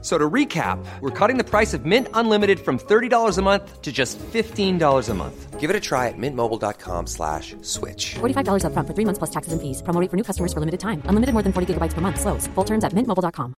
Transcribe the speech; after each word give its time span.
So 0.00 0.16
to 0.16 0.30
recap, 0.30 0.78
we're 1.00 1.10
cutting 1.10 1.38
the 1.38 1.44
price 1.44 1.74
of 1.74 1.84
Mint 1.84 2.06
Unlimited 2.14 2.60
from 2.60 2.78
$30 2.78 3.36
a 3.36 3.42
month 3.42 3.82
to 3.82 3.90
just 3.90 4.16
$15 4.18 5.08
a 5.08 5.14
month. 5.14 5.58
Give 5.58 5.70
it 5.70 5.74
a 5.74 5.80
try 5.80 6.06
at 6.06 6.14
mintmobile.com 6.16 7.08
slash 7.08 7.56
switch. 7.62 8.14
$45 8.20 8.62
upfront 8.62 8.86
for 8.86 8.94
three 8.94 9.04
months 9.04 9.18
plus 9.18 9.30
taxes 9.30 9.52
and 9.52 9.60
fees. 9.60 9.82
Promo 9.82 10.00
rate 10.00 10.08
for 10.08 10.16
new 10.16 10.22
customers 10.22 10.52
for 10.52 10.60
limited 10.60 10.78
time. 10.78 11.02
Unlimited 11.06 11.32
more 11.32 11.42
than 11.42 11.52
40 11.52 11.74
gigabytes 11.74 11.94
per 11.94 12.00
month. 12.00 12.20
Slows. 12.20 12.46
Full 12.54 12.64
terms 12.64 12.84
at 12.84 12.92
mintmobile.com. 12.92 13.54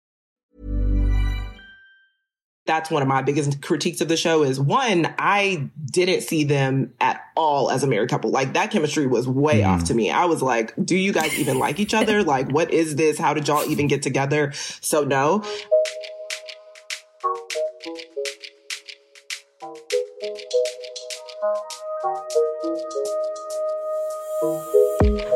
That's 2.66 2.92
one 2.92 3.02
of 3.02 3.08
my 3.08 3.24
biggest 3.24 3.64
critiques 3.64 4.00
of 4.00 4.10
the 4.10 4.16
show 4.16 4.44
is 4.44 4.60
one, 4.60 5.12
I 5.18 5.72
didn't 5.92 6.22
see 6.22 6.44
them 6.44 6.94
at 7.02 7.20
all 7.36 7.72
as 7.72 7.84
a 7.84 7.88
married 7.88 8.12
couple. 8.12 8.30
Like 8.30 8.54
that 8.54 8.70
chemistry 8.70 9.08
was 9.08 9.28
way 9.28 9.62
mm. 9.62 9.68
off 9.68 9.86
to 9.86 9.96
me. 9.96 10.12
I 10.12 10.26
was 10.26 10.44
like, 10.44 10.76
do 10.86 10.96
you 10.96 11.12
guys 11.12 11.34
even 11.40 11.58
like 11.58 11.80
each 11.80 11.96
other? 11.96 12.24
Like, 12.24 12.52
what 12.52 12.72
is 12.72 12.96
this? 12.96 13.18
How 13.18 13.34
did 13.34 13.48
y'all 13.48 13.68
even 13.68 13.88
get 13.88 14.04
together? 14.04 14.52
So 14.54 15.04
no. 15.04 15.44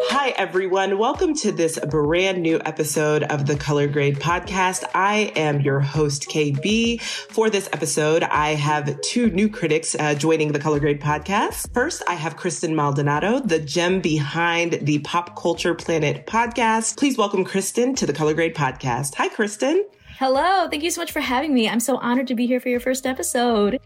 Hi, 0.09 0.33
everyone. 0.35 0.97
Welcome 0.97 1.35
to 1.35 1.53
this 1.53 1.79
brand 1.79 2.41
new 2.41 2.59
episode 2.65 3.23
of 3.23 3.45
the 3.45 3.55
Color 3.55 3.87
Grade 3.87 4.19
Podcast. 4.19 4.83
I 4.93 5.31
am 5.37 5.61
your 5.61 5.79
host, 5.79 6.27
Kay-B. 6.27 6.97
For 6.97 7.49
this 7.49 7.69
episode, 7.71 8.23
I 8.23 8.55
have 8.55 8.99
two 8.99 9.29
new 9.29 9.47
critics 9.47 9.95
uh, 9.95 10.15
joining 10.15 10.51
the 10.51 10.59
Color 10.59 10.81
Grade 10.81 10.99
Podcast. 10.99 11.73
First, 11.73 12.03
I 12.05 12.15
have 12.15 12.35
Kristen 12.35 12.75
Maldonado, 12.75 13.39
the 13.39 13.59
gem 13.59 14.01
behind 14.01 14.79
the 14.81 14.99
Pop 14.99 15.37
Culture 15.37 15.75
Planet 15.75 16.27
podcast. 16.27 16.97
Please 16.97 17.17
welcome 17.17 17.45
Kristen 17.45 17.95
to 17.95 18.05
the 18.05 18.11
Color 18.11 18.33
Grade 18.33 18.55
Podcast. 18.55 19.15
Hi, 19.15 19.29
Kristen. 19.29 19.85
Hello. 20.23 20.69
Thank 20.69 20.83
you 20.83 20.89
so 20.89 21.01
much 21.01 21.11
for 21.11 21.19
having 21.19 21.53
me. 21.53 21.67
I'm 21.67 21.81
so 21.81 21.97
honored 21.97 22.27
to 22.27 22.33
be 22.33 22.47
here 22.47 22.61
for 22.61 22.69
your 22.69 22.79
first 22.79 23.05
episode. 23.05 23.77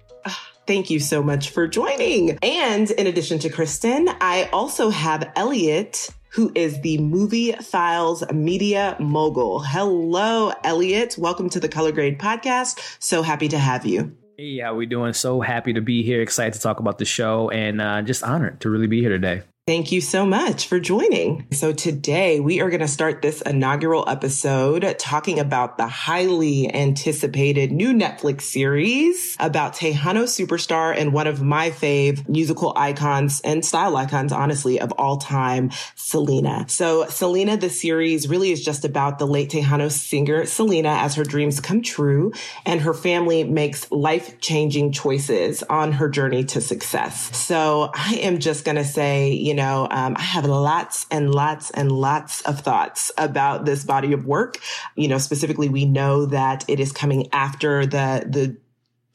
Thank 0.68 0.92
you 0.92 1.00
so 1.00 1.24
much 1.24 1.50
for 1.50 1.68
joining. 1.68 2.38
And 2.44 2.92
in 2.92 3.08
addition 3.08 3.40
to 3.40 3.50
Kristen, 3.50 4.08
I 4.22 4.48
also 4.54 4.92
have 4.92 5.32
Elliot, 5.36 6.12
who 6.30 6.52
is 6.54 6.80
the 6.82 7.00
Movie 7.00 7.54
Files 7.54 8.24
media 8.32 8.96
mogul. 9.00 9.62
Hello, 9.62 10.54
Elliot. 10.64 11.16
Welcome 11.18 11.50
to 11.50 11.60
the 11.60 11.70
Color 11.70 11.92
Grade 11.92 12.20
podcast. 12.20 12.98
So 13.02 13.24
happy 13.24 13.48
to 13.48 13.58
have 13.58 13.88
you. 13.88 14.16
Hey, 14.38 14.60
how 14.60 14.74
are 14.74 14.76
we 14.76 14.86
doing? 14.86 15.14
So 15.14 15.42
happy 15.42 15.74
to 15.74 15.82
be 15.82 16.04
here. 16.04 16.22
Excited 16.22 16.54
to 16.54 16.60
talk 16.60 16.80
about 16.80 17.00
the 17.00 17.06
show 17.06 17.50
and 17.50 17.82
uh, 17.82 18.04
just 18.04 18.22
honored 18.22 18.62
to 18.62 18.70
really 18.70 18.86
be 18.86 19.02
here 19.02 19.10
today. 19.10 19.42
Thank 19.68 19.92
you 19.92 20.00
so 20.00 20.26
much 20.26 20.70
for 20.70 20.80
joining. 20.80 21.46
So 21.52 21.74
today 21.74 22.40
we 22.40 22.62
are 22.62 22.70
going 22.70 22.80
to 22.80 22.88
start 22.88 23.22
this 23.22 23.42
inaugural 23.42 24.08
episode 24.08 24.96
talking 24.98 25.42
about 25.42 25.78
the 25.78 25.88
highly 25.88 26.74
anticipated 26.74 27.74
new 27.74 27.92
Netflix 27.92 28.44
series 28.44 29.36
about 29.42 29.76
Tejano 29.76 30.24
superstar 30.24 30.96
and 30.98 31.12
one 31.12 31.28
of 31.28 31.42
my 31.42 31.70
fave 31.70 32.30
musical 32.30 32.72
icons 32.78 33.42
and 33.42 33.66
style 33.66 33.98
icons, 33.98 34.32
honestly, 34.32 34.80
of 34.80 34.94
all 34.94 35.18
time, 35.18 35.72
Selena. 35.96 36.64
So 36.70 37.06
Selena, 37.10 37.58
the 37.58 37.70
series 37.70 38.30
really 38.30 38.54
is 38.54 38.64
just 38.64 38.86
about 38.86 39.20
the 39.20 39.28
late 39.28 39.50
Tejano 39.50 39.92
singer 39.92 40.46
Selena 40.46 40.92
as 40.92 41.16
her 41.16 41.26
dreams 41.26 41.60
come 41.60 41.82
true 41.82 42.32
and 42.66 42.80
her 42.80 42.94
family 42.94 43.44
makes 43.44 43.92
life 43.92 44.40
changing 44.40 44.94
choices 44.94 45.62
on 45.64 45.92
her 45.92 46.08
journey 46.08 46.46
to 46.46 46.62
success. 46.62 47.38
So 47.38 47.92
I 47.94 48.20
am 48.22 48.40
just 48.40 48.64
going 48.64 48.78
to 48.78 48.86
say, 48.86 49.34
you 49.34 49.57
know, 49.57 49.57
um, 49.66 50.16
I 50.18 50.22
have 50.22 50.46
lots 50.46 51.06
and 51.10 51.34
lots 51.34 51.72
and 51.72 51.92
lots 51.92 52.42
of 52.42 52.60
thoughts 52.60 53.12
about 53.18 53.66
this 53.66 53.84
body 53.84 54.14
of 54.14 54.26
work. 54.26 54.60
You 54.96 55.08
know, 55.08 55.18
specifically, 55.18 55.70
we 55.70 55.86
know 55.86 56.26
that 56.28 56.66
it 56.68 56.80
is 56.80 56.92
coming 56.92 57.28
after 57.32 57.86
the 57.86 58.26
the 58.28 58.58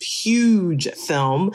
huge 0.03 0.91
film 0.93 1.53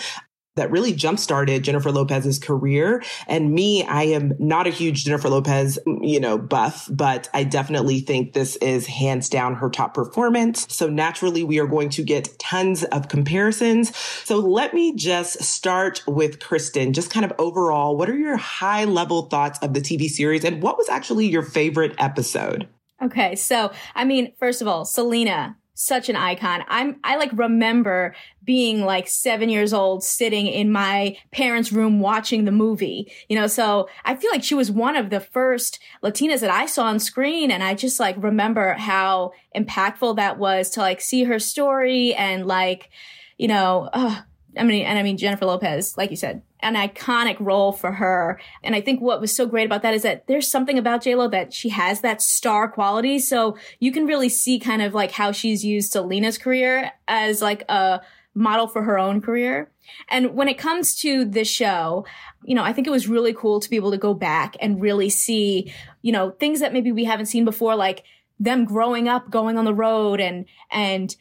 that 0.57 0.69
really 0.69 0.93
jump 0.93 1.19
started 1.19 1.63
Jennifer 1.63 1.91
Lopez's 1.91 2.37
career. 2.37 3.01
And 3.27 3.53
me, 3.53 3.83
I 3.85 4.03
am 4.03 4.33
not 4.37 4.67
a 4.67 4.69
huge 4.69 5.05
Jennifer 5.05 5.29
Lopez, 5.29 5.79
you 6.01 6.19
know, 6.19 6.37
buff, 6.37 6.89
but 6.91 7.29
I 7.33 7.43
definitely 7.43 8.01
think 8.01 8.33
this 8.33 8.55
is 8.57 8.85
hands 8.85 9.29
down 9.29 9.55
her 9.55 9.69
top 9.69 9.93
performance. 9.93 10.65
So 10.69 10.89
naturally, 10.89 11.43
we 11.43 11.59
are 11.59 11.67
going 11.67 11.89
to 11.89 12.03
get 12.03 12.37
tons 12.39 12.83
of 12.83 13.07
comparisons. 13.07 13.95
So 13.97 14.37
let 14.39 14.73
me 14.73 14.93
just 14.95 15.41
start 15.43 16.03
with 16.07 16.39
Kristen, 16.39 16.93
just 16.93 17.09
kind 17.09 17.25
of 17.25 17.33
overall, 17.39 17.97
what 17.97 18.09
are 18.09 18.17
your 18.17 18.37
high 18.37 18.83
level 18.83 19.23
thoughts 19.23 19.59
of 19.59 19.73
the 19.73 19.81
TV 19.81 20.09
series 20.09 20.43
and 20.43 20.61
what 20.61 20.77
was 20.77 20.89
actually 20.89 21.27
your 21.27 21.43
favorite 21.43 21.95
episode? 21.97 22.67
Okay. 23.01 23.35
So, 23.35 23.71
I 23.95 24.05
mean, 24.05 24.33
first 24.39 24.61
of 24.61 24.67
all, 24.67 24.83
Selena, 24.83 25.55
such 25.79 26.09
an 26.09 26.15
icon. 26.15 26.63
I'm, 26.67 26.99
I 27.03 27.17
like 27.17 27.29
remember 27.33 28.15
being 28.43 28.83
like 28.83 29.07
seven 29.07 29.47
years 29.47 29.73
old 29.73 30.03
sitting 30.03 30.47
in 30.47 30.71
my 30.71 31.15
parents' 31.31 31.71
room 31.71 31.99
watching 31.99 32.45
the 32.45 32.51
movie, 32.51 33.11
you 33.29 33.35
know, 33.37 33.45
so 33.45 33.87
I 34.03 34.15
feel 34.15 34.31
like 34.31 34.43
she 34.43 34.55
was 34.55 34.71
one 34.71 34.95
of 34.95 35.11
the 35.11 35.19
first 35.19 35.77
Latinas 36.03 36.39
that 36.39 36.49
I 36.49 36.65
saw 36.65 36.85
on 36.85 36.99
screen. 36.99 37.51
And 37.51 37.63
I 37.63 37.75
just 37.75 37.99
like 37.99 38.15
remember 38.17 38.73
how 38.73 39.33
impactful 39.55 40.15
that 40.15 40.39
was 40.39 40.71
to 40.71 40.79
like 40.79 40.99
see 40.99 41.25
her 41.25 41.37
story 41.37 42.15
and 42.15 42.47
like, 42.47 42.89
you 43.37 43.47
know, 43.47 43.87
uh, 43.93 44.21
I 44.55 44.63
mean, 44.63 44.85
and 44.85 44.97
I 44.97 45.03
mean, 45.03 45.17
Jennifer 45.17 45.45
Lopez, 45.45 45.97
like 45.97 46.09
you 46.09 46.15
said, 46.15 46.41
an 46.61 46.75
iconic 46.75 47.37
role 47.39 47.71
for 47.71 47.91
her. 47.91 48.39
And 48.63 48.75
I 48.75 48.81
think 48.81 49.01
what 49.01 49.21
was 49.21 49.35
so 49.35 49.45
great 49.45 49.65
about 49.65 49.83
that 49.83 49.93
is 49.93 50.01
that 50.03 50.25
there's 50.27 50.49
something 50.49 50.77
about 50.77 51.03
JLo 51.03 51.29
that 51.31 51.53
she 51.53 51.69
has 51.69 52.01
that 52.01 52.21
star 52.21 52.67
quality. 52.67 53.19
So 53.19 53.57
you 53.79 53.91
can 53.91 54.05
really 54.05 54.29
see 54.29 54.59
kind 54.59 54.81
of 54.81 54.93
like 54.93 55.11
how 55.11 55.31
she's 55.31 55.63
used 55.63 55.91
Selena's 55.91 56.37
career 56.37 56.91
as 57.07 57.41
like 57.41 57.63
a 57.69 58.01
model 58.33 58.67
for 58.67 58.83
her 58.83 58.97
own 58.97 59.21
career. 59.21 59.71
And 60.09 60.33
when 60.35 60.47
it 60.47 60.57
comes 60.57 60.95
to 61.01 61.25
this 61.25 61.47
show, 61.47 62.05
you 62.43 62.55
know, 62.55 62.63
I 62.63 62.73
think 62.73 62.87
it 62.87 62.91
was 62.91 63.07
really 63.07 63.33
cool 63.33 63.59
to 63.59 63.69
be 63.69 63.75
able 63.75 63.91
to 63.91 63.97
go 63.97 64.13
back 64.13 64.55
and 64.59 64.81
really 64.81 65.09
see, 65.09 65.73
you 66.01 66.11
know, 66.11 66.31
things 66.31 66.59
that 66.59 66.73
maybe 66.73 66.91
we 66.91 67.05
haven't 67.05 67.27
seen 67.27 67.45
before, 67.45 67.75
like 67.75 68.03
them 68.39 68.65
growing 68.65 69.07
up, 69.07 69.29
going 69.29 69.57
on 69.57 69.65
the 69.65 69.73
road 69.73 70.19
and, 70.19 70.45
and, 70.71 71.15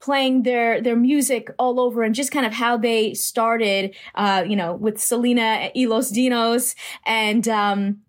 playing 0.00 0.42
their 0.42 0.80
their 0.80 0.96
music 0.96 1.50
all 1.58 1.78
over 1.78 2.02
and 2.02 2.14
just 2.14 2.32
kind 2.32 2.46
of 2.46 2.52
how 2.52 2.76
they 2.76 3.14
started 3.14 3.94
uh 4.14 4.42
you 4.46 4.56
know 4.56 4.74
with 4.74 5.00
Selena 5.00 5.70
y 5.74 5.84
Los 5.86 6.10
Dinos 6.10 6.74
and 7.04 7.46
um 7.48 8.00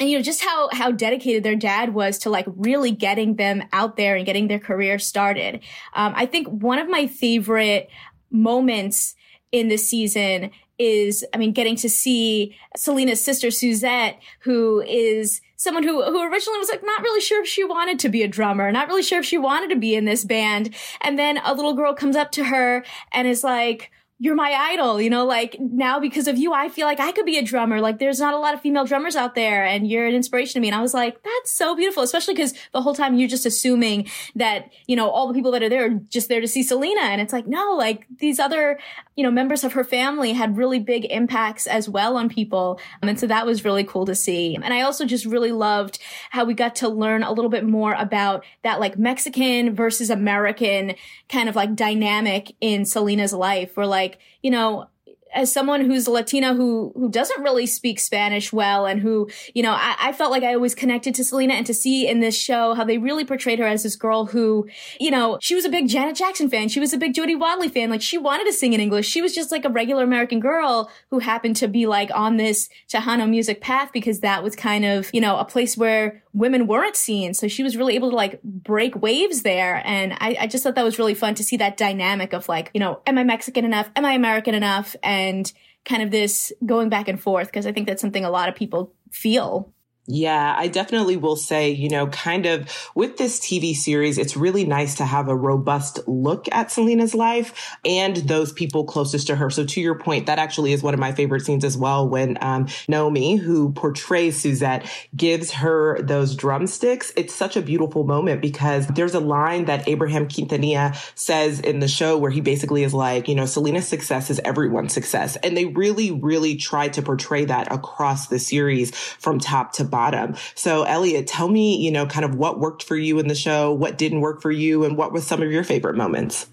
and 0.00 0.10
you 0.10 0.18
know 0.18 0.22
just 0.22 0.44
how 0.44 0.68
how 0.72 0.90
dedicated 0.90 1.42
their 1.42 1.56
dad 1.56 1.94
was 1.94 2.18
to 2.18 2.30
like 2.30 2.46
really 2.48 2.90
getting 2.90 3.36
them 3.36 3.62
out 3.72 3.96
there 3.96 4.16
and 4.16 4.26
getting 4.26 4.48
their 4.48 4.58
career 4.58 4.98
started. 4.98 5.62
Um 5.94 6.12
i 6.16 6.26
think 6.26 6.48
one 6.48 6.78
of 6.78 6.88
my 6.88 7.06
favorite 7.06 7.88
moments 8.30 9.14
in 9.52 9.68
this 9.68 9.88
season 9.88 10.50
is 10.78 11.24
i 11.32 11.38
mean 11.38 11.52
getting 11.52 11.76
to 11.76 11.88
see 11.88 12.54
selena's 12.76 13.24
sister 13.24 13.50
suzette 13.50 14.20
who 14.40 14.82
is 14.82 15.40
someone 15.56 15.82
who 15.82 16.02
who 16.04 16.22
originally 16.22 16.58
was 16.58 16.68
like 16.68 16.82
not 16.84 17.02
really 17.02 17.20
sure 17.20 17.42
if 17.42 17.48
she 17.48 17.64
wanted 17.64 17.98
to 18.00 18.08
be 18.08 18.22
a 18.22 18.28
drummer, 18.28 18.70
not 18.70 18.88
really 18.88 19.02
sure 19.02 19.20
if 19.20 19.26
she 19.26 19.38
wanted 19.38 19.70
to 19.70 19.76
be 19.76 19.94
in 19.94 20.04
this 20.04 20.24
band. 20.24 20.74
And 21.00 21.18
then 21.18 21.38
a 21.38 21.54
little 21.54 21.74
girl 21.74 21.94
comes 21.94 22.16
up 22.16 22.30
to 22.32 22.44
her 22.44 22.84
and 23.12 23.26
is 23.26 23.42
like, 23.42 23.90
you're 24.18 24.34
my 24.34 24.50
idol, 24.50 24.98
you 24.98 25.10
know, 25.10 25.26
like 25.26 25.58
now 25.60 26.00
because 26.00 26.26
of 26.26 26.38
you, 26.38 26.54
I 26.54 26.70
feel 26.70 26.86
like 26.86 27.00
I 27.00 27.12
could 27.12 27.26
be 27.26 27.36
a 27.36 27.42
drummer. 27.42 27.82
Like 27.82 27.98
there's 27.98 28.18
not 28.18 28.32
a 28.32 28.38
lot 28.38 28.54
of 28.54 28.62
female 28.62 28.86
drummers 28.86 29.14
out 29.14 29.34
there 29.34 29.62
and 29.62 29.86
you're 29.86 30.06
an 30.06 30.14
inspiration 30.14 30.54
to 30.54 30.60
me. 30.60 30.68
And 30.68 30.74
I 30.74 30.80
was 30.80 30.94
like, 30.94 31.22
that's 31.22 31.52
so 31.52 31.76
beautiful, 31.76 32.02
especially 32.02 32.32
because 32.32 32.54
the 32.72 32.80
whole 32.80 32.94
time 32.94 33.16
you're 33.16 33.28
just 33.28 33.44
assuming 33.44 34.08
that, 34.34 34.72
you 34.86 34.96
know, 34.96 35.10
all 35.10 35.28
the 35.28 35.34
people 35.34 35.50
that 35.50 35.62
are 35.62 35.68
there 35.68 35.86
are 35.86 36.00
just 36.08 36.30
there 36.30 36.40
to 36.40 36.48
see 36.48 36.62
Selena. 36.62 37.02
And 37.02 37.20
it's 37.20 37.32
like, 37.34 37.46
no, 37.46 37.74
like 37.76 38.06
these 38.18 38.38
other, 38.38 38.78
you 39.16 39.22
know, 39.22 39.30
members 39.30 39.64
of 39.64 39.74
her 39.74 39.84
family 39.84 40.32
had 40.32 40.56
really 40.56 40.78
big 40.78 41.04
impacts 41.10 41.66
as 41.66 41.86
well 41.86 42.16
on 42.16 42.30
people. 42.30 42.80
And 43.02 43.20
so 43.20 43.26
that 43.26 43.44
was 43.44 43.66
really 43.66 43.84
cool 43.84 44.06
to 44.06 44.14
see. 44.14 44.54
And 44.54 44.72
I 44.72 44.80
also 44.80 45.04
just 45.04 45.26
really 45.26 45.52
loved 45.52 45.98
how 46.30 46.46
we 46.46 46.54
got 46.54 46.74
to 46.76 46.88
learn 46.88 47.22
a 47.22 47.32
little 47.32 47.50
bit 47.50 47.66
more 47.66 47.92
about 47.92 48.46
that 48.62 48.80
like 48.80 48.96
Mexican 48.96 49.74
versus 49.74 50.08
American 50.08 50.94
kind 51.28 51.50
of 51.50 51.56
like 51.56 51.74
dynamic 51.74 52.54
in 52.62 52.86
Selena's 52.86 53.34
life 53.34 53.76
where 53.76 53.84
like, 53.84 54.05
you 54.42 54.50
know, 54.50 54.88
as 55.36 55.52
someone 55.52 55.82
who's 55.82 56.08
Latina 56.08 56.54
who 56.54 56.92
who 56.96 57.10
doesn't 57.10 57.42
really 57.42 57.66
speak 57.66 58.00
Spanish 58.00 58.52
well 58.52 58.86
and 58.86 59.00
who, 59.00 59.28
you 59.54 59.62
know, 59.62 59.72
I, 59.72 59.96
I, 60.00 60.12
felt 60.12 60.30
like 60.30 60.42
I 60.42 60.54
always 60.54 60.74
connected 60.74 61.14
to 61.16 61.24
Selena 61.24 61.54
and 61.54 61.66
to 61.66 61.74
see 61.74 62.08
in 62.08 62.20
this 62.20 62.36
show 62.36 62.74
how 62.74 62.84
they 62.84 62.96
really 62.96 63.24
portrayed 63.24 63.58
her 63.58 63.66
as 63.66 63.82
this 63.82 63.96
girl 63.96 64.26
who, 64.26 64.66
you 64.98 65.10
know, 65.10 65.38
she 65.40 65.54
was 65.54 65.64
a 65.64 65.68
big 65.68 65.88
Janet 65.88 66.16
Jackson 66.16 66.48
fan. 66.48 66.68
She 66.68 66.80
was 66.80 66.92
a 66.92 66.98
big 66.98 67.14
Jody 67.14 67.34
Watley 67.34 67.68
fan. 67.68 67.90
Like 67.90 68.02
she 68.02 68.16
wanted 68.16 68.44
to 68.44 68.52
sing 68.52 68.72
in 68.72 68.80
English. 68.80 69.06
She 69.06 69.20
was 69.20 69.34
just 69.34 69.52
like 69.52 69.64
a 69.64 69.68
regular 69.68 70.04
American 70.04 70.40
girl 70.40 70.90
who 71.10 71.18
happened 71.18 71.56
to 71.56 71.68
be 71.68 71.86
like 71.86 72.10
on 72.14 72.38
this 72.38 72.68
Tejano 72.88 73.28
music 73.28 73.60
path 73.60 73.90
because 73.92 74.20
that 74.20 74.42
was 74.42 74.56
kind 74.56 74.84
of, 74.84 75.10
you 75.12 75.20
know, 75.20 75.36
a 75.36 75.44
place 75.44 75.76
where 75.76 76.22
women 76.36 76.66
weren't 76.66 76.96
seen. 76.96 77.32
So 77.32 77.48
she 77.48 77.62
was 77.62 77.78
really 77.78 77.94
able 77.94 78.10
to 78.10 78.16
like 78.16 78.42
break 78.42 78.94
waves 78.94 79.42
there. 79.42 79.82
And 79.86 80.12
I, 80.12 80.36
I 80.40 80.46
just 80.46 80.62
thought 80.62 80.74
that 80.74 80.84
was 80.84 80.98
really 80.98 81.14
fun 81.14 81.34
to 81.36 81.42
see 81.42 81.56
that 81.56 81.78
dynamic 81.78 82.34
of 82.34 82.46
like, 82.46 82.70
you 82.74 82.80
know, 82.80 83.00
am 83.06 83.16
I 83.16 83.24
Mexican 83.24 83.64
enough? 83.64 83.88
Am 83.96 84.04
I 84.04 84.12
American 84.12 84.54
enough? 84.54 84.94
And 85.02 85.50
kind 85.86 86.02
of 86.02 86.10
this 86.10 86.52
going 86.66 86.90
back 86.90 87.08
and 87.08 87.18
forth 87.18 87.46
because 87.46 87.66
I 87.66 87.72
think 87.72 87.86
that's 87.86 88.02
something 88.02 88.24
a 88.24 88.30
lot 88.30 88.50
of 88.50 88.54
people 88.54 88.92
feel 89.10 89.72
yeah, 90.08 90.54
I 90.56 90.68
definitely 90.68 91.16
will 91.16 91.34
say, 91.34 91.70
you 91.70 91.88
know, 91.88 92.06
kind 92.06 92.46
of 92.46 92.72
with 92.94 93.16
this 93.16 93.40
TV 93.40 93.74
series, 93.74 94.18
it's 94.18 94.36
really 94.36 94.64
nice 94.64 94.94
to 94.96 95.04
have 95.04 95.28
a 95.28 95.34
robust 95.34 95.98
look 96.06 96.46
at 96.52 96.70
Selena's 96.70 97.12
life 97.12 97.76
and 97.84 98.16
those 98.16 98.52
people 98.52 98.84
closest 98.84 99.26
to 99.26 99.36
her. 99.36 99.50
So 99.50 99.64
to 99.64 99.80
your 99.80 99.98
point, 99.98 100.26
that 100.26 100.38
actually 100.38 100.72
is 100.72 100.82
one 100.82 100.94
of 100.94 101.00
my 101.00 101.10
favorite 101.10 101.40
scenes 101.40 101.64
as 101.64 101.76
well 101.76 102.08
when 102.08 102.38
um, 102.40 102.68
Naomi, 102.86 103.34
who 103.34 103.72
portrays 103.72 104.40
Suzette, 104.40 104.88
gives 105.16 105.50
her 105.52 106.00
those 106.02 106.36
drumsticks. 106.36 107.12
It's 107.16 107.34
such 107.34 107.56
a 107.56 107.62
beautiful 107.62 108.04
moment 108.04 108.40
because 108.40 108.86
there's 108.86 109.14
a 109.14 109.20
line 109.20 109.64
that 109.64 109.88
Abraham 109.88 110.28
Quintanilla 110.28 110.94
says 111.18 111.58
in 111.58 111.80
the 111.80 111.88
show 111.88 112.16
where 112.16 112.30
he 112.30 112.40
basically 112.40 112.84
is 112.84 112.94
like, 112.94 113.26
you 113.26 113.34
know, 113.34 113.46
Selena's 113.46 113.88
success 113.88 114.30
is 114.30 114.40
everyone's 114.44 114.92
success. 114.92 115.34
And 115.36 115.56
they 115.56 115.64
really, 115.64 116.12
really 116.12 116.54
try 116.54 116.88
to 116.88 117.02
portray 117.02 117.44
that 117.46 117.72
across 117.72 118.28
the 118.28 118.38
series 118.38 118.94
from 118.94 119.40
top 119.40 119.72
to 119.72 119.84
bottom 119.84 119.95
bottom. 119.96 120.36
So 120.54 120.82
Elliot, 120.82 121.26
tell 121.26 121.48
me, 121.48 121.78
you 121.78 121.90
know, 121.90 122.04
kind 122.04 122.26
of 122.26 122.34
what 122.34 122.60
worked 122.60 122.82
for 122.82 122.96
you 122.96 123.18
in 123.18 123.28
the 123.28 123.34
show, 123.34 123.72
what 123.72 123.96
didn't 123.96 124.20
work 124.20 124.42
for 124.42 124.50
you, 124.50 124.84
and 124.84 124.94
what 124.94 125.10
was 125.10 125.26
some 125.26 125.40
of 125.40 125.50
your 125.50 125.64
favorite 125.64 125.96
moments? 125.96 126.48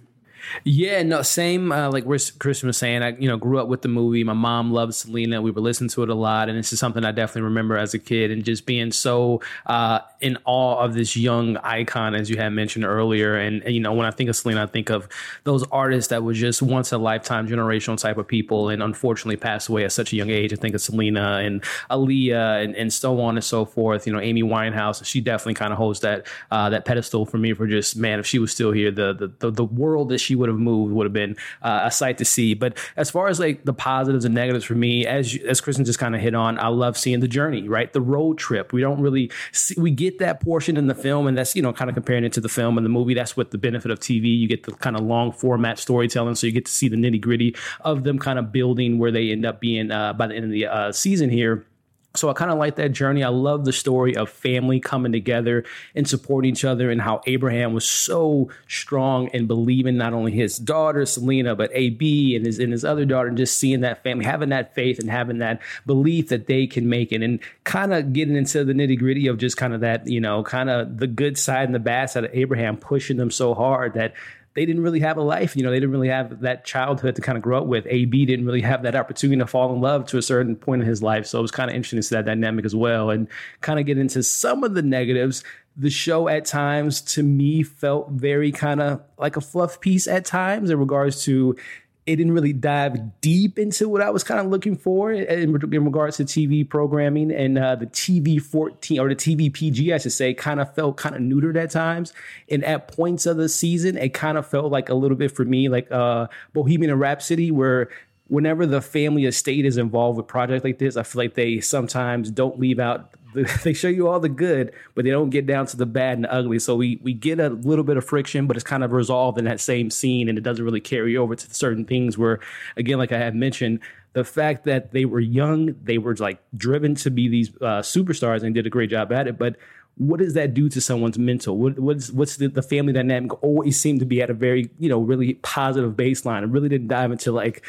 Yeah, 0.63 1.03
no, 1.03 1.21
same. 1.21 1.71
Uh, 1.71 1.89
like 1.91 2.05
Kristen 2.05 2.67
was 2.67 2.77
saying, 2.77 3.03
I 3.03 3.15
you 3.17 3.27
know 3.27 3.37
grew 3.37 3.59
up 3.59 3.67
with 3.67 3.81
the 3.81 3.87
movie. 3.87 4.23
My 4.23 4.33
mom 4.33 4.71
loved 4.71 4.93
Selena. 4.93 5.41
We 5.41 5.51
were 5.51 5.61
listening 5.61 5.89
to 5.91 6.03
it 6.03 6.09
a 6.09 6.15
lot, 6.15 6.49
and 6.49 6.57
this 6.57 6.73
is 6.73 6.79
something 6.79 7.03
I 7.03 7.11
definitely 7.11 7.43
remember 7.43 7.77
as 7.77 7.93
a 7.93 7.99
kid, 7.99 8.31
and 8.31 8.43
just 8.43 8.65
being 8.65 8.91
so 8.91 9.41
uh, 9.65 9.99
in 10.21 10.37
awe 10.45 10.79
of 10.79 10.93
this 10.93 11.15
young 11.15 11.57
icon, 11.57 12.15
as 12.15 12.29
you 12.29 12.37
had 12.37 12.49
mentioned 12.49 12.85
earlier. 12.85 13.35
And, 13.35 13.63
and, 13.63 13.73
you 13.73 13.79
know, 13.79 13.93
when 13.93 14.05
I 14.05 14.11
think 14.11 14.29
of 14.29 14.35
Selena, 14.35 14.63
I 14.63 14.67
think 14.67 14.89
of 14.89 15.07
those 15.43 15.63
artists 15.71 16.09
that 16.09 16.23
were 16.23 16.33
just 16.33 16.61
once 16.61 16.91
a 16.91 16.97
lifetime 16.97 17.47
generational 17.47 17.97
type 17.99 18.17
of 18.17 18.27
people, 18.27 18.69
and 18.69 18.83
unfortunately 18.83 19.37
passed 19.37 19.69
away 19.69 19.85
at 19.85 19.91
such 19.91 20.13
a 20.13 20.15
young 20.15 20.29
age. 20.29 20.53
I 20.53 20.55
think 20.55 20.75
of 20.75 20.81
Selena 20.81 21.37
and 21.37 21.63
Aaliyah 21.89 22.63
and, 22.63 22.75
and 22.75 22.91
so 22.93 23.19
on 23.21 23.35
and 23.35 23.43
so 23.43 23.65
forth. 23.65 24.05
You 24.07 24.13
know, 24.13 24.19
Amy 24.19 24.43
Winehouse. 24.43 25.03
She 25.05 25.21
definitely 25.21 25.55
kind 25.55 25.71
of 25.71 25.77
holds 25.77 26.01
that 26.01 26.27
uh, 26.51 26.69
that 26.69 26.85
pedestal 26.85 27.25
for 27.25 27.37
me 27.37 27.53
for 27.53 27.67
just 27.67 27.95
man. 27.95 28.19
If 28.19 28.25
she 28.25 28.39
was 28.39 28.51
still 28.51 28.71
here, 28.71 28.91
the 28.91 29.13
the 29.13 29.31
the, 29.39 29.51
the 29.51 29.63
world 29.63 30.09
that 30.09 30.19
she 30.19 30.32
would 30.35 30.49
have 30.49 30.59
moved 30.59 30.93
would 30.93 31.05
have 31.05 31.13
been 31.13 31.35
uh, 31.61 31.81
a 31.83 31.91
sight 31.91 32.17
to 32.19 32.25
see. 32.25 32.53
But 32.53 32.77
as 32.95 33.09
far 33.09 33.27
as 33.27 33.39
like 33.39 33.65
the 33.65 33.73
positives 33.73 34.25
and 34.25 34.33
negatives 34.33 34.65
for 34.65 34.75
me, 34.75 35.05
as 35.05 35.37
as 35.47 35.61
Kristen 35.61 35.85
just 35.85 35.99
kind 35.99 36.15
of 36.15 36.21
hit 36.21 36.35
on, 36.35 36.59
I 36.59 36.67
love 36.67 36.97
seeing 36.97 37.19
the 37.19 37.27
journey, 37.27 37.67
right? 37.67 37.91
The 37.91 38.01
road 38.01 38.37
trip. 38.37 38.73
We 38.73 38.81
don't 38.81 38.99
really 38.99 39.31
see, 39.51 39.75
we 39.77 39.91
get 39.91 40.19
that 40.19 40.41
portion 40.41 40.77
in 40.77 40.87
the 40.87 40.95
film, 40.95 41.27
and 41.27 41.37
that's 41.37 41.55
you 41.55 41.61
know 41.61 41.73
kind 41.73 41.89
of 41.89 41.95
comparing 41.95 42.23
it 42.23 42.33
to 42.33 42.41
the 42.41 42.49
film 42.49 42.77
and 42.77 42.85
the 42.85 42.89
movie. 42.89 43.13
That's 43.13 43.37
what 43.37 43.51
the 43.51 43.57
benefit 43.57 43.91
of 43.91 43.99
TV. 43.99 44.37
You 44.37 44.47
get 44.47 44.63
the 44.63 44.73
kind 44.73 44.95
of 44.95 45.03
long 45.03 45.31
format 45.31 45.79
storytelling, 45.79 46.35
so 46.35 46.47
you 46.47 46.53
get 46.53 46.65
to 46.65 46.71
see 46.71 46.87
the 46.87 46.97
nitty 46.97 47.21
gritty 47.21 47.55
of 47.81 48.03
them 48.03 48.19
kind 48.19 48.39
of 48.39 48.51
building 48.51 48.99
where 48.99 49.11
they 49.11 49.31
end 49.31 49.45
up 49.45 49.59
being 49.59 49.91
uh, 49.91 50.13
by 50.13 50.27
the 50.27 50.35
end 50.35 50.45
of 50.45 50.51
the 50.51 50.65
uh, 50.65 50.91
season 50.91 51.29
here 51.29 51.65
so 52.15 52.29
I 52.29 52.33
kind 52.33 52.51
of 52.51 52.59
like 52.59 52.75
that 52.75 52.91
journey. 52.91 53.23
I 53.23 53.29
love 53.29 53.65
the 53.65 53.73
story 53.73 54.15
of 54.15 54.29
family 54.29 54.79
coming 54.79 55.11
together 55.11 55.63
and 55.95 56.07
supporting 56.07 56.51
each 56.51 56.63
other 56.63 56.91
and 56.91 57.01
how 57.01 57.21
Abraham 57.25 57.73
was 57.73 57.85
so 57.85 58.49
strong 58.67 59.29
and 59.29 59.47
believing 59.47 59.97
not 59.97 60.13
only 60.13 60.31
his 60.31 60.59
daughter 60.59 61.07
Selena 61.07 61.55
but 61.55 61.71
AB 61.73 62.35
and 62.35 62.45
his 62.45 62.59
and 62.59 62.71
his 62.71 62.85
other 62.85 63.03
daughter 63.03 63.29
and 63.29 63.37
just 63.37 63.57
seeing 63.57 63.81
that 63.81 64.03
family 64.03 64.25
having 64.25 64.49
that 64.49 64.75
faith 64.75 64.99
and 64.99 65.09
having 65.09 65.39
that 65.39 65.59
belief 65.87 66.29
that 66.29 66.45
they 66.45 66.67
can 66.67 66.87
make 66.87 67.11
it 67.11 67.23
and 67.23 67.39
kind 67.63 67.91
of 67.91 68.13
getting 68.13 68.35
into 68.35 68.63
the 68.63 68.73
nitty 68.73 68.99
gritty 68.99 69.25
of 69.25 69.39
just 69.39 69.57
kind 69.57 69.73
of 69.73 69.81
that 69.81 70.07
you 70.07 70.21
know 70.21 70.43
kind 70.43 70.69
of 70.69 70.99
the 70.99 71.07
good 71.07 71.35
side 71.35 71.65
and 71.65 71.73
the 71.73 71.79
bad 71.79 72.11
side 72.11 72.25
of 72.25 72.31
Abraham 72.31 72.77
pushing 72.77 73.17
them 73.17 73.31
so 73.31 73.55
hard 73.55 73.95
that 73.95 74.13
they 74.55 74.65
didn't 74.65 74.83
really 74.83 74.99
have 74.99 75.17
a 75.17 75.21
life. 75.21 75.55
You 75.55 75.63
know, 75.63 75.71
they 75.71 75.79
didn't 75.79 75.91
really 75.91 76.09
have 76.09 76.41
that 76.41 76.65
childhood 76.65 77.15
to 77.15 77.21
kind 77.21 77.37
of 77.37 77.41
grow 77.41 77.59
up 77.59 77.65
with. 77.65 77.87
AB 77.89 78.25
didn't 78.25 78.45
really 78.45 78.61
have 78.61 78.83
that 78.83 78.95
opportunity 78.95 79.39
to 79.39 79.47
fall 79.47 79.73
in 79.73 79.81
love 79.81 80.05
to 80.07 80.17
a 80.17 80.21
certain 80.21 80.55
point 80.55 80.81
in 80.81 80.87
his 80.87 81.01
life. 81.01 81.25
So 81.25 81.39
it 81.39 81.41
was 81.41 81.51
kind 81.51 81.69
of 81.69 81.75
interesting 81.75 81.99
to 81.99 82.03
see 82.03 82.15
that 82.15 82.25
dynamic 82.25 82.65
as 82.65 82.75
well 82.75 83.09
and 83.09 83.27
kind 83.61 83.79
of 83.79 83.85
get 83.85 83.97
into 83.97 84.21
some 84.21 84.63
of 84.63 84.73
the 84.73 84.83
negatives. 84.83 85.43
The 85.75 85.89
show 85.89 86.27
at 86.27 86.45
times 86.45 87.01
to 87.01 87.23
me 87.23 87.63
felt 87.63 88.11
very 88.11 88.51
kind 88.51 88.79
of 88.79 89.01
like 89.17 89.37
a 89.37 89.41
fluff 89.41 89.81
piece 89.81 90.07
at 90.07 90.23
times 90.23 90.69
in 90.69 90.77
regards 90.77 91.23
to 91.23 91.55
it 92.05 92.17
didn't 92.17 92.33
really 92.33 92.51
dive 92.51 93.21
deep 93.21 93.57
into 93.57 93.87
what 93.87 94.01
I 94.01 94.09
was 94.09 94.23
kind 94.23 94.39
of 94.39 94.47
looking 94.47 94.75
for 94.75 95.13
in, 95.13 95.55
in 95.73 95.85
regards 95.85 96.17
to 96.17 96.25
TV 96.25 96.67
programming 96.67 97.31
and 97.31 97.57
uh, 97.57 97.75
the 97.75 97.85
TV 97.87 98.41
14 98.41 98.99
or 98.99 99.07
the 99.07 99.15
TV 99.15 99.51
PG, 99.51 99.93
I 99.93 99.97
should 99.97 100.11
say, 100.11 100.33
kind 100.33 100.59
of 100.59 100.73
felt 100.75 100.97
kind 100.97 101.15
of 101.15 101.21
neutered 101.21 101.55
at 101.55 101.71
times. 101.71 102.11
And 102.49 102.63
at 102.65 102.89
points 102.89 103.25
of 103.25 103.37
the 103.37 103.47
season, 103.47 103.97
it 103.97 104.13
kind 104.13 104.37
of 104.37 104.45
felt 104.45 104.71
like 104.71 104.89
a 104.89 104.93
little 104.93 105.15
bit 105.15 105.31
for 105.31 105.45
me 105.45 105.69
like 105.69 105.89
uh, 105.91 106.27
Bohemian 106.53 106.93
Rhapsody, 106.97 107.51
where 107.51 107.89
whenever 108.27 108.65
the 108.65 108.81
family 108.81 109.25
estate 109.25 109.65
is 109.65 109.77
involved 109.77 110.17
with 110.17 110.27
projects 110.27 110.65
like 110.65 110.79
this, 110.79 110.97
I 110.97 111.03
feel 111.03 111.21
like 111.21 111.35
they 111.35 111.61
sometimes 111.61 112.31
don't 112.31 112.59
leave 112.59 112.79
out 112.79 113.11
they 113.63 113.73
show 113.73 113.87
you 113.87 114.07
all 114.07 114.19
the 114.19 114.29
good, 114.29 114.73
but 114.95 115.05
they 115.05 115.11
don't 115.11 115.29
get 115.29 115.45
down 115.45 115.65
to 115.67 115.77
the 115.77 115.85
bad 115.85 116.17
and 116.17 116.25
the 116.25 116.33
ugly. 116.33 116.59
So 116.59 116.75
we 116.75 116.99
we 117.01 117.13
get 117.13 117.39
a 117.39 117.49
little 117.49 117.83
bit 117.83 117.97
of 117.97 118.05
friction, 118.05 118.47
but 118.47 118.55
it's 118.55 118.63
kind 118.63 118.83
of 118.83 118.91
resolved 118.91 119.37
in 119.37 119.45
that 119.45 119.59
same 119.59 119.89
scene, 119.89 120.29
and 120.29 120.37
it 120.37 120.41
doesn't 120.41 120.63
really 120.63 120.81
carry 120.81 121.17
over 121.17 121.35
to 121.35 121.53
certain 121.53 121.85
things. 121.85 122.17
Where 122.17 122.39
again, 122.77 122.97
like 122.97 123.11
I 123.11 123.17
had 123.17 123.35
mentioned, 123.35 123.79
the 124.13 124.23
fact 124.23 124.65
that 124.65 124.91
they 124.91 125.05
were 125.05 125.19
young, 125.19 125.75
they 125.83 125.97
were 125.97 126.15
like 126.15 126.39
driven 126.55 126.95
to 126.95 127.11
be 127.11 127.27
these 127.27 127.49
uh, 127.57 127.81
superstars 127.81 128.43
and 128.43 128.53
did 128.53 128.67
a 128.67 128.69
great 128.69 128.89
job 128.89 129.11
at 129.11 129.27
it, 129.27 129.37
but 129.37 129.55
what 129.95 130.19
does 130.19 130.33
that 130.33 130.53
do 130.53 130.69
to 130.69 130.81
someone's 130.81 131.19
mental? 131.19 131.57
What, 131.57 131.77
what's 131.79 132.11
what's 132.11 132.37
the, 132.37 132.47
the, 132.47 132.63
family 132.63 132.93
dynamic 132.93 133.43
always 133.43 133.79
seemed 133.79 133.99
to 133.99 134.05
be 134.05 134.21
at 134.21 134.29
a 134.29 134.33
very 134.33 134.69
you 134.79 134.89
know 134.89 134.99
really 134.99 135.35
positive 135.35 135.93
baseline. 135.93 136.41
I 136.41 136.45
really 136.45 136.69
didn't 136.69 136.87
dive 136.87 137.11
into 137.11 137.31
like 137.31 137.63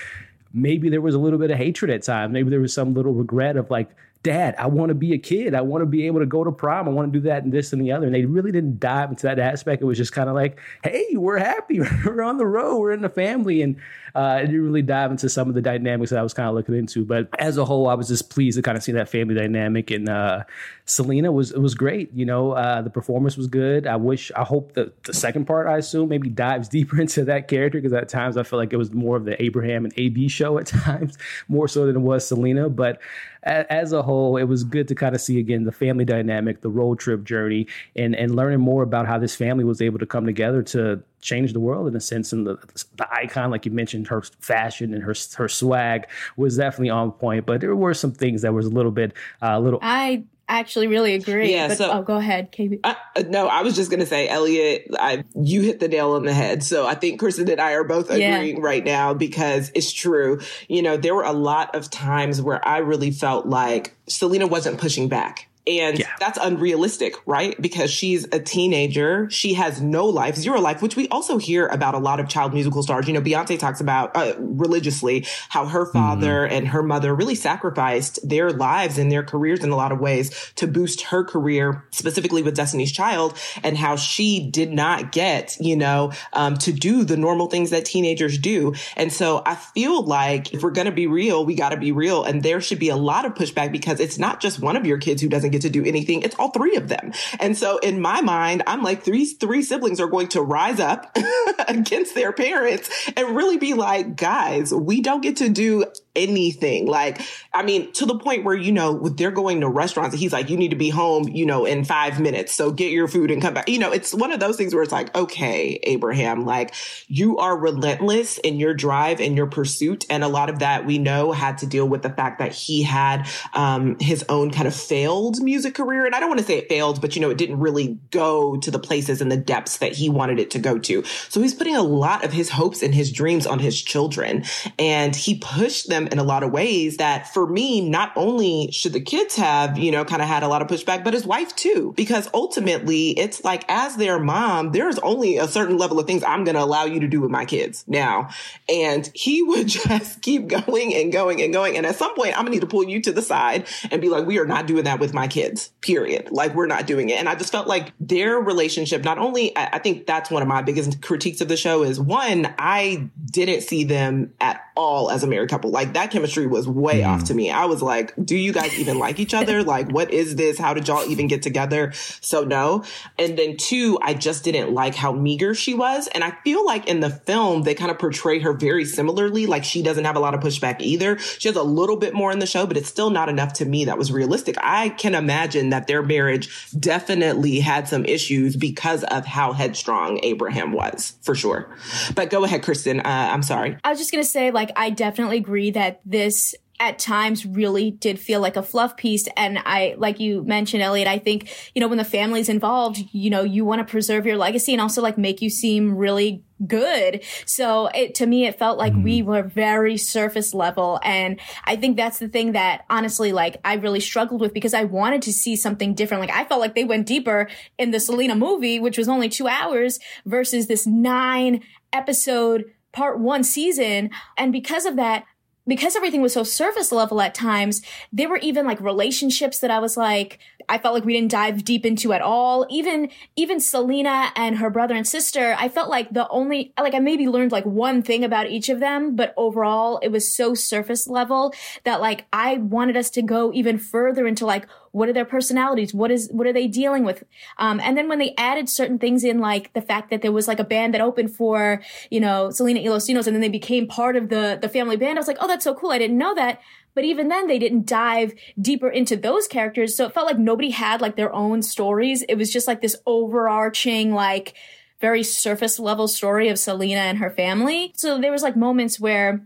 maybe 0.53 0.89
there 0.89 1.01
was 1.01 1.15
a 1.15 1.19
little 1.19 1.39
bit 1.39 1.51
of 1.51 1.59
hatred 1.59 1.91
at 1.91 2.03
times. 2.03 2.33
Maybe 2.33 2.49
there 2.49 2.61
was 2.61 2.73
some 2.73 2.95
little 2.95 3.13
regret 3.13 3.57
of 3.57 3.71
like 3.71 3.91
dad, 4.25 4.57
I 4.59 4.67
want 4.67 4.89
to 4.89 4.95
be 4.95 5.13
a 5.13 5.19
kid. 5.19 5.55
I 5.55 5.61
want 5.61 5.83
to 5.83 5.87
be 5.87 6.07
able 6.07 6.19
to 6.19 6.27
go 6.27 6.43
to 6.43 6.51
prom. 6.51 6.89
I 6.89 6.91
want 6.91 7.13
to 7.13 7.21
do 7.21 7.29
that 7.29 7.45
and 7.45 7.53
this 7.53 7.73
and 7.73 7.81
the 7.81 7.93
other. 7.93 8.07
And 8.07 8.15
they 8.15 8.25
really 8.25 8.51
didn't 8.51 8.81
dive 8.81 9.11
into 9.11 9.23
that 9.27 9.39
aspect. 9.39 9.83
It 9.83 9.85
was 9.85 9.99
just 9.99 10.13
kind 10.13 10.29
of 10.29 10.35
like, 10.35 10.59
hey, 10.83 11.07
we're 11.15 11.39
happy. 11.39 11.81
we're 12.05 12.23
on 12.23 12.39
the 12.39 12.47
road. 12.47 12.79
We're 12.79 12.93
in 12.93 13.03
the 13.03 13.09
family. 13.09 13.63
And 13.63 13.77
uh, 14.15 14.39
it 14.41 14.47
didn't 14.47 14.65
really 14.65 14.83
dive 14.83 15.11
into 15.11 15.29
some 15.29 15.49
of 15.49 15.55
the 15.55 15.61
dynamics 15.61 16.11
that 16.11 16.21
I 16.21 16.23
was 16.23 16.33
kind 16.33 16.49
of 16.49 16.55
looking 16.55 16.77
into. 16.77 17.05
But 17.05 17.29
as 17.39 17.59
a 17.59 17.65
whole, 17.65 17.89
I 17.89 17.95
was 17.95 18.09
just 18.09 18.31
pleased 18.31 18.57
to 18.57 18.63
kind 18.63 18.77
of 18.77 18.83
see 18.83 18.93
that 18.93 19.09
family 19.09 19.35
dynamic. 19.35 19.91
And 19.91 20.09
uh, 20.09 20.45
Selena 20.87 21.33
was 21.33 21.53
was 21.53 21.75
great. 21.75 22.13
You 22.15 22.25
know, 22.25 22.53
uh, 22.53 22.81
the 22.81 22.91
performance 22.91 23.37
was 23.37 23.49
good. 23.49 23.87
I 23.87 23.97
wish, 23.97 24.31
I 24.37 24.45
hope 24.45 24.75
that 24.75 25.03
the 25.03 25.13
second 25.13 25.47
part, 25.47 25.67
I 25.67 25.79
assume, 25.79 26.09
maybe 26.09 26.29
dives 26.29 26.69
deeper 26.75 27.01
into 27.01 27.25
that 27.25 27.49
character 27.49 27.79
because 27.79 27.93
at 27.93 28.09
times 28.09 28.37
I 28.37 28.45
felt 28.45 28.61
like 28.61 28.73
it 28.73 28.77
was 28.77 28.93
more 28.93 29.17
of 29.17 29.25
the 29.25 29.41
Abraham 29.43 29.85
and 29.85 29.93
AB 29.97 30.29
show 30.29 30.59
at 30.59 30.67
times, 30.67 31.19
more 31.49 31.67
so 31.67 31.87
than 31.87 31.97
it 31.97 32.01
was 32.01 32.27
Selena. 32.27 32.69
But 32.71 33.01
as 33.45 33.93
a 33.93 34.03
whole, 34.03 34.37
it 34.37 34.45
was 34.45 34.65
good 34.65 34.89
to 34.89 34.95
kind 34.95 35.15
of 35.15 35.21
see 35.21 35.39
again 35.39 35.65
the 35.65 35.73
family 35.73 36.05
dynamic, 36.05 36.63
the 36.63 36.71
road 36.71 36.99
trip 36.99 37.25
journey, 37.25 37.67
and 37.95 38.15
and 38.17 38.35
learning 38.35 38.61
more 38.61 38.83
about 38.83 39.07
how 39.07 39.19
this 39.19 39.37
family 39.37 39.65
was 39.65 39.83
able 39.83 39.99
to 39.99 40.07
come 40.07 40.27
together 40.27 40.63
to 40.63 41.03
change 41.21 41.53
the 41.53 41.61
world 41.61 41.89
in 41.89 41.97
a 41.97 42.01
sense. 42.01 42.33
And 42.33 42.47
the 42.47 42.57
the 42.97 43.07
icon, 43.13 43.51
like 43.51 43.67
you 43.67 43.73
mentioned, 43.73 44.09
her 44.09 44.23
fashion 44.41 44.95
and 44.95 45.03
her 45.03 45.15
her 45.37 45.49
swag 45.49 46.07
was 46.37 46.57
definitely 46.57 46.91
on 46.91 47.13
point. 47.13 47.47
But 47.47 47.61
there 47.61 47.77
were 47.77 47.95
some 47.95 48.13
things 48.13 48.43
that 48.43 48.53
was 48.53 48.67
a 48.67 48.71
little 48.71 48.93
bit 48.93 49.13
uh, 49.43 49.53
a 49.53 49.61
little. 49.61 49.79
I 49.83 50.25
actually 50.49 50.87
really 50.87 51.15
agree. 51.15 51.53
Yeah. 51.53 51.69
But, 51.69 51.79
so, 51.79 51.91
oh, 51.91 52.03
go 52.03 52.17
ahead, 52.17 52.53
Kay-B. 52.53 52.81
I, 52.85 52.97
no, 53.29 53.47
I 53.47 53.63
was 53.63 53.75
just 53.75 53.91
going 53.91 54.01
to 54.01 54.07
say, 54.07 54.29
Elliot, 54.29 54.89
I, 54.99 55.25
you 55.35 55.63
hit 55.63 55.81
the 55.81 55.89
nail 55.89 56.13
on 56.13 56.25
the 56.25 56.33
head. 56.33 56.63
So 56.63 56.87
I 56.87 56.95
think 56.95 57.19
Kristen 57.19 57.51
and 57.51 57.61
I 57.61 57.73
are 57.73 57.85
both 57.85 58.11
agreeing 58.11 58.57
yeah. 58.57 58.63
right 58.63 58.85
now 58.85 59.15
because 59.15 59.71
it's 59.75 59.93
true. 59.93 60.41
You 60.69 60.83
know, 60.83 60.97
there 60.97 61.15
were 61.15 61.25
a 61.25 61.33
lot 61.33 61.75
of 61.75 61.91
times 61.91 62.43
where 62.43 62.67
I 62.67 62.79
really 62.79 63.11
felt 63.11 63.47
like 63.47 63.97
Selena 64.09 64.47
wasn't 64.47 64.79
pushing 64.79 65.09
back. 65.09 65.49
And 65.67 65.99
yeah. 65.99 66.11
that's 66.21 66.39
unrealistic, 66.41 67.15
right? 67.27 67.61
Because 67.61 67.91
she's 67.91 68.25
a 68.33 68.39
teenager. 68.39 69.31
She 69.31 69.55
has 69.55 69.81
no 69.81 70.05
life, 70.07 70.37
zero 70.37 70.61
life, 70.61 70.83
which 70.83 70.95
we 70.95 71.09
also 71.09 71.39
hear 71.39 71.67
about 71.69 71.95
a 71.95 71.99
lot 71.99 72.21
of 72.21 72.29
child 72.29 72.53
musical 72.53 72.83
stars. 72.83 73.07
You 73.07 73.15
know, 73.15 73.23
Beyonce 73.23 73.59
talks 73.59 73.81
about 73.81 74.15
uh, 74.15 74.35
religiously 74.39 75.27
how 75.49 75.65
her 75.67 75.87
father 75.87 76.45
mm-hmm. 76.45 76.55
and 76.55 76.69
her 76.69 76.83
mother 76.83 77.15
really 77.15 77.35
sacrificed 77.35 78.19
their 78.29 78.51
lives 78.51 78.99
and 78.99 79.11
their 79.11 79.23
careers 79.23 79.65
in 79.65 79.71
a 79.71 79.77
lot 79.77 79.91
of 79.91 80.01
ways 80.01 80.53
to 80.57 80.67
boost 80.67 81.01
her 81.03 81.25
career, 81.25 81.87
specifically 81.93 82.43
with 82.43 82.55
Destiny's 82.55 82.93
Child, 82.93 83.35
and 83.63 83.79
how 83.79 83.97
she 83.97 84.51
did 84.51 84.71
not 84.71 85.13
get, 85.13 85.57
you 85.61 85.77
know, 85.77 86.13
um, 86.35 86.57
to 86.59 86.73
do 86.73 87.05
the 87.05 87.17
normal 87.17 87.47
things 87.47 87.71
that 87.71 87.87
teenagers 87.87 88.37
do. 88.37 88.75
And 88.99 89.11
so 89.11 89.43
I 89.47 89.55
feel 89.55 90.03
like 90.03 90.53
if 90.53 90.63
we're 90.63 90.73
going 90.73 90.87
to 90.87 90.93
be 90.93 91.07
real, 91.07 91.47
we 91.47 91.55
got 91.55 91.71
to 91.71 91.79
be 91.79 91.93
real. 91.93 92.23
And 92.23 92.43
there 92.43 92.61
should 92.61 92.79
be 92.79 92.91
a 92.91 92.97
lot 92.97 93.25
of 93.25 93.33
pushback 93.33 93.73
because 93.73 93.99
it's 93.99 94.19
not 94.19 94.41
just 94.41 94.61
one 94.61 94.77
of 94.77 94.85
your 94.85 94.99
kids 94.99 95.23
who 95.23 95.29
doesn't 95.29 95.54
get 95.55 95.63
to 95.63 95.71
do 95.71 95.85
anything. 95.85 96.23
It's 96.23 96.37
all 96.39 96.51
three 96.51 96.77
of 96.77 96.89
them. 96.89 97.13
And 97.41 97.57
so 97.57 97.79
in 97.79 98.01
my 98.01 98.21
mind, 98.21 98.63
I'm 98.67 98.83
like, 98.83 99.05
these 99.05 99.35
three 99.35 99.63
siblings 99.63 100.01
are 100.01 100.07
going 100.07 100.29
to 100.29 100.43
rise 100.43 100.81
up 100.81 101.17
against 101.69 102.15
their 102.15 102.33
parents 102.33 102.91
and 103.17 103.37
really 103.37 103.57
be 103.57 103.75
like, 103.75 104.17
guys, 104.17 104.75
we 104.75 105.01
don't 105.01 105.21
get 105.21 105.37
to 105.39 105.49
do 105.49 105.87
anything. 106.17 106.87
Like, 106.87 107.21
I 107.53 107.63
mean, 107.63 107.93
to 107.93 108.07
the 108.07 108.19
point 108.19 108.45
where, 108.45 108.55
you 108.55 108.73
know, 108.73 109.09
they're 109.09 109.31
going 109.31 109.61
to 109.61 109.69
restaurants, 109.69 110.17
he's 110.17 110.33
like, 110.33 110.51
you 110.51 110.57
need 110.57 110.71
to 110.71 110.77
be 110.77 110.91
home, 110.91 111.29
you 111.29 111.47
know, 111.47 111.65
in 111.65 111.85
five 111.85 112.21
minutes. 112.21 112.53
So 112.53 112.71
get 112.71 112.91
your 112.91 113.09
food 113.09 113.31
and 113.31 113.43
come 113.43 113.55
back. 113.55 113.69
You 113.69 113.79
know, 113.79 113.93
it's 113.93 114.15
one 114.15 114.33
of 114.33 114.41
those 114.41 114.57
things 114.57 114.75
where 114.75 114.83
it's 114.83 114.93
like, 114.93 115.15
okay, 115.17 115.79
Abraham, 115.83 116.45
like 116.45 116.75
you 117.09 117.39
are 117.39 117.57
relentless 117.57 118.39
in 118.39 118.59
your 118.59 118.75
drive 118.75 119.21
and 119.21 119.37
your 119.37 119.47
pursuit. 119.47 120.05
And 120.11 120.25
a 120.25 120.29
lot 120.29 120.51
of 120.51 120.61
that 120.61 120.87
we 120.87 120.99
know 120.99 121.33
had 121.33 121.59
to 121.59 121.67
deal 121.67 121.89
with 121.89 122.03
the 122.03 122.11
fact 122.11 122.39
that 122.39 122.53
he 122.53 122.83
had 122.83 123.29
um, 123.55 123.99
his 123.99 124.25
own 124.29 124.51
kind 124.51 124.69
of 124.69 124.75
failed 124.75 125.43
music 125.43 125.75
career. 125.75 126.07
And 126.07 126.15
I 126.15 126.21
don't 126.21 126.29
want 126.29 126.41
to 126.41 126.47
say 126.47 126.59
it 126.59 126.69
failed, 126.69 127.01
but, 127.01 127.17
you 127.17 127.23
know, 127.23 127.31
it 127.31 127.39
didn't 127.39 127.61
really 127.61 127.99
go 128.11 128.57
to 128.57 128.71
the 128.71 128.79
places 128.79 129.21
and 129.21 129.31
the 129.31 129.37
depths 129.37 129.79
that 129.79 129.93
he 129.93 130.09
wanted 130.09 130.39
it 130.39 130.51
to 130.53 130.59
go 130.59 130.79
to. 130.79 131.03
So 131.29 131.41
he's 131.41 131.55
putting 131.55 131.77
a 131.77 131.83
lot 131.83 132.25
of 132.25 132.33
his 132.33 132.51
hopes 132.51 132.83
and 132.83 132.95
his 132.95 133.11
dreams 133.11 133.47
on 133.47 133.59
his 133.59 133.81
children. 133.81 134.45
And 134.79 135.15
he 135.15 135.39
pushed 135.39 135.89
them 135.89 136.04
in 136.09 136.19
a 136.19 136.25
lot 136.25 136.43
of 136.43 136.51
ways 136.51 136.99
that 136.99 137.33
for 137.33 137.47
me, 137.47 137.81
not 137.81 138.13
only 138.17 138.71
should 138.73 138.93
the 138.93 139.01
kids 139.01 139.37
have, 139.37 139.79
you 139.79 139.91
know, 139.91 140.05
kind 140.05 140.23
of 140.23 140.29
had 140.29 140.43
a 140.43 140.49
lot 140.49 140.63
of 140.63 140.69
pushback, 140.69 141.05
but 141.05 141.15
his 141.15 141.27
wife 141.27 141.55
too, 141.57 141.93
because 141.97 142.29
ultimately 142.35 143.11
it's 143.19 143.45
like 143.45 143.65
as 143.69 143.97
their 143.97 144.19
mom, 144.19 144.73
there's 144.73 144.99
only 145.01 145.37
a 145.37 145.49
certain 145.49 145.77
level 145.79 145.99
of 145.99 146.07
things 146.07 146.23
I'm 146.25 146.45
going 146.45 146.55
to 146.55 146.63
allow 146.63 146.85
you 146.85 147.01
to 147.01 147.09
do 147.09 147.21
with 147.21 147.31
my 147.31 147.45
kids 147.45 147.85
now. 147.87 148.29
And 148.69 149.11
he 149.15 149.43
would 149.55 149.69
just 149.69 150.23
keep 150.23 150.49
going 150.49 150.95
and 150.95 151.13
going 151.13 151.43
and 151.43 151.53
going. 151.53 151.77
And 151.77 151.87
at 151.87 151.97
some 151.97 152.15
point, 152.15 152.31
I'm 152.31 152.45
going 152.45 152.47
to 152.47 152.53
need 152.53 152.61
to 152.61 152.67
pull 152.67 152.85
you 152.85 153.01
to 153.03 153.13
the 153.13 153.23
side 153.23 153.67
and 153.91 154.01
be 154.01 154.09
like, 154.09 154.27
we 154.27 154.39
are 154.39 154.47
not 154.47 154.67
doing 154.67 154.85
that 154.85 155.01
with 155.01 155.15
my 155.15 155.29
kids, 155.29 155.71
period. 155.81 156.31
Like, 156.31 156.55
we're 156.55 156.67
not 156.67 156.87
doing 156.87 157.09
it. 157.09 157.19
And 157.19 157.29
I 157.29 157.35
just 157.35 157.53
felt 157.53 157.67
like 157.67 157.93
their 158.01 158.39
relationship, 158.39 159.05
not 159.05 159.19
only, 159.19 159.57
I 159.57 159.79
think 159.79 160.07
that's 160.07 160.31
one 160.31 160.43
of 160.43 160.49
my 160.49 160.63
biggest 160.63 161.03
critiques 161.03 161.41
of 161.41 161.49
the 161.49 161.57
show 161.57 161.83
is 161.83 161.99
one, 161.99 162.53
I 162.59 163.09
didn't 163.31 163.63
see 163.63 163.85
them 163.85 164.33
at 164.41 164.61
all 164.77 165.11
as 165.11 165.23
a 165.23 165.27
married 165.27 165.51
couple. 165.51 165.71
Like, 165.71 165.94
that 165.95 166.11
chemistry 166.11 166.47
was 166.47 166.69
way 166.69 167.01
mm. 167.01 167.09
off 167.09 167.25
to 167.25 167.35
me. 167.35 167.51
I 167.51 167.65
was 167.65 167.83
like, 167.83 168.13
do 168.23 168.37
you 168.37 168.53
guys 168.53 168.79
even 168.79 168.99
like 168.99 169.19
each 169.19 169.35
other? 169.35 169.55
Like, 169.65 169.91
what 169.91 170.13
is 170.13 170.37
this? 170.37 170.59
How 170.59 170.75
did 170.75 170.89
y'all 170.89 171.09
even 171.09 171.27
get 171.27 171.43
together? 171.43 171.93
So, 172.21 172.45
no. 172.45 172.85
And 173.19 173.39
then 173.39 173.57
two, 173.57 173.99
I 174.03 174.15
just 174.15 174.45
didn't 174.45 174.73
like 174.73 174.95
how 174.95 175.13
meager 175.13 175.55
she 175.55 175.75
was. 175.75 176.07
And 176.09 176.23
I 176.23 176.33
feel 176.45 176.65
like 176.65 176.87
in 176.87 177.01
the 177.01 177.09
film, 177.09 177.63
they 177.63 177.75
kind 177.75 177.91
of 177.91 177.99
portray 177.99 178.41
her 178.41 178.53
very 178.53 178.85
similarly. 178.85 179.47
Like, 179.47 179.65
she 179.65 179.83
doesn't 179.83 180.05
have 180.05 180.17
a 180.17 180.21
lot 180.21 180.35
of 180.35 180.41
pushback 180.41 180.81
either. 180.81 181.19
She 181.19 181.49
has 181.49 181.57
a 181.57 181.63
little 181.63 181.97
bit 181.97 182.15
more 182.15 182.31
in 182.31 182.41
the 182.41 182.47
show, 182.47 182.67
but 182.67 182.77
it's 182.77 182.89
still 182.89 183.11
not 183.11 183.29
enough 183.29 183.55
to 183.55 183.65
me 183.65 183.87
that 183.87 183.97
was 183.97 184.13
realistic. 184.13 184.57
I 184.61 184.91
can 184.91 185.15
imagine 185.15 185.71
that 185.71 185.87
their 185.87 186.03
marriage 186.03 186.71
definitely 186.79 187.61
had 187.61 187.89
some 187.89 188.05
issues 188.05 188.57
because 188.57 189.05
of 189.05 189.25
how 189.25 189.53
headstrong 189.53 190.21
Abraham 190.23 190.73
was, 190.73 191.17
for 191.23 191.35
sure. 191.35 191.75
But 192.15 192.31
go 192.31 192.45
ahead, 192.45 192.63
Kristen. 192.63 193.01
Uh, 193.01 193.31
I'm 193.33 193.43
sorry. 193.43 193.77
I 193.85 193.91
was 193.91 193.99
just 193.99 194.13
going 194.13 194.23
to 194.23 194.31
say, 194.31 194.51
like, 194.51 194.71
I 194.77 194.91
definitely 194.91 195.39
agree 195.39 195.71
that 195.73 195.84
this 196.05 196.55
at 196.81 196.99
times 196.99 197.47
really 197.47 197.93
did 197.93 198.19
feel 198.19 198.41
like 198.41 198.57
a 198.57 198.63
fluff 198.63 198.97
piece. 198.97 199.29
And 199.37 199.59
I, 199.61 199.95
like 199.97 200.19
you 200.19 200.43
mentioned, 200.43 200.83
Elliot, 200.83 201.07
I 201.07 201.19
think, 201.19 201.49
you 201.75 201.81
know, 201.81 201.87
when 201.87 201.99
the 201.99 202.05
family's 202.05 202.49
involved, 202.49 202.99
you 203.13 203.31
know, 203.31 203.43
you 203.43 203.65
want 203.65 203.87
to 203.87 203.91
preserve 203.91 204.27
your 204.27 204.37
legacy 204.37 204.73
and 204.73 204.83
also 204.83 205.01
like 205.01 205.17
make 205.17 205.41
you 205.41 205.51
seem 205.51 205.97
really 205.97 206.43
good. 206.67 207.23
So 207.47 207.87
it, 207.95 208.17
to 208.17 208.27
me, 208.27 208.47
it 208.47 208.59
felt 208.59 208.77
like 208.77 208.93
mm. 208.93 209.05
we 209.05 209.23
were 209.23 209.45
very 209.45 209.97
surface 209.97 210.53
level. 210.53 210.99
And 211.05 211.39
I 211.65 211.77
think 211.77 211.97
that's 211.97 212.19
the 212.19 212.29
thing 212.29 212.53
that 212.53 212.85
honestly, 212.91 213.33
like 213.33 213.61
I 213.65 213.75
really 213.75 214.01
struggled 214.01 214.41
with 214.41 214.53
because 214.53 214.75
I 214.75 214.85
wanted 214.85 215.23
to 215.23 215.33
see 215.33 215.55
something 215.55 215.95
different. 215.95 216.23
Like 216.23 216.37
I 216.37 216.45
felt 216.45 216.61
like 216.61 216.75
they 216.75 216.85
went 216.85 217.07
deeper 217.07 217.49
in 217.79 217.93
the 217.93 218.01
Selena 218.01 218.35
movie, 218.35 218.81
which 218.81 218.99
was 218.99 219.09
only 219.09 219.29
two 219.29 219.47
hours 219.47 220.01
versus 220.27 220.67
this 220.67 220.89
nine 220.89 221.63
episode 221.93 222.65
part 222.93 223.21
one 223.21 223.45
season. 223.45 224.11
And 224.37 224.53
because 224.53 224.87
of 224.87 224.97
that, 224.97 225.25
because 225.67 225.97
everything 225.97 226.23
was 226.23 226.33
so 226.33 226.43
surface 226.43 226.93
level 226.93 227.21
at 227.21 227.35
times, 227.35 227.83
there 228.13 228.29
were 228.29 228.39
even 228.39 228.67
like 228.67 228.81
relationships 228.81 229.59
that 229.61 229.71
I 229.71 229.79
was 229.79 229.97
like, 229.97 230.39
I 230.69 230.79
felt 230.79 230.95
like 230.95 231.05
we 231.05 231.13
didn't 231.13 231.31
dive 231.31 231.65
deep 231.65 231.85
into 231.85 232.13
at 232.13 232.23
all. 232.23 232.67
Even, 232.71 233.11
even 233.37 233.61
Selena 233.61 234.31
and 234.37 234.57
her 234.57 234.71
brother 234.71 234.95
and 234.95 235.07
sister, 235.07 235.55
I 235.59 235.69
felt 235.69 235.91
like 235.91 236.11
the 236.11 236.29
only, 236.29 236.73
like 236.79 236.95
I 236.95 237.01
maybe 237.01 237.29
learned 237.29 237.53
like 237.53 237.67
one 237.67 238.03
thing 238.03 238.25
about 238.25 238.49
each 238.49 238.69
of 238.69 238.81
them, 238.81 239.17
but 239.17 239.35
overall 239.37 239.99
it 240.03 240.09
was 240.09 240.31
so 240.35 240.55
surface 240.55 241.07
level 241.07 241.55
that 241.85 242.01
like 242.01 242.27
I 242.33 242.57
wanted 242.57 242.97
us 242.97 243.11
to 243.11 243.23
go 243.23 243.53
even 243.53 243.79
further 243.79 244.27
into 244.27 244.47
like, 244.47 244.67
what 244.95 245.09
are 245.09 245.13
their 245.13 245.25
personalities? 245.25 245.93
What 245.93 246.13
is, 246.13 246.29
what 246.31 246.47
are 246.47 246.53
they 246.53 246.69
dealing 246.69 247.05
with? 247.05 247.25
Um, 247.59 247.81
and 247.81 247.99
then 247.99 248.09
when 248.09 248.21
they 248.21 248.33
added 248.39 248.69
certain 248.69 248.99
things 248.99 249.25
in, 249.25 249.41
like 249.41 249.73
the 249.73 249.83
fact 249.83 250.11
that 250.11 250.23
there 250.23 250.31
was 250.31 250.47
like 250.47 250.61
a 250.61 250.65
band 250.65 250.95
that 250.95 251.01
opened 251.01 251.35
for, 251.35 251.83
you 252.11 252.21
know, 252.21 252.51
Selena 252.51 252.81
y 252.81 252.95
and 252.95 253.27
then 253.27 253.41
they 253.41 253.49
became 253.49 253.89
part 253.89 254.15
of 254.15 254.29
the, 254.29 254.57
the 254.63 254.69
family 254.69 254.97
band, 254.97 255.19
I 255.19 255.21
was 255.21 255.27
like, 255.27 255.39
oh, 255.41 255.49
that's 255.49 255.65
so 255.65 255.75
cool. 255.75 255.91
I 255.91 255.99
didn't 255.99 256.17
know 256.17 256.35
that. 256.37 256.61
But 256.95 257.05
even 257.05 257.27
then, 257.27 257.49
they 257.49 257.59
didn't 257.59 257.87
dive 257.87 258.35
deeper 258.61 258.89
into 258.89 259.17
those 259.17 259.49
characters. 259.49 259.97
So 259.97 260.07
it 260.07 260.15
felt 260.15 260.27
like 260.27 260.39
nobody 260.39 260.71
had 260.71 261.01
like 261.01 261.17
their 261.17 261.35
own 261.35 261.63
stories. 261.63 262.23
It 262.29 262.37
was 262.37 262.53
just 262.53 262.69
like 262.69 262.81
this 262.81 262.97
overarching, 263.05 264.15
like, 264.15 264.55
very 265.01 265.25
surface 265.25 265.81
level 265.81 266.07
story 266.07 266.49
of 266.49 266.59
Selena 266.59 267.01
and 267.01 267.19
her 267.19 267.31
family. 267.31 267.93
So 267.97 268.21
there 268.21 268.31
was 268.31 268.43
like 268.43 268.57
moments 268.57 269.01
where 269.01 269.45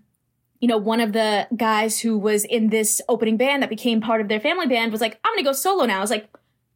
you 0.61 0.69
know, 0.69 0.77
one 0.77 1.01
of 1.01 1.13
the 1.13 1.47
guys 1.57 2.01
who 2.01 2.19
was 2.19 2.45
in 2.45 2.71
this 2.71 3.01
opening 3.09 3.37
band 3.37 3.63
that 3.63 3.71
became 3.71 4.01
part 4.01 4.21
of 4.21 4.29
their 4.29 4.41
family 4.41 4.67
band 4.67 4.91
was 4.91 5.01
like, 5.01 5.19
I'm 5.25 5.33
going 5.33 5.45
to 5.45 5.49
go 5.49 5.53
solo 5.53 5.85
now. 5.85 5.99
I 5.99 6.01
was 6.01 6.11
like, 6.11 6.29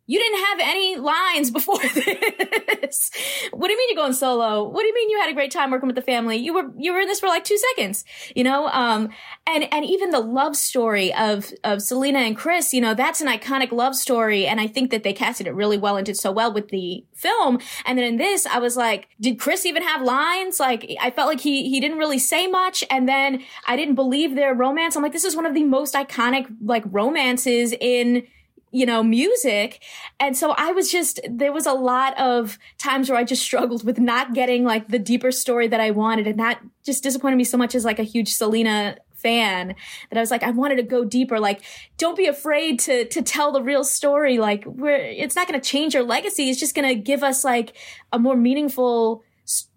you 0.06 0.18
didn't 0.18 0.44
have 0.44 0.58
any 0.60 0.96
lines 0.96 1.50
before 1.50 1.78
this. 1.94 3.10
what 3.52 3.68
do 3.68 3.72
you 3.72 3.78
mean 3.78 3.88
you're 3.90 4.02
going 4.02 4.12
solo? 4.12 4.68
What 4.68 4.80
do 4.80 4.86
you 4.86 4.94
mean 4.94 5.10
you 5.10 5.20
had 5.20 5.30
a 5.30 5.34
great 5.34 5.52
time 5.52 5.70
working 5.70 5.86
with 5.86 5.96
the 5.96 6.02
family? 6.02 6.36
You 6.36 6.54
were 6.54 6.70
you 6.76 6.92
were 6.92 7.00
in 7.00 7.08
this 7.08 7.20
for 7.20 7.28
like 7.28 7.44
two 7.44 7.58
seconds, 7.76 8.04
you 8.34 8.42
know. 8.42 8.66
Um, 8.68 9.10
and 9.46 9.72
and 9.72 9.84
even 9.84 10.10
the 10.10 10.20
love 10.20 10.56
story 10.56 11.14
of 11.14 11.52
of 11.62 11.82
Selena 11.82 12.18
and 12.18 12.36
Chris, 12.36 12.74
you 12.74 12.80
know, 12.80 12.94
that's 12.94 13.20
an 13.20 13.28
iconic 13.28 13.70
love 13.70 13.94
story, 13.94 14.46
and 14.46 14.60
I 14.60 14.66
think 14.66 14.90
that 14.90 15.04
they 15.04 15.12
casted 15.12 15.46
it 15.46 15.54
really 15.54 15.78
well 15.78 15.96
and 15.96 16.04
did 16.04 16.16
so 16.16 16.32
well 16.32 16.52
with 16.52 16.68
the 16.68 17.04
film. 17.14 17.60
And 17.86 17.96
then 17.96 18.04
in 18.04 18.16
this, 18.16 18.44
I 18.46 18.58
was 18.58 18.76
like, 18.76 19.08
did 19.20 19.38
Chris 19.38 19.64
even 19.64 19.82
have 19.82 20.02
lines? 20.02 20.58
Like, 20.58 20.94
I 21.00 21.10
felt 21.10 21.28
like 21.28 21.40
he 21.40 21.70
he 21.70 21.78
didn't 21.78 21.98
really 21.98 22.18
say 22.18 22.48
much, 22.48 22.82
and 22.90 23.08
then 23.08 23.42
I 23.68 23.76
didn't 23.76 23.94
believe 23.94 24.34
their 24.34 24.52
romance. 24.52 24.96
I'm 24.96 25.02
like, 25.02 25.12
this 25.12 25.24
is 25.24 25.36
one 25.36 25.46
of 25.46 25.54
the 25.54 25.64
most 25.64 25.94
iconic 25.94 26.46
like 26.60 26.82
romances 26.86 27.72
in 27.80 28.26
you 28.72 28.86
know, 28.86 29.02
music. 29.02 29.82
And 30.18 30.36
so 30.36 30.52
I 30.52 30.72
was 30.72 30.90
just, 30.90 31.20
there 31.28 31.52
was 31.52 31.66
a 31.66 31.74
lot 31.74 32.18
of 32.18 32.58
times 32.78 33.10
where 33.10 33.18
I 33.18 33.24
just 33.24 33.42
struggled 33.42 33.84
with 33.84 33.98
not 33.98 34.34
getting 34.34 34.64
like 34.64 34.88
the 34.88 34.98
deeper 34.98 35.30
story 35.30 35.68
that 35.68 35.80
I 35.80 35.90
wanted. 35.90 36.26
And 36.26 36.38
that 36.40 36.60
just 36.84 37.02
disappointed 37.02 37.36
me 37.36 37.44
so 37.44 37.58
much 37.58 37.74
as 37.74 37.84
like 37.84 37.98
a 37.98 38.04
huge 38.04 38.32
Selena 38.32 38.96
fan 39.14 39.74
that 40.10 40.16
I 40.16 40.20
was 40.20 40.30
like, 40.30 40.42
I 40.42 40.50
wanted 40.50 40.76
to 40.76 40.82
go 40.82 41.04
deeper. 41.04 41.38
Like, 41.38 41.62
don't 41.96 42.16
be 42.16 42.26
afraid 42.26 42.80
to, 42.80 43.04
to 43.06 43.22
tell 43.22 43.52
the 43.52 43.62
real 43.62 43.84
story. 43.84 44.38
Like, 44.38 44.64
we're, 44.66 44.96
it's 44.96 45.36
not 45.36 45.46
going 45.46 45.60
to 45.60 45.66
change 45.66 45.94
your 45.94 46.02
legacy. 46.02 46.50
It's 46.50 46.58
just 46.58 46.74
going 46.74 46.88
to 46.88 46.94
give 46.94 47.22
us 47.22 47.44
like 47.44 47.76
a 48.12 48.18
more 48.18 48.36
meaningful 48.36 49.22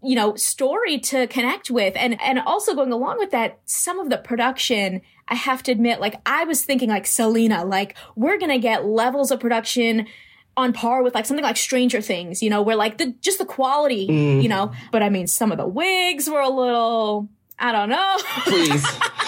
you 0.03 0.15
know 0.15 0.35
story 0.35 0.99
to 0.99 1.27
connect 1.27 1.69
with 1.69 1.95
and 1.95 2.21
and 2.21 2.39
also 2.39 2.75
going 2.75 2.91
along 2.91 3.17
with 3.17 3.31
that 3.31 3.59
some 3.65 3.99
of 3.99 4.09
the 4.09 4.17
production 4.17 5.01
I 5.27 5.35
have 5.35 5.63
to 5.63 5.71
admit, 5.71 5.99
like 5.99 6.15
I 6.25 6.43
was 6.43 6.63
thinking 6.63 6.89
like 6.89 7.07
Selena, 7.07 7.65
like 7.65 7.97
we're 8.15 8.37
gonna 8.37 8.59
get 8.59 8.85
levels 8.85 9.31
of 9.31 9.39
production 9.39 10.07
on 10.57 10.71
par 10.71 11.03
with 11.03 11.15
like 11.15 11.25
something 11.25 11.43
like 11.43 11.57
Stranger 11.57 12.01
Things, 12.01 12.43
you 12.43 12.49
know, 12.49 12.61
where 12.61 12.75
like 12.75 12.97
the 12.97 13.13
just 13.21 13.39
the 13.39 13.45
quality, 13.45 14.07
mm. 14.07 14.41
you 14.41 14.49
know. 14.49 14.71
But 14.91 15.03
I 15.03 15.09
mean, 15.09 15.27
some 15.27 15.51
of 15.51 15.57
the 15.57 15.67
wigs 15.67 16.29
were 16.29 16.41
a 16.41 16.49
little. 16.49 17.29
I 17.57 17.71
don't 17.71 17.87
know. 17.87 18.17
Please. 18.43 18.85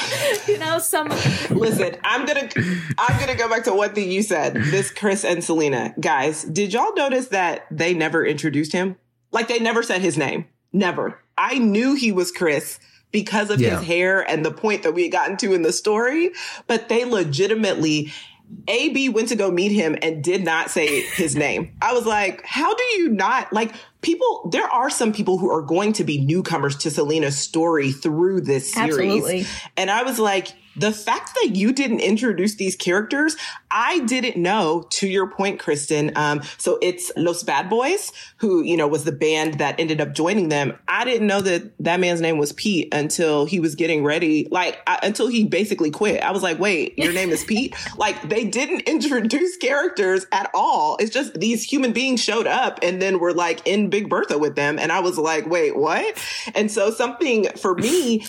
you 0.50 0.58
know, 0.58 0.80
some 0.80 1.08
Listen, 1.50 1.96
I'm 2.04 2.28
to 2.28 2.86
I'm 2.98 3.28
to 3.28 3.36
go 3.36 3.48
back 3.48 3.64
to 3.64 3.74
one 3.74 3.94
thing 3.94 4.12
you 4.12 4.22
said. 4.22 4.54
This 4.54 4.92
Chris 4.92 5.24
and 5.24 5.42
Selena. 5.42 5.96
Guys, 6.00 6.44
did 6.44 6.74
y'all 6.74 6.94
notice 6.94 7.30
that 7.30 7.66
they 7.72 7.94
never 7.94 8.26
introduced 8.26 8.74
him? 8.74 8.98
Like 9.38 9.50
they 9.50 9.60
never 9.60 9.84
said 9.84 10.02
his 10.02 10.18
name. 10.18 10.48
Never. 10.74 11.20
I 11.38 11.60
knew 11.60 11.94
he 11.94 12.12
was 12.12 12.32
Chris 12.32 12.80
because 13.12 13.52
of 13.52 13.62
yeah. 13.62 13.78
his 13.78 13.88
hair 13.88 14.28
and 14.28 14.44
the 14.44 14.50
point 14.50 14.82
that 14.82 14.94
we 14.94 15.04
had 15.04 15.12
gotten 15.12 15.38
to 15.38 15.54
in 15.54 15.62
the 15.62 15.72
story, 15.72 16.32
but 16.66 16.90
they 16.90 17.06
legitimately 17.06 18.12
AB 18.68 19.10
went 19.10 19.28
to 19.28 19.36
go 19.36 19.52
meet 19.52 19.72
him 19.72 19.96
and 20.02 20.24
did 20.24 20.44
not 20.44 20.72
say 20.72 21.02
his 21.02 21.36
name. 21.46 21.72
I 21.84 21.94
was 21.94 22.08
like, 22.08 22.44
how 22.48 22.74
do 22.74 22.84
you 22.98 23.10
not 23.10 23.54
like 23.54 23.76
people? 24.02 24.50
There 24.52 24.66
are 24.66 24.90
some 24.90 25.14
people 25.14 25.38
who 25.38 25.52
are 25.52 25.62
going 25.62 25.94
to 25.94 26.04
be 26.04 26.18
newcomers 26.18 26.76
to 26.78 26.90
Selena's 26.90 27.38
story 27.38 27.92
through 27.92 28.42
this 28.42 28.74
series. 28.74 28.92
Absolutely. 28.92 29.46
And 29.78 29.92
I 29.92 30.02
was 30.02 30.18
like, 30.18 30.48
the 30.78 30.92
fact 30.92 31.34
that 31.36 31.56
you 31.56 31.74
didn't 31.74 32.02
introduce 32.02 32.56
these 32.56 32.76
characters, 32.76 33.36
I 33.72 34.00
didn't 34.02 34.38
know, 34.38 34.86
to 34.92 35.08
your 35.08 35.28
point, 35.28 35.60
Kristen. 35.60 36.12
Um, 36.16 36.42
so 36.58 36.78
it's 36.82 37.12
Los 37.18 37.44
Bad 37.44 37.70
Boys, 37.70 38.12
who, 38.38 38.62
you 38.62 38.78
know, 38.78 38.88
was 38.88 39.04
the 39.04 39.12
band 39.12 39.56
that 39.56 39.80
ended 39.80 40.00
up 40.00 40.14
joining 40.14 40.50
them. 40.50 40.78
I 40.88 41.04
didn't 41.04 41.28
know 41.28 41.42
that 41.42 41.72
that 41.80 42.00
man's 42.00 42.22
name 42.22 42.38
was 42.38 42.54
Pete 42.54 42.94
until 42.94 43.46
he 43.46 43.60
was 43.60 43.76
getting 43.76 44.04
ready, 44.04 44.48
like, 44.52 44.80
I, 44.86 45.00
until 45.02 45.28
he 45.28 45.46
basically 45.46 45.90
quit. 45.90 46.22
I 46.22 46.32
was 46.32 46.44
like, 46.44 46.60
wait, 46.60 46.98
your 46.98 47.12
name 47.12 47.32
is 47.32 47.44
Pete? 47.44 47.76
like, 47.98 48.30
they 48.30 48.46
didn't 48.46 48.82
introduce 48.82 49.58
characters 49.58 50.28
at 50.32 50.52
all. 50.54 50.98
It's 51.00 51.12
just 51.12 51.34
these 51.40 51.64
human 51.64 51.92
beings 51.92 52.24
showed 52.24 52.48
up 52.48 52.80
and 52.84 53.02
then 53.02 53.20
were 53.20 53.34
like 53.34 53.66
in 53.66 53.90
Big 53.90 54.10
Bertha 54.10 54.38
with 54.38 54.56
them. 54.56 54.78
And 54.78 54.92
I 54.92 55.00
was 55.00 55.18
like, 55.18 55.48
wait, 55.48 55.76
what? 55.76 56.24
And 56.54 56.72
so 56.72 56.92
something 56.92 57.48
for 57.58 57.74
me, 57.74 58.26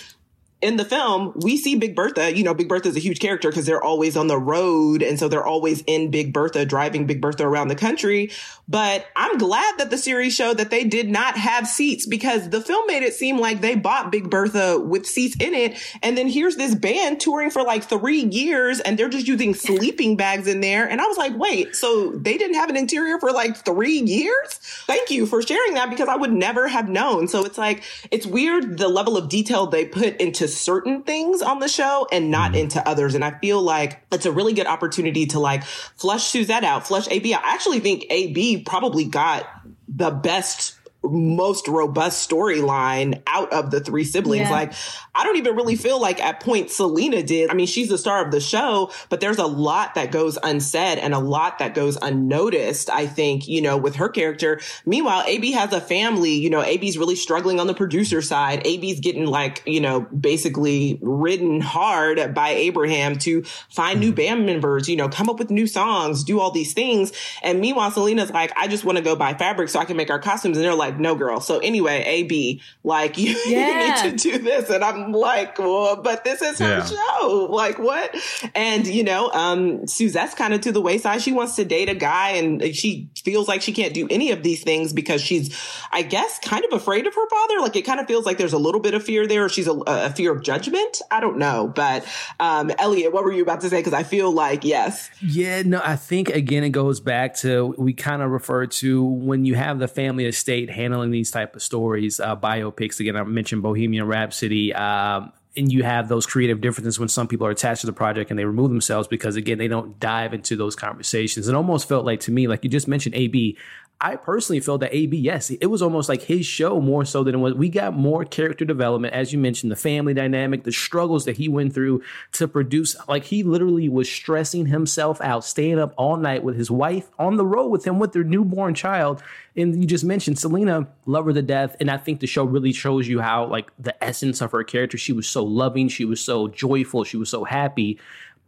in 0.61 0.75
the 0.75 0.83
film, 0.83 1.31
we 1.37 1.55
see 1.55 1.75
Big 1.77 1.95
Bertha. 1.95 2.35
You 2.35 2.43
know, 2.43 2.53
Big 2.53 2.67
Bertha 2.67 2.89
is 2.89 2.97
a 2.97 2.99
huge 2.99 3.19
character 3.19 3.49
because 3.49 3.65
they're 3.65 3.83
always 3.83 4.17
on 4.17 4.27
the 4.27 4.37
road. 4.37 5.01
And 5.01 5.17
so 5.17 5.29
they're 5.29 5.45
always 5.45 5.83
in 5.87 6.11
Big 6.11 6.33
Bertha, 6.33 6.65
driving 6.65 7.05
Big 7.05 7.21
Bertha 7.21 7.47
around 7.47 7.69
the 7.69 7.75
country. 7.75 8.31
But 8.67 9.07
I'm 9.15 9.37
glad 9.37 9.77
that 9.77 9.89
the 9.89 9.97
series 9.97 10.35
showed 10.35 10.57
that 10.57 10.69
they 10.69 10.83
did 10.83 11.09
not 11.09 11.37
have 11.37 11.65
seats 11.65 12.05
because 12.05 12.49
the 12.49 12.59
film 12.59 12.85
made 12.87 13.03
it 13.03 13.13
seem 13.13 13.39
like 13.39 13.61
they 13.61 13.75
bought 13.75 14.11
Big 14.11 14.29
Bertha 14.29 14.79
with 14.79 15.05
seats 15.05 15.37
in 15.39 15.53
it. 15.53 15.77
And 16.03 16.17
then 16.17 16.27
here's 16.27 16.57
this 16.57 16.75
band 16.75 17.21
touring 17.21 17.51
for 17.51 17.63
like 17.63 17.85
three 17.85 18.25
years 18.25 18.81
and 18.81 18.99
they're 18.99 19.09
just 19.09 19.27
using 19.29 19.53
sleeping 19.53 20.17
bags 20.17 20.45
in 20.45 20.59
there. 20.59 20.87
And 20.87 20.99
I 20.99 21.05
was 21.05 21.17
like, 21.17 21.37
wait, 21.37 21.75
so 21.75 22.11
they 22.11 22.37
didn't 22.37 22.57
have 22.57 22.69
an 22.69 22.75
interior 22.75 23.17
for 23.17 23.31
like 23.31 23.55
three 23.55 24.01
years? 24.01 24.59
Thank 24.87 25.09
you 25.09 25.25
for 25.25 25.41
sharing 25.41 25.75
that 25.75 25.89
because 25.89 26.09
I 26.09 26.17
would 26.17 26.33
never 26.33 26.67
have 26.67 26.89
known. 26.89 27.29
So 27.29 27.45
it's 27.45 27.57
like, 27.57 27.81
it's 28.11 28.25
weird 28.25 28.77
the 28.77 28.89
level 28.89 29.15
of 29.15 29.29
detail 29.29 29.67
they 29.67 29.85
put 29.85 30.17
into 30.17 30.48
certain 30.57 31.03
things 31.03 31.41
on 31.41 31.59
the 31.59 31.67
show 31.67 32.07
and 32.11 32.31
not 32.31 32.51
mm-hmm. 32.51 32.61
into 32.61 32.87
others. 32.87 33.15
And 33.15 33.23
I 33.23 33.37
feel 33.39 33.61
like 33.61 34.01
it's 34.11 34.25
a 34.25 34.31
really 34.31 34.53
good 34.53 34.67
opportunity 34.67 35.27
to 35.27 35.39
like 35.39 35.63
flush 35.63 36.25
Suzette 36.25 36.63
out, 36.63 36.87
flush 36.87 37.07
AB. 37.09 37.33
I 37.33 37.39
actually 37.43 37.79
think 37.79 38.05
AB 38.09 38.63
probably 38.63 39.05
got 39.05 39.47
the 39.87 40.11
best 40.11 40.78
most 41.03 41.67
robust 41.67 42.29
storyline 42.29 43.21
out 43.25 43.51
of 43.53 43.71
the 43.71 43.79
three 43.79 44.03
siblings. 44.03 44.49
Yeah. 44.49 44.51
Like, 44.51 44.73
I 45.15 45.23
don't 45.23 45.37
even 45.37 45.55
really 45.55 45.75
feel 45.75 45.99
like 45.99 46.21
at 46.21 46.41
point 46.41 46.69
Selena 46.69 47.23
did. 47.23 47.49
I 47.49 47.53
mean, 47.53 47.67
she's 47.67 47.89
the 47.89 47.97
star 47.97 48.23
of 48.23 48.31
the 48.31 48.41
show, 48.41 48.91
but 49.09 49.21
there's 49.21 49.37
a 49.37 49.45
lot 49.45 49.95
that 49.95 50.11
goes 50.11 50.37
unsaid 50.43 50.97
and 50.97 51.13
a 51.13 51.19
lot 51.19 51.59
that 51.59 51.73
goes 51.73 51.97
unnoticed, 52.01 52.89
I 52.89 53.07
think, 53.07 53.47
you 53.47 53.61
know, 53.61 53.77
with 53.77 53.95
her 53.95 54.09
character. 54.09 54.59
Meanwhile, 54.85 55.23
AB 55.25 55.51
has 55.53 55.71
a 55.73 55.81
family, 55.81 56.33
you 56.33 56.49
know, 56.49 56.61
AB's 56.61 56.97
really 56.97 57.15
struggling 57.15 57.59
on 57.59 57.67
the 57.67 57.73
producer 57.73 58.21
side. 58.21 58.65
AB's 58.65 58.99
getting 58.99 59.25
like, 59.25 59.63
you 59.65 59.81
know, 59.81 60.01
basically 60.01 60.99
ridden 61.01 61.61
hard 61.61 62.33
by 62.33 62.49
Abraham 62.49 63.17
to 63.19 63.43
find 63.69 63.99
new 63.99 64.07
mm-hmm. 64.07 64.15
band 64.15 64.45
members, 64.45 64.89
you 64.89 64.95
know, 64.95 65.09
come 65.09 65.29
up 65.29 65.39
with 65.39 65.49
new 65.49 65.67
songs, 65.67 66.23
do 66.23 66.39
all 66.39 66.51
these 66.51 66.73
things. 66.73 67.11
And 67.41 67.59
meanwhile, 67.61 67.91
Selena's 67.91 68.31
like, 68.31 68.51
I 68.57 68.67
just 68.67 68.83
want 68.83 68.97
to 68.97 69.03
go 69.03 69.15
buy 69.15 69.33
fabric 69.33 69.69
so 69.69 69.79
I 69.79 69.85
can 69.85 69.97
make 69.97 70.09
our 70.09 70.19
costumes. 70.19 70.57
And 70.57 70.65
they're 70.65 70.75
like, 70.75 70.88
like, 70.89 70.99
no, 70.99 71.15
girl. 71.15 71.39
So 71.39 71.59
anyway, 71.59 72.03
AB, 72.05 72.61
like, 72.83 73.17
you, 73.17 73.35
yeah. 73.45 73.97
you 74.05 74.11
need 74.11 74.19
to 74.19 74.31
do 74.31 74.37
this. 74.39 74.69
And 74.69 74.83
I'm 74.83 75.11
like, 75.11 75.57
well, 75.57 75.95
but 75.97 76.23
this 76.23 76.41
is 76.41 76.59
her 76.59 76.79
yeah. 76.79 76.85
show. 76.85 77.47
Like, 77.49 77.79
what? 77.79 78.15
And, 78.55 78.85
you 78.87 79.03
know, 79.03 79.29
um, 79.31 79.87
Suzette's 79.87 80.33
kind 80.33 80.53
of 80.53 80.61
to 80.61 80.71
the 80.71 80.81
wayside. 80.81 81.21
She 81.21 81.31
wants 81.31 81.55
to 81.55 81.65
date 81.65 81.89
a 81.89 81.95
guy 81.95 82.31
and 82.31 82.75
she 82.75 83.09
feels 83.23 83.47
like 83.47 83.61
she 83.61 83.73
can't 83.73 83.93
do 83.93 84.07
any 84.09 84.31
of 84.31 84.43
these 84.43 84.63
things 84.63 84.93
because 84.93 85.21
she's, 85.21 85.55
I 85.91 86.01
guess, 86.01 86.39
kind 86.39 86.65
of 86.65 86.73
afraid 86.73 87.07
of 87.07 87.15
her 87.15 87.29
father. 87.29 87.59
Like, 87.59 87.75
it 87.75 87.83
kind 87.83 87.99
of 87.99 88.07
feels 88.07 88.25
like 88.25 88.37
there's 88.37 88.53
a 88.53 88.57
little 88.57 88.81
bit 88.81 88.93
of 88.93 89.03
fear 89.03 89.27
there. 89.27 89.45
Or 89.45 89.49
she's 89.49 89.67
a, 89.67 89.79
a 89.87 90.09
fear 90.09 90.33
of 90.33 90.43
judgment. 90.43 91.01
I 91.11 91.19
don't 91.19 91.37
know. 91.37 91.71
But, 91.73 92.05
um, 92.39 92.71
Elliot, 92.77 93.13
what 93.13 93.23
were 93.23 93.31
you 93.31 93.43
about 93.43 93.61
to 93.61 93.69
say? 93.69 93.81
Cause 93.81 93.93
I 93.93 94.03
feel 94.03 94.31
like, 94.31 94.63
yes. 94.63 95.09
Yeah, 95.21 95.61
no, 95.63 95.81
I 95.83 95.95
think 95.95 96.29
again, 96.29 96.63
it 96.63 96.71
goes 96.71 96.99
back 96.99 97.35
to, 97.37 97.73
we 97.77 97.93
kind 97.93 98.21
of 98.21 98.31
refer 98.31 98.65
to 98.67 99.03
when 99.03 99.45
you 99.45 99.55
have 99.55 99.79
the 99.79 99.87
family 99.87 100.25
estate 100.25 100.69
handling 100.79 101.11
these 101.11 101.31
type 101.31 101.55
of 101.55 101.61
stories, 101.61 102.19
uh, 102.19 102.35
biopics. 102.35 102.99
Again, 102.99 103.15
I 103.15 103.23
mentioned 103.23 103.61
Bohemian 103.61 104.07
Rhapsody. 104.07 104.73
Um, 104.73 105.31
and 105.57 105.71
you 105.71 105.83
have 105.83 106.07
those 106.07 106.25
creative 106.25 106.61
differences 106.61 106.99
when 106.99 107.09
some 107.09 107.27
people 107.27 107.45
are 107.45 107.49
attached 107.51 107.81
to 107.81 107.87
the 107.87 107.93
project 107.93 108.29
and 108.29 108.39
they 108.39 108.45
remove 108.45 108.69
themselves 108.69 109.07
because 109.07 109.35
again 109.35 109.57
they 109.57 109.67
don't 109.67 109.99
dive 109.99 110.33
into 110.33 110.55
those 110.55 110.75
conversations 110.75 111.47
it 111.47 111.55
almost 111.55 111.87
felt 111.89 112.05
like 112.05 112.19
to 112.19 112.31
me 112.31 112.47
like 112.47 112.63
you 112.63 112.69
just 112.69 112.87
mentioned 112.87 113.15
ab 113.15 113.57
I 114.01 114.15
personally 114.15 114.61
felt 114.61 114.79
that 114.79 114.95
AB, 114.95 115.17
yes, 115.17 115.49
it 115.49 115.65
was 115.65 115.81
almost 115.81 116.07
like 116.07 116.21
his 116.21 116.45
show 116.45 116.79
more 116.79 117.03
so 117.03 117.21
than 117.21 117.35
it 117.35 117.39
was. 117.39 117.53
We 117.53 117.67
got 117.67 117.93
more 117.93 118.23
character 118.23 118.63
development, 118.63 119.13
as 119.13 119.33
you 119.33 119.39
mentioned, 119.39 119.73
the 119.73 119.75
family 119.75 120.13
dynamic, 120.13 120.63
the 120.63 120.71
struggles 120.71 121.25
that 121.25 121.35
he 121.35 121.49
went 121.49 121.73
through 121.73 122.01
to 122.33 122.47
produce. 122.47 122.95
Like 123.09 123.25
he 123.25 123.43
literally 123.43 123.89
was 123.89 124.09
stressing 124.09 124.67
himself 124.67 125.19
out, 125.19 125.43
staying 125.43 125.79
up 125.79 125.93
all 125.97 126.15
night 126.15 126.43
with 126.43 126.55
his 126.55 126.71
wife 126.71 127.09
on 127.19 127.35
the 127.35 127.45
road 127.45 127.67
with 127.67 127.85
him 127.85 127.99
with 127.99 128.13
their 128.13 128.23
newborn 128.23 128.73
child. 128.73 129.21
And 129.57 129.81
you 129.81 129.85
just 129.85 130.05
mentioned 130.05 130.39
Selena, 130.39 130.87
love 131.05 131.25
her 131.25 131.33
to 131.33 131.41
death. 131.41 131.75
And 131.81 131.91
I 131.91 131.97
think 131.97 132.21
the 132.21 132.27
show 132.27 132.45
really 132.45 132.71
shows 132.71 133.05
you 133.05 133.19
how, 133.19 133.47
like, 133.47 133.69
the 133.77 134.01
essence 134.01 134.39
of 134.39 134.53
her 134.53 134.63
character, 134.63 134.97
she 134.97 135.11
was 135.11 135.27
so 135.27 135.43
loving, 135.43 135.89
she 135.89 136.05
was 136.05 136.21
so 136.21 136.47
joyful, 136.47 137.03
she 137.03 137.17
was 137.17 137.29
so 137.29 137.43
happy 137.43 137.99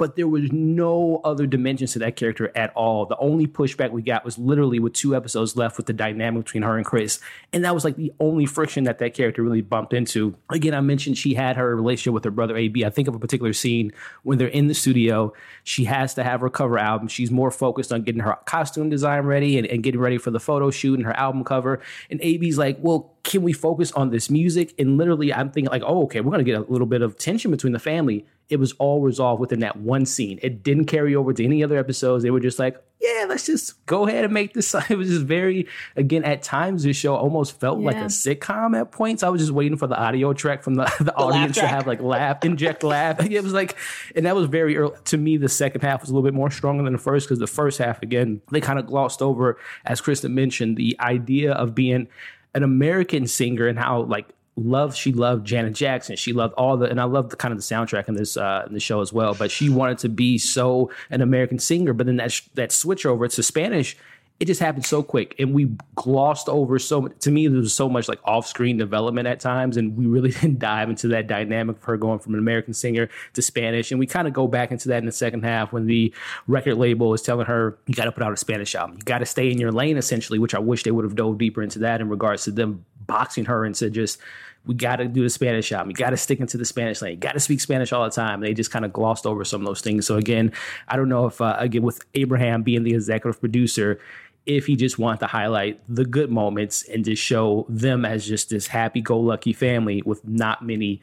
but 0.02 0.16
there 0.16 0.28
was 0.28 0.52
no 0.52 1.22
other 1.24 1.46
dimensions 1.46 1.94
to 1.94 2.00
that 2.00 2.16
character 2.16 2.52
at 2.56 2.74
all. 2.74 3.06
The 3.06 3.16
only 3.18 3.46
pushback 3.46 3.92
we 3.92 4.02
got 4.02 4.26
was 4.26 4.36
literally 4.40 4.80
with 4.80 4.94
two 4.94 5.16
episodes 5.16 5.56
left 5.56 5.78
with 5.78 5.86
the 5.86 5.94
dynamic 5.94 6.46
between 6.46 6.64
her 6.64 6.76
and 6.76 6.84
Chris. 6.84 7.20
And 7.54 7.64
that 7.64 7.76
was 7.76 7.86
like 7.86 7.98
the 7.98 8.12
only 8.20 8.48
friction 8.48 8.86
that 8.86 8.98
that 8.98 9.14
character 9.14 9.44
really 9.44 9.62
bumped 9.62 9.94
into. 9.94 10.36
Again, 10.50 10.74
I 10.74 10.82
mentioned 10.82 11.20
she 11.20 11.36
had 11.36 11.56
her 11.56 11.76
relationship 11.76 12.16
with 12.16 12.24
her 12.24 12.32
brother 12.32 12.58
AB. 12.58 12.84
I 12.84 12.90
think 12.90 13.10
of 13.10 13.14
a 13.14 13.20
particular 13.20 13.54
scene 13.54 13.92
when 14.24 14.40
they're 14.40 14.48
in 14.48 14.66
the 14.66 14.74
studio. 14.74 15.34
She 15.66 15.84
has 15.84 16.16
to 16.16 16.24
have 16.24 16.42
her 16.42 16.50
cover 16.50 16.80
album. 16.80 17.08
She's 17.08 17.30
more 17.30 17.52
focused 17.52 17.94
on 17.94 18.02
getting 18.02 18.22
her 18.22 18.36
costume 18.46 18.90
design 18.90 19.26
ready 19.26 19.60
and, 19.60 19.68
and 19.68 19.84
getting 19.84 20.02
ready 20.02 20.18
for 20.18 20.32
the 20.32 20.40
photo 20.40 20.72
shoot 20.72 20.96
and 20.96 21.06
her 21.06 21.16
album 21.16 21.44
cover. 21.44 21.80
And 22.10 22.20
AB's 22.24 22.58
like, 22.58 22.80
well, 22.82 23.14
can 23.24 23.44
we 23.44 23.54
focus 23.54 23.92
on 23.92 24.10
this 24.10 24.32
music? 24.32 24.74
And 24.80 24.98
literally, 24.98 25.32
I'm 25.32 25.52
thinking 25.52 25.70
like, 25.70 25.84
oh, 25.86 26.06
okay, 26.06 26.22
we're 26.22 26.32
gonna 26.32 26.44
get 26.44 26.58
a 26.58 26.72
little 26.72 26.88
bit 26.88 27.04
of 27.04 27.18
tension 27.18 27.52
between 27.52 27.74
the 27.74 27.80
family. 27.80 28.26
It 28.52 28.60
was 28.60 28.74
all 28.74 29.02
resolved 29.02 29.40
within 29.40 29.62
that 29.62 29.78
one 29.78 30.06
scene. 30.06 30.40
It 30.42 30.62
didn't 30.62 30.86
carry 30.86 31.16
over 31.16 31.34
to 31.34 31.44
any 31.44 31.64
other 31.64 31.78
episodes. 31.78 32.24
They 32.24 32.32
were 32.32 32.40
just 32.40 32.60
like, 32.60 32.82
yeah, 33.02 33.26
let's 33.28 33.46
just 33.46 33.84
go 33.88 34.08
ahead 34.08 34.26
and 34.26 34.34
make 34.34 34.54
this. 34.54 34.76
It 34.90 34.98
was 34.98 35.10
just 35.10 35.26
very, 35.26 35.68
again, 35.96 36.24
at 36.24 36.44
times 36.44 36.84
this 36.84 36.98
show 36.98 37.16
almost 37.16 37.60
felt 37.60 37.80
yeah. 37.80 37.86
like 37.86 37.96
a 37.96 38.06
sitcom 38.06 38.80
at 38.80 38.92
points. 38.92 39.24
I 39.24 39.30
was 39.30 39.42
just 39.42 39.52
waiting 39.52 39.78
for 39.78 39.88
the 39.88 39.98
audio 39.98 40.34
track 40.34 40.64
from 40.64 40.76
the, 40.76 40.84
the, 40.98 41.06
the 41.06 41.16
audience 41.16 41.56
to 41.56 41.68
have 41.68 41.88
like 41.88 42.02
laugh, 42.02 42.44
inject 42.46 42.84
laugh. 42.84 43.20
It 43.32 43.44
was 43.44 43.54
like, 43.54 43.78
and 44.16 44.26
that 44.26 44.36
was 44.36 44.48
very 44.48 44.78
early. 44.78 44.96
To 45.06 45.18
me, 45.18 45.38
the 45.38 45.50
second 45.50 45.82
half 45.82 46.02
was 46.02 46.10
a 46.10 46.14
little 46.14 46.28
bit 46.28 46.34
more 46.34 46.52
stronger 46.52 46.84
than 46.84 46.94
the 46.94 47.00
first 47.00 47.28
because 47.28 47.40
the 47.40 47.48
first 47.48 47.78
half, 47.78 48.04
again, 48.04 48.42
they 48.52 48.62
kind 48.62 48.78
of 48.78 48.86
glossed 48.86 49.22
over, 49.22 49.58
as 49.86 50.02
Kristen 50.02 50.36
mentioned, 50.36 50.78
the 50.78 50.96
idea 51.00 51.54
of 51.54 51.74
being 51.74 52.08
an 52.54 52.64
American 52.64 53.26
singer 53.26 53.68
and 53.68 53.80
how 53.80 54.02
like 54.04 54.28
loved 54.62 54.97
she 54.97 55.12
loved 55.12 55.45
Janet 55.45 55.74
Jackson. 55.74 56.15
She 56.15 56.34
loved 56.34 56.54
all 56.56 56.78
the 56.78 56.89
and 56.89 57.00
I 57.00 57.06
love 57.06 57.30
the 57.30 57.36
kind 57.36 57.52
of 57.52 57.58
the 57.58 57.63
soundtrack 57.63 58.08
in 58.08 58.15
this 58.15 58.38
uh 58.38 58.63
in 58.67 58.74
the 58.74 58.80
show 58.80 59.02
as 59.02 59.12
well. 59.12 59.34
But 59.34 59.52
she 59.52 59.69
wanted 59.69 60.00
to 60.00 60.10
be 60.10 60.38
so 60.38 60.91
an 61.10 61.21
American 61.21 61.60
singer. 61.60 61.93
But 61.93 62.08
then 62.08 62.17
that 62.17 62.39
that 62.56 62.71
switch 62.71 63.06
over 63.06 63.28
to 63.28 63.43
Spanish 63.43 63.97
it 64.41 64.45
just 64.45 64.60
happened 64.60 64.84
so 64.84 65.04
quick 65.04 65.36
and 65.38 65.54
we 65.54 65.69
glossed 65.93 66.50
over 66.50 66.80
so 66.80 67.08
to 67.08 67.30
me 67.30 67.47
there 67.47 67.60
was 67.60 67.76
so 67.76 67.88
much 67.88 68.10
like 68.10 68.17
off-screen 68.26 68.76
development 68.76 69.28
at 69.28 69.39
times 69.39 69.78
and 69.78 69.95
we 69.95 70.08
really 70.08 70.32
didn't 70.41 70.58
dive 70.58 70.89
into 70.89 71.08
that 71.08 71.28
dynamic 71.28 71.78
of 71.78 71.84
her 71.84 71.95
going 71.95 72.17
from 72.17 72.34
an 72.34 72.39
american 72.39 72.74
singer 72.74 73.08
to 73.34 73.41
spanish 73.41 73.91
and 73.91 74.00
we 74.00 74.08
kind 74.08 74.28
of 74.28 74.34
go 74.34 74.47
back 74.47 74.71
into 74.71 74.88
that 74.88 74.97
in 74.97 75.06
the 75.06 75.12
second 75.12 75.43
half 75.43 75.71
when 75.71 75.86
the 75.86 76.12
record 76.47 76.76
label 76.76 77.13
is 77.13 77.21
telling 77.21 77.45
her 77.45 77.78
you 77.86 77.93
got 77.93 78.06
to 78.06 78.12
put 78.12 78.24
out 78.24 78.34
a 78.34 78.38
spanish 78.38 78.74
album 78.74 78.97
you 78.97 79.04
got 79.04 79.19
to 79.19 79.28
stay 79.28 79.52
in 79.52 79.60
your 79.60 79.71
lane 79.71 79.95
essentially 79.95 80.39
which 80.39 80.56
i 80.56 80.60
wish 80.60 80.82
they 80.82 80.91
would 80.91 81.06
have 81.06 81.15
dove 81.15 81.38
deeper 81.38 81.62
into 81.62 81.78
that 81.78 82.02
in 82.02 82.10
regards 82.10 82.43
to 82.43 82.52
them 82.52 82.84
boxing 83.06 83.45
her 83.45 83.63
into 83.63 83.91
just 83.91 84.17
we 84.65 84.76
got 84.76 84.97
to 84.97 85.08
do 85.08 85.24
the 85.24 85.30
Spanish 85.30 85.71
album. 85.71 85.89
You 85.89 85.95
got 85.95 86.12
to 86.12 86.17
stick 86.17 86.39
into 86.39 86.58
the 86.58 86.65
Spanish 86.65 87.02
lane. 87.02 87.13
You 87.13 87.17
got 87.17 87.34
to 87.34 87.39
speak 87.39 87.62
Spanish 87.62 87.91
all 87.91 88.04
the 88.04 88.12
time. 88.12 88.36
And 88.36 88.43
they 88.43 88.54
just 88.54 88.71
kind 88.71 88.86
of 88.86 88.93
glossed 88.93 89.26
over 89.26 89.43
some 89.43 89.62
of 89.62 89.67
those 89.67 89.82
things. 89.82 90.06
So 90.06 90.17
again, 90.17 90.52
I 90.88 90.97
don't 90.97 91.10
know 91.10 91.26
if 91.26 91.41
uh, 91.41 91.56
again 91.58 91.82
with 91.82 92.04
Abraham 92.13 92.62
being 92.62 92.84
the 92.84 92.93
executive 92.93 93.39
producer, 93.39 94.00
if 94.45 94.65
he 94.65 94.76
just 94.76 95.00
wanted 95.00 95.19
to 95.21 95.28
highlight 95.28 95.80
the 95.88 96.06
good 96.06 96.32
moments 96.32 96.84
and 96.84 97.06
just 97.06 97.21
show 97.21 97.65
them 97.69 98.06
as 98.06 98.26
just 98.26 98.50
this 98.50 98.67
happy-go-lucky 98.67 99.54
family 99.54 100.02
with 100.06 100.28
not 100.28 100.65
many 100.65 101.02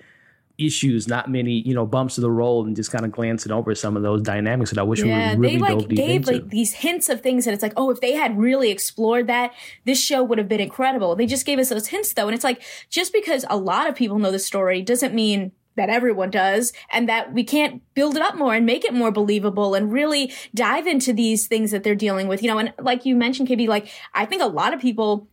issues, 0.59 1.07
not 1.07 1.31
many, 1.31 1.63
you 1.67 1.73
know, 1.73 1.87
bumps 1.87 2.17
to 2.17 2.21
the 2.21 2.31
road, 2.31 2.67
and 2.67 2.77
just 2.77 2.91
kind 2.91 3.05
of 3.05 3.13
glancing 3.13 3.53
over 3.53 3.75
some 3.75 3.97
of 3.97 4.03
those 4.03 4.23
dynamics 4.23 4.71
that 4.71 4.79
I 4.79 4.83
wish 4.83 5.03
yeah, 5.03 5.35
we 5.35 5.41
really 5.41 5.57
they 5.57 5.61
like 5.61 5.89
gave 5.89 6.17
into. 6.17 6.33
like 6.33 6.49
these 6.49 6.75
hints 6.75 7.09
of 7.09 7.21
things 7.21 7.45
that 7.45 7.55
it's 7.55 7.63
like, 7.63 7.75
oh, 7.77 7.91
if 7.91 8.01
they 8.01 8.13
had 8.13 8.39
really 8.39 8.71
explored 8.71 9.29
that, 9.29 9.53
this 9.85 10.03
show 10.03 10.23
would 10.23 10.39
have 10.39 10.49
been 10.49 10.61
incredible. 10.61 11.15
They 11.15 11.27
just 11.27 11.47
gave 11.47 11.59
us 11.59 11.69
those 11.69 11.87
hints 11.87 12.13
though, 12.13 12.27
and 12.27 12.35
it's 12.35 12.45
like 12.45 12.63
just 12.91 13.13
because 13.13 13.45
a 13.49 13.57
lot 13.57 13.89
of 13.89 13.95
people 13.95 14.19
know 14.19 14.33
the 14.33 14.39
story 14.39 14.83
doesn't 14.83 15.15
mean 15.15 15.53
that 15.77 15.89
everyone 15.89 16.29
does 16.29 16.73
and 16.91 17.09
that 17.09 17.33
we 17.33 17.45
can't 17.45 17.83
build 17.95 18.17
it 18.17 18.23
up 18.23 18.35
more 18.35 18.53
and 18.53 18.67
make 18.67 18.85
it 18.85 18.93
more 18.93 19.13
believable 19.13 19.75
and 19.77 19.93
really 19.93 20.33
dive 20.53 20.89
into 20.89 21.13
these 21.13 21.47
things 21.47 21.71
that 21.71 21.85
they're 21.85 21.95
dealing 21.95 22.27
with 22.27 22.43
you 22.43 22.51
know 22.51 22.59
and 22.59 22.75
like 22.81 23.07
you 23.07 23.15
mentioned 23.15 23.47
Kay-B 23.47 23.69
like 23.69 23.89
I 24.13 24.27
think 24.27 24.43
a 24.43 24.47
lot 24.47 24.75
of 24.75 24.81
people 24.81 25.29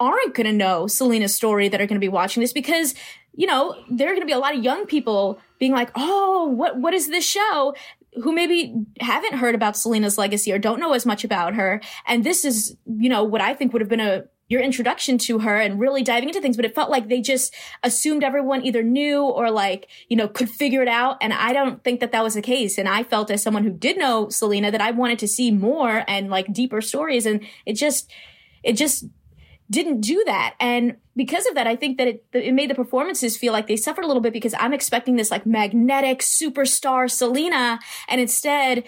aren't 0.00 0.34
going 0.34 0.46
to 0.46 0.52
know 0.52 0.86
Selena's 0.86 1.34
story 1.34 1.68
that 1.68 1.80
are 1.80 1.86
going 1.86 2.00
to 2.00 2.04
be 2.04 2.08
watching 2.08 2.40
this 2.40 2.52
because 2.52 2.94
you 3.34 3.46
know 3.46 3.76
there 3.90 4.08
are 4.08 4.12
going 4.12 4.22
to 4.22 4.26
be 4.26 4.32
a 4.32 4.38
lot 4.38 4.56
of 4.56 4.64
young 4.64 4.86
people 4.86 5.38
being 5.58 5.72
like 5.72 5.90
oh 5.94 6.46
what 6.46 6.78
what 6.78 6.94
is 6.94 7.08
this 7.08 7.24
show 7.24 7.74
who 8.24 8.32
maybe 8.32 8.74
haven't 9.00 9.34
heard 9.34 9.54
about 9.54 9.76
Selena's 9.76 10.18
legacy 10.18 10.52
or 10.52 10.58
don't 10.58 10.80
know 10.80 10.94
as 10.94 11.06
much 11.06 11.22
about 11.22 11.54
her 11.54 11.80
and 12.06 12.24
this 12.24 12.44
is 12.44 12.76
you 12.86 13.08
know 13.08 13.22
what 13.22 13.40
I 13.40 13.54
think 13.54 13.72
would 13.72 13.82
have 13.82 13.88
been 13.88 14.00
a 14.00 14.24
your 14.50 14.60
introduction 14.60 15.16
to 15.16 15.38
her 15.38 15.56
and 15.56 15.78
really 15.78 16.02
diving 16.02 16.28
into 16.28 16.40
things, 16.40 16.56
but 16.56 16.64
it 16.64 16.74
felt 16.74 16.90
like 16.90 17.08
they 17.08 17.20
just 17.20 17.54
assumed 17.84 18.24
everyone 18.24 18.66
either 18.66 18.82
knew 18.82 19.22
or 19.22 19.48
like, 19.48 19.88
you 20.08 20.16
know, 20.16 20.26
could 20.26 20.50
figure 20.50 20.82
it 20.82 20.88
out. 20.88 21.16
And 21.20 21.32
I 21.32 21.52
don't 21.52 21.82
think 21.84 22.00
that 22.00 22.10
that 22.10 22.24
was 22.24 22.34
the 22.34 22.42
case. 22.42 22.76
And 22.76 22.88
I 22.88 23.04
felt 23.04 23.30
as 23.30 23.44
someone 23.44 23.62
who 23.62 23.70
did 23.70 23.96
know 23.96 24.28
Selena 24.28 24.72
that 24.72 24.80
I 24.80 24.90
wanted 24.90 25.20
to 25.20 25.28
see 25.28 25.52
more 25.52 26.02
and 26.08 26.30
like 26.30 26.52
deeper 26.52 26.80
stories. 26.80 27.26
And 27.26 27.46
it 27.64 27.74
just, 27.74 28.10
it 28.64 28.72
just 28.72 29.04
didn't 29.70 30.00
do 30.00 30.22
that. 30.26 30.56
And 30.58 30.96
because 31.16 31.46
of 31.46 31.54
that, 31.54 31.66
I 31.66 31.76
think 31.76 31.98
that 31.98 32.08
it, 32.08 32.24
it 32.32 32.54
made 32.54 32.70
the 32.70 32.74
performances 32.74 33.36
feel 33.36 33.52
like 33.52 33.68
they 33.68 33.76
suffered 33.76 34.04
a 34.04 34.06
little 34.06 34.22
bit 34.22 34.32
because 34.32 34.54
I'm 34.58 34.72
expecting 34.72 35.16
this 35.16 35.30
like 35.30 35.46
magnetic 35.46 36.20
superstar 36.20 37.10
Selena. 37.10 37.78
And 38.08 38.20
instead, 38.20 38.84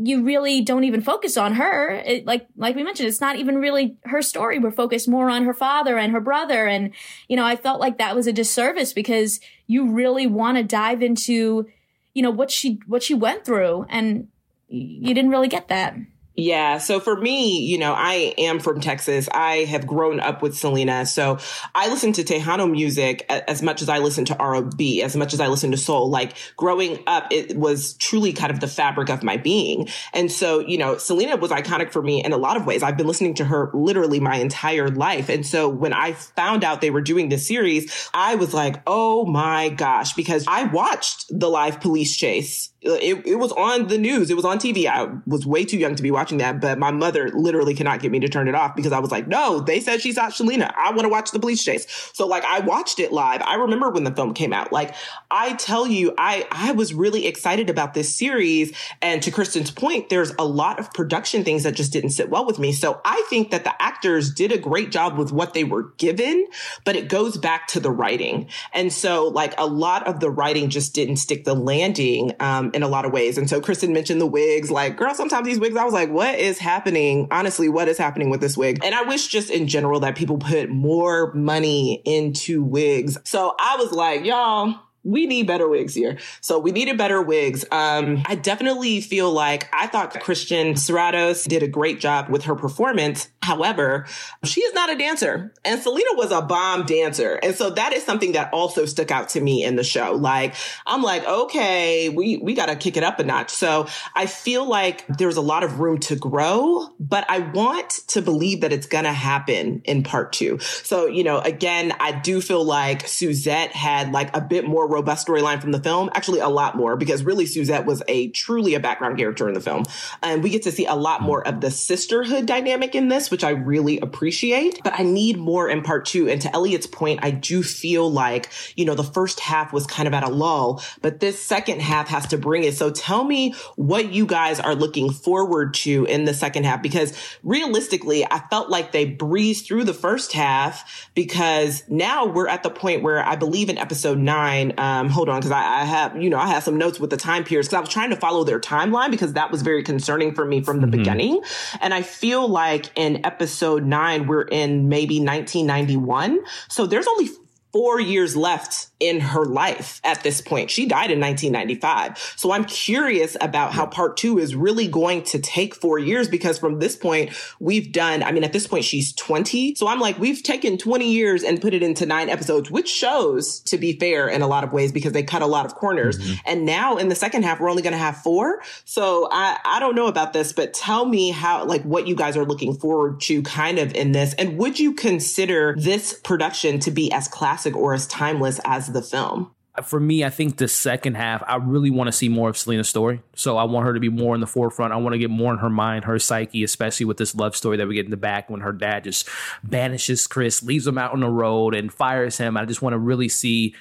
you 0.00 0.22
really 0.22 0.60
don't 0.60 0.84
even 0.84 1.00
focus 1.00 1.36
on 1.36 1.54
her. 1.54 1.90
It, 1.90 2.26
like 2.26 2.46
like 2.56 2.76
we 2.76 2.82
mentioned, 2.82 3.08
it's 3.08 3.20
not 3.20 3.36
even 3.36 3.58
really 3.58 3.96
her 4.04 4.22
story. 4.22 4.58
We're 4.58 4.70
focused 4.70 5.08
more 5.08 5.30
on 5.30 5.44
her 5.44 5.54
father 5.54 5.96
and 5.98 6.12
her 6.12 6.20
brother, 6.20 6.66
and 6.66 6.92
you 7.28 7.36
know, 7.36 7.44
I 7.44 7.56
felt 7.56 7.80
like 7.80 7.98
that 7.98 8.16
was 8.16 8.26
a 8.26 8.32
disservice 8.32 8.92
because 8.92 9.40
you 9.66 9.90
really 9.90 10.26
want 10.26 10.56
to 10.56 10.64
dive 10.64 11.02
into, 11.02 11.68
you 12.14 12.22
know, 12.22 12.30
what 12.30 12.50
she 12.50 12.80
what 12.86 13.02
she 13.02 13.14
went 13.14 13.44
through, 13.44 13.86
and 13.88 14.28
you 14.68 15.14
didn't 15.14 15.30
really 15.30 15.48
get 15.48 15.68
that. 15.68 15.94
Yeah. 16.38 16.78
So 16.78 17.00
for 17.00 17.16
me, 17.16 17.58
you 17.62 17.78
know, 17.78 17.94
I 17.94 18.32
am 18.38 18.60
from 18.60 18.80
Texas. 18.80 19.28
I 19.34 19.64
have 19.64 19.88
grown 19.88 20.20
up 20.20 20.40
with 20.40 20.56
Selena. 20.56 21.04
So 21.04 21.38
I 21.74 21.88
listen 21.88 22.12
to 22.12 22.22
Tejano 22.22 22.70
music 22.70 23.26
as 23.28 23.60
much 23.60 23.82
as 23.82 23.88
I 23.88 23.98
listen 23.98 24.24
to 24.26 24.36
R&B, 24.38 25.02
as 25.02 25.16
much 25.16 25.34
as 25.34 25.40
I 25.40 25.48
listen 25.48 25.72
to 25.72 25.76
soul. 25.76 26.08
Like 26.08 26.34
growing 26.56 27.00
up, 27.08 27.26
it 27.32 27.56
was 27.56 27.94
truly 27.94 28.32
kind 28.32 28.52
of 28.52 28.60
the 28.60 28.68
fabric 28.68 29.10
of 29.10 29.24
my 29.24 29.36
being. 29.36 29.88
And 30.14 30.30
so, 30.30 30.60
you 30.60 30.78
know, 30.78 30.96
Selena 30.96 31.34
was 31.34 31.50
iconic 31.50 31.90
for 31.90 32.02
me 32.02 32.22
in 32.24 32.32
a 32.32 32.36
lot 32.38 32.56
of 32.56 32.66
ways. 32.66 32.84
I've 32.84 32.96
been 32.96 33.08
listening 33.08 33.34
to 33.34 33.44
her 33.44 33.72
literally 33.74 34.20
my 34.20 34.36
entire 34.36 34.90
life. 34.90 35.28
And 35.28 35.44
so 35.44 35.68
when 35.68 35.92
I 35.92 36.12
found 36.12 36.62
out 36.62 36.80
they 36.80 36.90
were 36.90 37.00
doing 37.00 37.30
this 37.30 37.48
series, 37.48 38.10
I 38.14 38.36
was 38.36 38.54
like, 38.54 38.80
oh 38.86 39.26
my 39.26 39.70
gosh, 39.70 40.12
because 40.12 40.44
I 40.46 40.66
watched 40.66 41.24
the 41.30 41.48
live 41.48 41.80
police 41.80 42.16
chase 42.16 42.70
uh, 42.86 42.92
it, 42.92 43.26
it 43.26 43.36
was 43.36 43.50
on 43.52 43.88
the 43.88 43.98
news. 43.98 44.30
It 44.30 44.36
was 44.36 44.44
on 44.44 44.58
TV. 44.58 44.86
I 44.86 45.08
was 45.26 45.44
way 45.44 45.64
too 45.64 45.78
young 45.78 45.96
to 45.96 46.02
be 46.02 46.12
watching 46.12 46.27
that, 46.36 46.60
but 46.60 46.78
my 46.78 46.90
mother 46.90 47.30
literally 47.30 47.74
cannot 47.74 48.00
get 48.00 48.12
me 48.12 48.20
to 48.20 48.28
turn 48.28 48.46
it 48.46 48.54
off 48.54 48.76
because 48.76 48.92
I 48.92 49.00
was 49.00 49.10
like, 49.10 49.26
no, 49.26 49.60
they 49.60 49.80
said 49.80 50.00
she 50.00 50.12
shot 50.12 50.34
Selena. 50.34 50.72
I 50.76 50.90
want 50.90 51.02
to 51.02 51.08
watch 51.08 51.30
the 51.30 51.40
police 51.40 51.64
chase. 51.64 51.86
So 52.12 52.26
like 52.26 52.44
I 52.44 52.60
watched 52.60 53.00
it 53.00 53.12
live. 53.12 53.42
I 53.42 53.54
remember 53.54 53.90
when 53.90 54.04
the 54.04 54.14
film 54.14 54.34
came 54.34 54.52
out. 54.52 54.72
Like 54.72 54.94
I 55.30 55.54
tell 55.54 55.86
you, 55.86 56.14
I, 56.18 56.46
I 56.52 56.72
was 56.72 56.94
really 56.94 57.26
excited 57.26 57.70
about 57.70 57.94
this 57.94 58.14
series. 58.14 58.72
And 59.02 59.22
to 59.22 59.30
Kristen's 59.30 59.70
point, 59.70 60.08
there's 60.08 60.32
a 60.38 60.44
lot 60.44 60.78
of 60.78 60.92
production 60.92 61.44
things 61.44 61.62
that 61.62 61.74
just 61.74 61.92
didn't 61.92 62.10
sit 62.10 62.30
well 62.30 62.46
with 62.46 62.58
me. 62.58 62.72
So 62.72 63.00
I 63.04 63.24
think 63.28 63.50
that 63.50 63.64
the 63.64 63.82
actors 63.82 64.32
did 64.32 64.52
a 64.52 64.58
great 64.58 64.92
job 64.92 65.18
with 65.18 65.32
what 65.32 65.54
they 65.54 65.64
were 65.64 65.94
given, 65.96 66.46
but 66.84 66.94
it 66.94 67.08
goes 67.08 67.36
back 67.38 67.66
to 67.68 67.80
the 67.80 67.90
writing. 67.90 68.48
And 68.72 68.92
so 68.92 69.28
like 69.28 69.54
a 69.58 69.66
lot 69.66 70.06
of 70.06 70.20
the 70.20 70.30
writing 70.30 70.68
just 70.68 70.94
didn't 70.94 71.16
stick 71.16 71.44
the 71.44 71.54
landing. 71.54 72.32
Um, 72.40 72.68
in 72.74 72.82
a 72.82 72.88
lot 72.88 73.04
of 73.04 73.12
ways. 73.12 73.38
And 73.38 73.48
so 73.48 73.60
Kristen 73.60 73.92
mentioned 73.92 74.20
the 74.20 74.26
wigs. 74.26 74.70
Like, 74.70 74.96
girl, 74.96 75.14
sometimes 75.14 75.46
these 75.46 75.58
wigs, 75.58 75.76
I 75.76 75.84
was 75.84 75.94
like, 75.94 76.07
what 76.10 76.38
is 76.38 76.58
happening? 76.58 77.28
Honestly, 77.30 77.68
what 77.68 77.88
is 77.88 77.98
happening 77.98 78.30
with 78.30 78.40
this 78.40 78.56
wig? 78.56 78.84
And 78.84 78.94
I 78.94 79.02
wish 79.02 79.28
just 79.28 79.50
in 79.50 79.66
general 79.68 80.00
that 80.00 80.16
people 80.16 80.38
put 80.38 80.70
more 80.70 81.32
money 81.34 82.02
into 82.04 82.62
wigs. 82.62 83.18
So 83.24 83.54
I 83.58 83.76
was 83.76 83.92
like, 83.92 84.24
y'all, 84.24 84.74
we 85.08 85.26
need 85.26 85.46
better 85.46 85.68
wigs 85.68 85.94
here. 85.94 86.18
So 86.42 86.58
we 86.58 86.70
needed 86.70 86.98
better 86.98 87.22
wigs. 87.22 87.64
Um, 87.72 88.22
I 88.26 88.34
definitely 88.34 89.00
feel 89.00 89.32
like 89.32 89.68
I 89.72 89.86
thought 89.86 90.20
Christian 90.20 90.74
Serratos 90.74 91.48
did 91.48 91.62
a 91.62 91.68
great 91.68 91.98
job 91.98 92.28
with 92.28 92.44
her 92.44 92.54
performance. 92.54 93.28
However, 93.42 94.06
she 94.44 94.60
is 94.60 94.74
not 94.74 94.90
a 94.90 94.96
dancer 94.96 95.54
and 95.64 95.80
Selena 95.80 96.10
was 96.12 96.30
a 96.30 96.42
bomb 96.42 96.84
dancer. 96.84 97.40
And 97.42 97.54
so 97.54 97.70
that 97.70 97.94
is 97.94 98.04
something 98.04 98.32
that 98.32 98.52
also 98.52 98.84
stuck 98.84 99.10
out 99.10 99.30
to 99.30 99.40
me 99.40 99.64
in 99.64 99.76
the 99.76 99.84
show. 99.84 100.12
Like, 100.12 100.54
I'm 100.86 101.02
like, 101.02 101.26
okay, 101.26 102.10
we, 102.10 102.36
we 102.36 102.52
got 102.52 102.66
to 102.66 102.76
kick 102.76 102.98
it 102.98 103.02
up 103.02 103.18
a 103.18 103.24
notch. 103.24 103.50
So 103.50 103.86
I 104.14 104.26
feel 104.26 104.66
like 104.66 105.06
there's 105.06 105.38
a 105.38 105.42
lot 105.42 105.64
of 105.64 105.80
room 105.80 105.98
to 106.00 106.16
grow, 106.16 106.88
but 107.00 107.24
I 107.30 107.38
want 107.38 107.88
to 108.08 108.20
believe 108.20 108.60
that 108.60 108.72
it's 108.74 108.86
going 108.86 109.04
to 109.04 109.12
happen 109.12 109.80
in 109.84 110.02
part 110.02 110.34
two. 110.34 110.58
So, 110.58 111.06
you 111.06 111.24
know, 111.24 111.38
again, 111.38 111.94
I 111.98 112.12
do 112.12 112.42
feel 112.42 112.64
like 112.64 113.08
Suzette 113.08 113.72
had 113.72 114.12
like 114.12 114.36
a 114.36 114.42
bit 114.42 114.66
more 114.66 114.86
robust 114.98 115.26
storyline 115.26 115.60
from 115.60 115.72
the 115.72 115.80
film. 115.80 116.10
Actually, 116.14 116.40
a 116.40 116.48
lot 116.48 116.76
more 116.76 116.96
because 116.96 117.22
really 117.22 117.46
Suzette 117.46 117.86
was 117.86 118.02
a 118.08 118.28
truly 118.28 118.74
a 118.74 118.80
background 118.80 119.16
character 119.16 119.48
in 119.48 119.54
the 119.54 119.60
film. 119.60 119.84
And 120.22 120.42
we 120.42 120.50
get 120.50 120.62
to 120.62 120.72
see 120.72 120.86
a 120.86 120.94
lot 120.94 121.22
more 121.22 121.46
of 121.46 121.60
the 121.60 121.70
sisterhood 121.70 122.46
dynamic 122.46 122.94
in 122.94 123.08
this, 123.08 123.30
which 123.30 123.44
I 123.44 123.50
really 123.50 124.00
appreciate. 124.00 124.80
But 124.82 124.98
I 124.98 125.04
need 125.04 125.36
more 125.38 125.68
in 125.68 125.82
part 125.82 126.06
two. 126.06 126.28
And 126.28 126.40
to 126.42 126.52
Elliot's 126.54 126.86
point, 126.86 127.20
I 127.22 127.30
do 127.30 127.62
feel 127.62 128.10
like, 128.10 128.50
you 128.76 128.84
know, 128.84 128.94
the 128.94 129.04
first 129.04 129.40
half 129.40 129.72
was 129.72 129.86
kind 129.86 130.08
of 130.08 130.14
at 130.14 130.24
a 130.24 130.28
lull, 130.28 130.82
but 131.00 131.20
this 131.20 131.40
second 131.40 131.80
half 131.80 132.08
has 132.08 132.26
to 132.28 132.38
bring 132.38 132.64
it. 132.64 132.74
So 132.74 132.90
tell 132.90 133.22
me 133.22 133.54
what 133.76 134.12
you 134.12 134.26
guys 134.26 134.58
are 134.58 134.74
looking 134.74 135.10
forward 135.12 135.74
to 135.74 136.04
in 136.06 136.24
the 136.24 136.34
second 136.34 136.64
half 136.64 136.82
because 136.82 137.16
realistically, 137.42 138.24
I 138.24 138.40
felt 138.50 138.68
like 138.68 138.92
they 138.92 139.04
breezed 139.04 139.66
through 139.66 139.84
the 139.84 139.94
first 139.94 140.32
half 140.32 141.10
because 141.14 141.84
now 141.88 142.26
we're 142.26 142.48
at 142.48 142.62
the 142.62 142.70
point 142.70 143.02
where 143.02 143.24
I 143.24 143.36
believe 143.36 143.68
in 143.68 143.78
episode 143.78 144.18
nine, 144.18 144.72
um, 144.78 144.87
hold 145.08 145.28
on, 145.28 145.40
because 145.40 145.50
I, 145.50 145.80
I, 145.80 145.84
have, 145.84 146.20
you 146.20 146.30
know, 146.30 146.38
I 146.38 146.48
have 146.48 146.62
some 146.62 146.76
notes 146.78 147.00
with 147.00 147.10
the 147.10 147.16
time 147.16 147.44
periods 147.44 147.68
because 147.68 147.78
I 147.78 147.80
was 147.80 147.88
trying 147.88 148.10
to 148.10 148.16
follow 148.16 148.44
their 148.44 148.60
timeline 148.60 149.10
because 149.10 149.34
that 149.34 149.50
was 149.50 149.62
very 149.62 149.82
concerning 149.82 150.34
for 150.34 150.44
me 150.44 150.62
from 150.62 150.80
the 150.80 150.86
mm-hmm. 150.86 150.98
beginning. 150.98 151.42
And 151.80 151.94
I 151.94 152.02
feel 152.02 152.48
like 152.48 152.86
in 152.96 153.24
episode 153.24 153.84
nine, 153.84 154.26
we're 154.26 154.42
in 154.42 154.88
maybe 154.88 155.20
1991. 155.20 156.40
So 156.68 156.86
there's 156.86 157.06
only 157.06 157.28
four 157.72 158.00
years 158.00 158.36
left 158.36 158.87
in 159.00 159.20
her 159.20 159.44
life 159.44 160.00
at 160.02 160.22
this 160.22 160.40
point. 160.40 160.70
She 160.70 160.86
died 160.86 161.10
in 161.10 161.20
1995. 161.20 162.34
So 162.36 162.50
I'm 162.50 162.64
curious 162.64 163.36
about 163.40 163.72
how 163.72 163.86
part 163.86 164.16
two 164.16 164.38
is 164.38 164.56
really 164.56 164.88
going 164.88 165.22
to 165.24 165.38
take 165.38 165.74
four 165.74 165.98
years 165.98 166.28
because 166.28 166.58
from 166.58 166.80
this 166.80 166.96
point, 166.96 167.30
we've 167.60 167.92
done, 167.92 168.22
I 168.22 168.32
mean, 168.32 168.42
at 168.42 168.52
this 168.52 168.66
point, 168.66 168.84
she's 168.84 169.12
20. 169.12 169.76
So 169.76 169.86
I'm 169.86 170.00
like, 170.00 170.18
we've 170.18 170.42
taken 170.42 170.78
20 170.78 171.12
years 171.12 171.44
and 171.44 171.60
put 171.60 171.74
it 171.74 171.82
into 171.82 172.06
nine 172.06 172.28
episodes, 172.28 172.70
which 172.70 172.88
shows, 172.88 173.60
to 173.60 173.78
be 173.78 173.92
fair, 173.92 174.28
in 174.28 174.42
a 174.42 174.48
lot 174.48 174.64
of 174.64 174.72
ways 174.72 174.90
because 174.90 175.12
they 175.12 175.22
cut 175.22 175.42
a 175.42 175.46
lot 175.46 175.64
of 175.64 175.76
corners. 175.76 176.18
Mm-hmm. 176.18 176.34
And 176.46 176.66
now 176.66 176.96
in 176.96 177.08
the 177.08 177.14
second 177.14 177.44
half, 177.44 177.60
we're 177.60 177.70
only 177.70 177.82
going 177.82 177.92
to 177.92 177.98
have 177.98 178.16
four. 178.16 178.62
So 178.84 179.28
I, 179.30 179.58
I 179.64 179.78
don't 179.78 179.94
know 179.94 180.08
about 180.08 180.32
this, 180.32 180.52
but 180.52 180.74
tell 180.74 181.06
me 181.06 181.30
how, 181.30 181.64
like, 181.64 181.82
what 181.82 182.08
you 182.08 182.16
guys 182.16 182.36
are 182.36 182.44
looking 182.44 182.74
forward 182.74 183.20
to 183.22 183.42
kind 183.42 183.78
of 183.78 183.94
in 183.94 184.10
this. 184.10 184.34
And 184.34 184.58
would 184.58 184.80
you 184.80 184.94
consider 184.94 185.76
this 185.78 186.14
production 186.14 186.80
to 186.80 186.90
be 186.90 187.12
as 187.12 187.28
classic 187.28 187.76
or 187.76 187.94
as 187.94 188.06
timeless 188.08 188.60
as 188.64 188.87
the 188.92 189.02
film? 189.02 189.52
For 189.84 190.00
me, 190.00 190.24
I 190.24 190.30
think 190.30 190.56
the 190.56 190.66
second 190.66 191.14
half, 191.16 191.42
I 191.46 191.56
really 191.56 191.90
want 191.90 192.08
to 192.08 192.12
see 192.12 192.28
more 192.28 192.48
of 192.48 192.56
Selena's 192.56 192.88
story. 192.88 193.22
So 193.36 193.56
I 193.56 193.62
want 193.62 193.86
her 193.86 193.94
to 193.94 194.00
be 194.00 194.08
more 194.08 194.34
in 194.34 194.40
the 194.40 194.46
forefront. 194.46 194.92
I 194.92 194.96
want 194.96 195.12
to 195.12 195.18
get 195.18 195.30
more 195.30 195.52
in 195.52 195.60
her 195.60 195.70
mind, 195.70 196.04
her 196.04 196.18
psyche, 196.18 196.64
especially 196.64 197.06
with 197.06 197.16
this 197.16 197.34
love 197.36 197.54
story 197.54 197.76
that 197.76 197.86
we 197.86 197.94
get 197.94 198.04
in 198.04 198.10
the 198.10 198.16
back 198.16 198.50
when 198.50 198.60
her 198.60 198.72
dad 198.72 199.04
just 199.04 199.28
banishes 199.62 200.26
Chris, 200.26 200.64
leaves 200.64 200.86
him 200.86 200.98
out 200.98 201.12
on 201.12 201.20
the 201.20 201.30
road, 201.30 201.76
and 201.76 201.92
fires 201.92 202.38
him. 202.38 202.56
I 202.56 202.64
just 202.64 202.82
want 202.82 202.94
to 202.94 202.98
really 202.98 203.28
see 203.28 203.76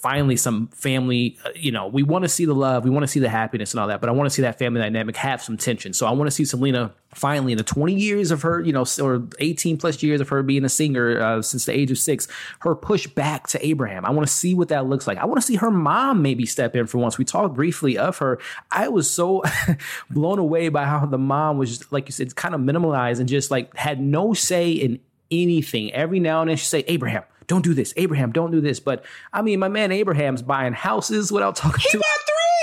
finally 0.00 0.36
some 0.36 0.66
family 0.68 1.36
uh, 1.44 1.50
you 1.54 1.70
know 1.70 1.86
we 1.86 2.02
want 2.02 2.24
to 2.24 2.28
see 2.28 2.46
the 2.46 2.54
love 2.54 2.84
we 2.84 2.90
want 2.90 3.02
to 3.02 3.08
see 3.08 3.20
the 3.20 3.28
happiness 3.28 3.72
and 3.72 3.80
all 3.80 3.86
that 3.86 4.00
but 4.00 4.08
i 4.08 4.12
want 4.12 4.26
to 4.26 4.34
see 4.34 4.42
that 4.42 4.58
family 4.58 4.80
dynamic 4.80 5.16
have 5.16 5.42
some 5.42 5.56
tension. 5.56 5.92
So 5.92 6.06
i 6.06 6.10
want 6.10 6.26
to 6.26 6.30
see 6.30 6.44
selena 6.44 6.92
finally 7.14 7.52
in 7.52 7.58
the 7.58 7.64
20 7.64 7.94
years 7.94 8.30
of 8.30 8.42
her 8.42 8.60
you 8.60 8.72
know 8.72 8.84
or 9.02 9.26
18 9.40 9.76
plus 9.76 10.02
years 10.02 10.20
of 10.20 10.28
her 10.28 10.42
being 10.42 10.64
a 10.64 10.68
singer 10.68 11.20
uh, 11.20 11.42
since 11.42 11.66
the 11.66 11.72
age 11.72 11.90
of 11.90 11.98
six 11.98 12.28
her 12.60 12.74
push 12.74 13.06
back 13.06 13.46
to 13.48 13.66
abraham. 13.66 14.04
I 14.04 14.10
want 14.10 14.26
to 14.26 14.32
see 14.32 14.54
what 14.54 14.68
that 14.68 14.86
looks 14.86 15.06
like. 15.06 15.18
I 15.18 15.26
want 15.26 15.40
to 15.40 15.46
see 15.46 15.56
her 15.56 15.70
mom 15.70 16.22
maybe 16.22 16.46
step 16.46 16.74
in 16.74 16.86
for 16.86 16.98
once. 16.98 17.18
We 17.18 17.24
talked 17.24 17.54
briefly 17.54 17.98
of 17.98 18.18
her. 18.18 18.38
I 18.70 18.88
was 18.88 19.10
so 19.10 19.42
blown 20.10 20.38
away 20.38 20.68
by 20.68 20.84
how 20.84 21.04
the 21.04 21.18
mom 21.18 21.58
was 21.58 21.78
just 21.78 21.92
like 21.92 22.08
you 22.08 22.12
said 22.12 22.34
kind 22.36 22.54
of 22.54 22.60
minimalized 22.60 23.20
and 23.20 23.28
just 23.28 23.50
like 23.50 23.76
had 23.76 24.00
no 24.00 24.32
say 24.32 24.72
in 24.72 25.00
anything. 25.30 25.92
Every 25.92 26.20
now 26.20 26.40
and 26.40 26.50
then 26.50 26.56
she 26.56 26.64
say 26.64 26.84
abraham 26.86 27.24
don't 27.50 27.62
do 27.62 27.74
this. 27.74 27.92
Abraham, 27.96 28.30
don't 28.30 28.52
do 28.52 28.60
this. 28.60 28.78
But 28.78 29.04
I 29.32 29.42
mean, 29.42 29.58
my 29.58 29.68
man 29.68 29.90
Abraham's 29.90 30.40
buying 30.40 30.72
houses 30.72 31.32
without 31.32 31.56
talking 31.56 31.80
to. 31.80 31.88
he 31.88 31.90
to. 31.90 31.98
Bought 31.98 32.20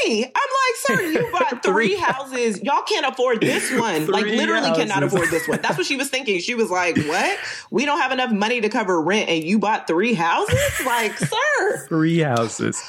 three. 0.08 0.22
Like, 0.22 0.34
sir, 0.86 1.02
you 1.02 1.30
bought 1.32 1.64
three 1.64 1.96
houses. 1.96 2.62
Y'all 2.62 2.84
can't 2.84 3.06
afford 3.06 3.42
this 3.42 3.72
one. 3.80 4.08
Like, 4.08 4.26
literally 4.26 4.68
houses. 4.68 4.84
cannot 4.84 5.04
afford 5.04 5.30
this 5.30 5.48
one. 5.48 5.62
That's 5.62 5.78
what 5.78 5.86
she 5.86 5.96
was 5.96 6.10
thinking. 6.10 6.40
She 6.40 6.56
was 6.56 6.70
like, 6.70 6.98
what? 6.98 7.40
We 7.72 7.86
don't 7.86 8.00
have 8.00 8.12
enough 8.12 8.32
money 8.32 8.62
to 8.62 8.70
cover 8.70 9.02
rent, 9.02 9.30
and 9.30 9.44
you 9.44 9.60
bought 9.60 9.88
three 9.88 10.14
houses? 10.14 10.60
Like, 10.86 11.18
sir. 11.18 11.86
Three 11.88 12.20
houses. 12.20 12.82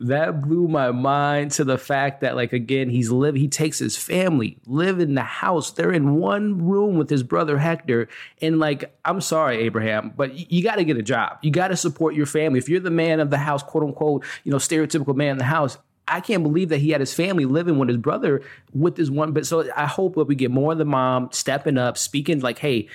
That 0.00 0.40
blew 0.42 0.68
my 0.68 0.90
mind 0.90 1.52
to 1.52 1.64
the 1.64 1.78
fact 1.78 2.22
that, 2.22 2.36
like, 2.36 2.52
again, 2.52 2.90
he's 2.90 3.10
live. 3.10 3.34
He 3.34 3.48
takes 3.48 3.78
his 3.78 3.96
family, 3.96 4.58
live 4.66 5.00
in 5.00 5.14
the 5.14 5.22
house. 5.22 5.72
They're 5.72 5.92
in 5.92 6.16
one 6.16 6.66
room 6.66 6.96
with 6.96 7.08
his 7.08 7.22
brother 7.22 7.58
Hector, 7.58 8.08
and 8.40 8.58
like, 8.58 8.96
I'm 9.04 9.20
sorry, 9.20 9.58
Abraham, 9.58 10.12
but 10.16 10.50
you 10.50 10.62
got 10.62 10.76
to 10.76 10.84
get 10.84 10.96
a 10.96 11.02
job. 11.02 11.38
You 11.42 11.50
got 11.50 11.68
to 11.68 11.76
support 11.76 12.14
your 12.14 12.26
family. 12.26 12.58
If 12.58 12.68
you're 12.68 12.80
the 12.80 12.90
man 12.90 13.20
of 13.20 13.30
the 13.30 13.38
house, 13.38 13.62
quote 13.62 13.84
unquote, 13.84 14.24
you 14.44 14.50
know, 14.50 14.58
stereotypical 14.58 15.14
man 15.14 15.32
in 15.32 15.38
the 15.38 15.44
house, 15.44 15.78
I 16.08 16.20
can't 16.20 16.42
believe 16.42 16.68
that 16.70 16.78
he 16.78 16.90
had 16.90 17.00
his 17.00 17.14
family 17.14 17.44
living 17.44 17.78
with 17.78 17.88
his 17.88 17.98
brother 17.98 18.42
with 18.74 18.96
this 18.96 19.10
one. 19.10 19.32
But 19.32 19.46
so 19.46 19.68
I 19.76 19.86
hope 19.86 20.14
that 20.16 20.24
we 20.24 20.34
get 20.34 20.50
more 20.50 20.72
of 20.72 20.78
the 20.78 20.84
mom 20.84 21.28
stepping 21.32 21.78
up, 21.78 21.96
speaking 21.96 22.40
like, 22.40 22.58
hey, 22.58 22.88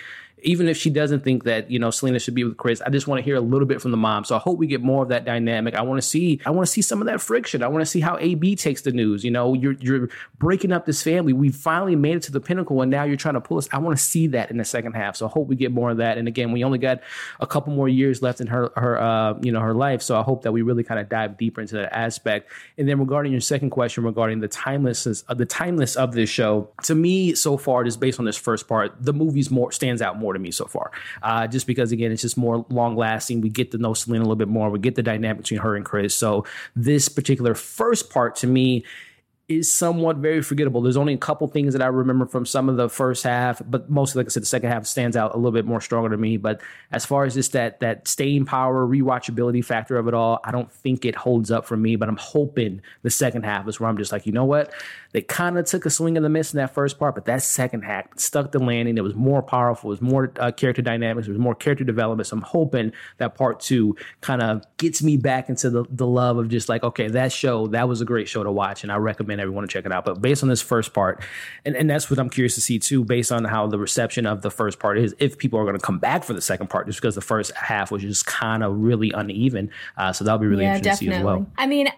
even 0.44 0.68
if 0.68 0.78
she 0.78 0.90
doesn't 0.90 1.24
think 1.24 1.46
that 1.46 1.72
you 1.72 1.80
know 1.80 1.90
Selena 1.90 2.20
should 2.20 2.36
be 2.36 2.44
with 2.44 2.58
Chris, 2.58 2.82
I 2.82 2.90
just 2.90 3.08
want 3.08 3.20
to 3.20 3.24
hear 3.24 3.36
a 3.36 3.42
little 3.42 3.68
bit 3.68 3.82
from 3.82 3.92
the 3.92 3.98
mom. 3.98 4.24
So 4.24 4.36
I 4.36 4.40
hope 4.40 4.58
we 4.58 4.68
get 4.68 4.82
more 4.82 5.04
of 5.04 5.10
that 5.10 5.26
dynamic. 5.26 5.76
I 5.76 5.82
want 5.82 6.02
to 6.02 6.08
see 6.08 6.40
I 6.46 6.52
want 6.52 6.68
to 6.68 6.72
see 6.72 6.82
some 6.82 7.02
of 7.02 7.08
that 7.08 7.22
friction. 7.22 7.64
I 7.64 7.68
want 7.68 7.82
to 7.82 7.86
see 7.86 8.00
how 8.00 8.18
AB 8.18 8.56
takes 8.56 8.82
the 8.82 8.92
news. 8.92 9.24
You 9.24 9.32
know, 9.32 9.54
you're 9.54 9.74
you're 9.74 10.10
breaking 10.38 10.72
up 10.72 10.86
this 10.86 11.02
family. 11.02 11.34
We 11.34 11.50
finally 11.50 11.96
made 11.96 12.18
it 12.18 12.24
to 12.24 12.32
the 12.32 12.40
pinnacle, 12.40 12.82
and 12.82 12.92
now 12.92 13.04
you're 13.04 13.18
trying 13.18 13.34
to 13.34 13.42
pull 13.42 13.58
us. 13.58 13.68
I 13.72 13.80
want 13.80 13.98
to 13.98 14.04
see 14.04 14.28
that 14.28 14.52
in 14.52 14.58
the 14.58 14.66
second 14.66 14.94
half. 14.94 15.16
So 15.16 15.26
I 15.26 15.30
hope 15.30 15.48
we 15.48 15.56
get 15.56 15.72
more 15.72 15.90
of 15.90 15.98
that. 15.98 16.18
And 16.18 16.28
again, 16.28 16.52
we 16.52 16.64
only 16.64 16.80
got 16.80 17.02
a 17.40 17.48
couple 17.48 17.74
more 17.74 17.90
years 17.90 18.22
left 18.22 18.40
in 18.40 18.48
her 18.48 18.72
her 18.76 19.02
uh, 19.02 19.34
you 19.42 19.52
know 19.52 19.62
her 19.62 19.74
life. 19.74 20.02
So 20.02 20.20
I 20.20 20.24
hope 20.24 20.44
that 20.44 20.52
we 20.52 20.62
really 20.62 20.84
kind 20.84 21.00
of 21.00 21.10
dive 21.10 21.38
deeper 21.38 21.62
into 21.62 21.76
that 21.76 21.96
aspect. 21.96 22.52
And 22.78 22.88
then 22.88 23.00
regarding 23.00 23.32
your 23.32 23.42
second 23.42 23.72
question 23.72 24.04
regarding 24.04 24.40
the 24.40 24.48
timelessness 24.48 25.24
of 25.24 25.38
the 25.38 25.46
timeless 25.46 25.96
of 25.96 26.14
this 26.14 26.30
show, 26.30 26.70
to 26.84 26.96
me 26.96 27.34
so 27.34 27.58
far, 27.58 27.84
just 27.84 28.00
based 28.00 28.20
on 28.20 28.26
this 28.26 28.38
first 28.38 28.68
part, 28.68 28.94
the 29.00 29.14
movie's 29.14 29.50
more 29.50 29.72
stands 29.72 30.02
out 30.02 30.18
more 30.18 30.27
to 30.34 30.40
me 30.40 30.52
so 30.52 30.66
far. 30.66 30.92
Uh, 31.22 31.48
just 31.48 31.68
because 31.68 31.92
again, 31.92 32.12
it's 32.12 32.22
just 32.22 32.38
more 32.38 32.66
long 32.70 32.96
lasting. 32.96 33.42
We 33.42 33.50
get 33.50 33.72
to 33.72 33.78
know 33.78 33.94
Selena 33.94 34.22
a 34.22 34.26
little 34.26 34.36
bit 34.36 34.48
more. 34.48 34.70
We 34.70 34.80
get 34.80 34.96
the 34.96 35.04
dynamic 35.04 35.38
between 35.44 35.60
her 35.60 35.76
and 35.76 35.86
Chris. 35.86 36.14
So 36.16 36.46
this 36.76 37.10
particular 37.10 37.54
first 37.56 38.10
part 38.10 38.36
to 38.38 38.48
me 38.48 38.86
is 39.48 39.74
somewhat 39.74 40.18
very 40.18 40.42
forgettable. 40.42 40.82
There's 40.82 40.98
only 40.98 41.14
a 41.14 41.18
couple 41.18 41.48
things 41.48 41.72
that 41.72 41.82
I 41.82 41.86
remember 41.86 42.26
from 42.26 42.46
some 42.46 42.68
of 42.68 42.76
the 42.76 42.90
first 42.90 43.24
half, 43.24 43.62
but 43.66 43.90
mostly, 43.90 44.20
like 44.20 44.28
I 44.28 44.30
said, 44.30 44.44
the 44.44 44.48
second 44.48 44.70
half 44.70 44.86
stands 44.86 45.16
out 45.16 45.34
a 45.34 45.38
little 45.38 45.54
bit 45.54 45.66
more 45.66 45.80
stronger 45.80 46.10
to 46.10 46.18
me. 46.18 46.36
But 46.36 46.60
as 46.92 47.06
far 47.06 47.24
as 47.24 47.34
just 47.34 47.54
that 47.54 47.80
that 47.80 48.10
staying 48.10 48.46
power, 48.46 48.86
rewatchability 48.86 49.64
factor 49.64 49.98
of 49.98 50.08
it 50.10 50.14
all, 50.14 50.42
I 50.44 50.52
don't 50.52 50.70
think 50.70 51.06
it 51.06 51.16
holds 51.16 51.50
up 51.50 51.66
for 51.66 51.78
me. 51.78 51.96
But 51.96 52.10
I'm 52.10 52.18
hoping 52.18 52.82
the 53.04 53.10
second 53.10 53.44
half 53.44 53.68
is 53.70 53.80
where 53.80 53.90
I'm 53.90 53.98
just 53.98 54.12
like, 54.12 54.26
you 54.26 54.34
know 54.34 54.44
what? 54.44 54.74
They 55.14 55.22
kind 55.22 55.58
of 55.58 55.66
took 55.66 55.86
a 55.86 55.90
swing 55.90 56.18
and 56.18 56.26
the 56.26 56.30
miss 56.30 56.54
in 56.54 56.58
that 56.58 56.74
first 56.74 57.00
part, 57.00 57.16
but 57.16 57.24
that 57.26 57.42
second 57.42 57.84
half 57.84 58.06
stuck 58.20 58.52
the 58.52 58.60
landing. 58.60 58.98
It 58.98 59.04
was 59.04 59.16
more 59.16 59.42
powerful. 59.42 59.90
It 59.90 59.94
was 59.94 60.02
more 60.02 60.34
uh, 60.38 60.52
character 60.52 60.82
dynamics. 60.82 61.28
It 61.28 61.32
was 61.32 61.40
more 61.40 61.56
character 61.56 61.86
development. 61.86 62.28
So 62.28 62.36
I'm 62.36 62.42
hoping 62.42 62.92
that 63.18 63.36
part 63.36 63.62
two 63.62 63.96
kind 64.20 64.42
of 64.42 64.64
gets 64.76 65.02
me 65.02 65.16
back 65.16 65.48
into 65.48 65.70
the, 65.70 65.86
the 65.90 66.06
love 66.06 66.38
of 66.38 66.50
just 66.50 66.68
like, 66.68 66.84
okay, 66.84 67.08
that 67.08 67.32
show, 67.32 67.68
that 67.68 67.88
was 67.88 68.02
a 68.02 68.06
great 68.06 68.28
show 68.28 68.44
to 68.44 68.52
watch, 68.52 68.84
and 68.84 68.92
I 68.92 68.98
recommend 68.98 69.37
everyone 69.40 69.64
to 69.64 69.68
check 69.68 69.86
it 69.86 69.92
out. 69.92 70.06
But 70.06 70.22
based 70.22 70.44
on 70.44 70.50
this 70.50 70.62
first 70.62 70.94
part, 70.94 71.24
and, 71.66 71.76
and 71.76 71.90
that's 71.90 72.10
what 72.10 72.20
I'm 72.20 72.30
curious 72.30 72.56
to 72.56 72.62
see 72.62 72.80
too, 72.80 73.04
based 73.04 73.32
on 73.32 73.44
how 73.44 73.68
the 73.68 73.80
reception 73.80 74.26
of 74.26 74.42
the 74.42 74.52
first 74.52 74.80
part 74.80 74.98
is, 74.98 75.16
if 75.20 75.38
people 75.38 75.60
are 75.60 75.64
going 75.64 75.78
to 75.78 75.82
come 75.82 76.00
back 76.00 76.24
for 76.24 76.34
the 76.34 76.42
second 76.42 76.70
part, 76.70 76.88
just 76.88 77.02
because 77.02 77.16
the 77.16 77.22
first 77.22 77.52
half 77.54 77.92
was 77.92 78.02
just 78.02 78.26
kind 78.26 78.64
of 78.64 78.78
really 78.78 79.12
uneven. 79.12 79.70
Uh, 79.98 80.14
so 80.14 80.24
that'll 80.24 80.40
be 80.40 80.48
really 80.48 80.64
yeah, 80.64 80.78
interesting 80.78 81.10
definitely. 81.10 81.34
to 81.34 81.40
see 81.40 81.42
as 81.42 81.46
well. 81.46 81.52
I 81.58 81.68
mean, 81.68 81.90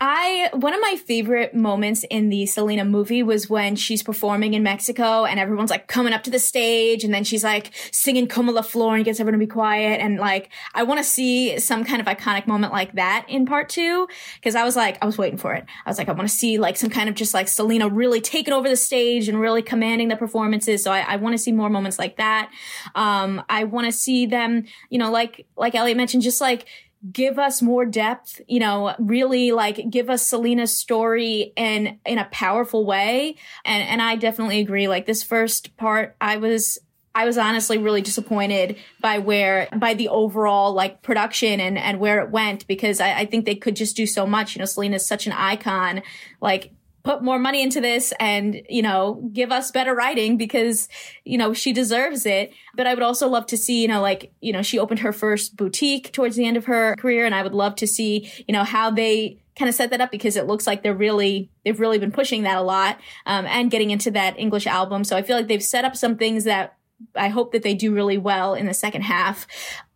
I 0.00 0.50
one 0.52 0.74
of 0.74 0.80
my 0.80 0.96
favorite 0.96 1.54
moments 1.54 2.04
in 2.08 2.28
the 2.28 2.46
Selena 2.46 2.84
movie 2.84 3.22
was 3.22 3.50
when 3.50 3.74
she's 3.74 4.02
performing 4.02 4.54
in 4.54 4.62
Mexico 4.62 5.24
and 5.24 5.40
everyone's 5.40 5.70
like 5.70 5.88
coming 5.88 6.12
up 6.12 6.22
to 6.24 6.30
the 6.30 6.38
stage 6.38 7.02
and 7.02 7.12
then 7.12 7.24
she's 7.24 7.42
like 7.42 7.72
singing 7.90 8.28
Como 8.28 8.52
la 8.52 8.62
Flor 8.62 8.94
and 8.94 9.04
gets 9.04 9.18
everyone 9.18 9.40
to 9.40 9.44
be 9.44 9.50
quiet 9.50 10.00
and 10.00 10.18
like 10.18 10.50
I 10.74 10.84
want 10.84 10.98
to 10.98 11.04
see 11.04 11.58
some 11.58 11.84
kind 11.84 12.00
of 12.00 12.06
iconic 12.06 12.46
moment 12.46 12.72
like 12.72 12.92
that 12.94 13.26
in 13.28 13.44
part 13.44 13.68
2 13.70 14.06
because 14.36 14.54
I 14.54 14.62
was 14.62 14.76
like 14.76 14.98
I 15.02 15.06
was 15.06 15.18
waiting 15.18 15.38
for 15.38 15.52
it. 15.52 15.64
I 15.84 15.90
was 15.90 15.98
like 15.98 16.08
I 16.08 16.12
want 16.12 16.28
to 16.28 16.34
see 16.34 16.58
like 16.58 16.76
some 16.76 16.90
kind 16.90 17.08
of 17.08 17.16
just 17.16 17.34
like 17.34 17.48
Selena 17.48 17.88
really 17.88 18.20
taking 18.20 18.54
over 18.54 18.68
the 18.68 18.76
stage 18.76 19.28
and 19.28 19.40
really 19.40 19.62
commanding 19.62 20.08
the 20.08 20.16
performances. 20.16 20.84
So 20.84 20.92
I, 20.92 21.00
I 21.00 21.16
want 21.16 21.34
to 21.34 21.38
see 21.38 21.50
more 21.50 21.70
moments 21.70 21.98
like 21.98 22.18
that. 22.18 22.52
Um 22.94 23.42
I 23.48 23.64
want 23.64 23.86
to 23.86 23.92
see 23.92 24.26
them, 24.26 24.64
you 24.90 24.98
know, 24.98 25.10
like 25.10 25.44
like 25.56 25.74
Elliot 25.74 25.96
mentioned 25.96 26.22
just 26.22 26.40
like 26.40 26.66
give 27.10 27.38
us 27.38 27.60
more 27.60 27.84
depth, 27.84 28.40
you 28.46 28.60
know, 28.60 28.94
really 28.98 29.52
like 29.52 29.90
give 29.90 30.08
us 30.08 30.26
Selena's 30.26 30.76
story 30.76 31.52
in 31.56 31.98
in 32.06 32.18
a 32.18 32.26
powerful 32.26 32.84
way. 32.84 33.36
And 33.64 33.82
and 33.82 34.00
I 34.00 34.16
definitely 34.16 34.60
agree. 34.60 34.88
Like 34.88 35.06
this 35.06 35.22
first 35.22 35.76
part, 35.76 36.16
I 36.20 36.36
was 36.36 36.78
I 37.14 37.24
was 37.24 37.36
honestly 37.36 37.78
really 37.78 38.02
disappointed 38.02 38.76
by 39.00 39.18
where 39.18 39.68
by 39.76 39.94
the 39.94 40.08
overall 40.08 40.72
like 40.72 41.02
production 41.02 41.60
and 41.60 41.76
and 41.76 41.98
where 41.98 42.20
it 42.20 42.30
went 42.30 42.66
because 42.66 43.00
I, 43.00 43.20
I 43.20 43.26
think 43.26 43.44
they 43.44 43.56
could 43.56 43.76
just 43.76 43.96
do 43.96 44.06
so 44.06 44.26
much. 44.26 44.54
You 44.54 44.60
know, 44.60 44.66
Selena's 44.66 45.06
such 45.06 45.26
an 45.26 45.32
icon. 45.32 46.02
Like 46.40 46.72
put 47.02 47.22
more 47.22 47.38
money 47.38 47.62
into 47.62 47.80
this 47.80 48.12
and, 48.20 48.62
you 48.68 48.82
know, 48.82 49.28
give 49.32 49.50
us 49.50 49.70
better 49.70 49.94
writing 49.94 50.36
because, 50.36 50.88
you 51.24 51.36
know, 51.36 51.52
she 51.52 51.72
deserves 51.72 52.26
it. 52.26 52.52
But 52.76 52.86
I 52.86 52.94
would 52.94 53.02
also 53.02 53.28
love 53.28 53.46
to 53.46 53.56
see, 53.56 53.82
you 53.82 53.88
know, 53.88 54.00
like, 54.00 54.32
you 54.40 54.52
know, 54.52 54.62
she 54.62 54.78
opened 54.78 55.00
her 55.00 55.12
first 55.12 55.56
boutique 55.56 56.12
towards 56.12 56.36
the 56.36 56.46
end 56.46 56.56
of 56.56 56.66
her 56.66 56.94
career. 56.96 57.24
And 57.24 57.34
I 57.34 57.42
would 57.42 57.54
love 57.54 57.74
to 57.76 57.86
see, 57.86 58.30
you 58.46 58.52
know, 58.52 58.64
how 58.64 58.90
they 58.90 59.42
kind 59.58 59.68
of 59.68 59.74
set 59.74 59.90
that 59.90 60.00
up 60.00 60.10
because 60.10 60.36
it 60.36 60.46
looks 60.46 60.66
like 60.66 60.82
they're 60.82 60.94
really, 60.94 61.50
they've 61.64 61.80
really 61.80 61.98
been 61.98 62.12
pushing 62.12 62.44
that 62.44 62.56
a 62.56 62.62
lot, 62.62 62.98
um, 63.26 63.46
and 63.46 63.70
getting 63.70 63.90
into 63.90 64.10
that 64.12 64.38
English 64.38 64.66
album. 64.66 65.04
So 65.04 65.16
I 65.16 65.22
feel 65.22 65.36
like 65.36 65.48
they've 65.48 65.62
set 65.62 65.84
up 65.84 65.96
some 65.96 66.16
things 66.16 66.44
that 66.44 66.76
I 67.16 67.28
hope 67.28 67.52
that 67.52 67.64
they 67.64 67.74
do 67.74 67.92
really 67.92 68.16
well 68.16 68.54
in 68.54 68.66
the 68.66 68.74
second 68.74 69.02
half. 69.02 69.46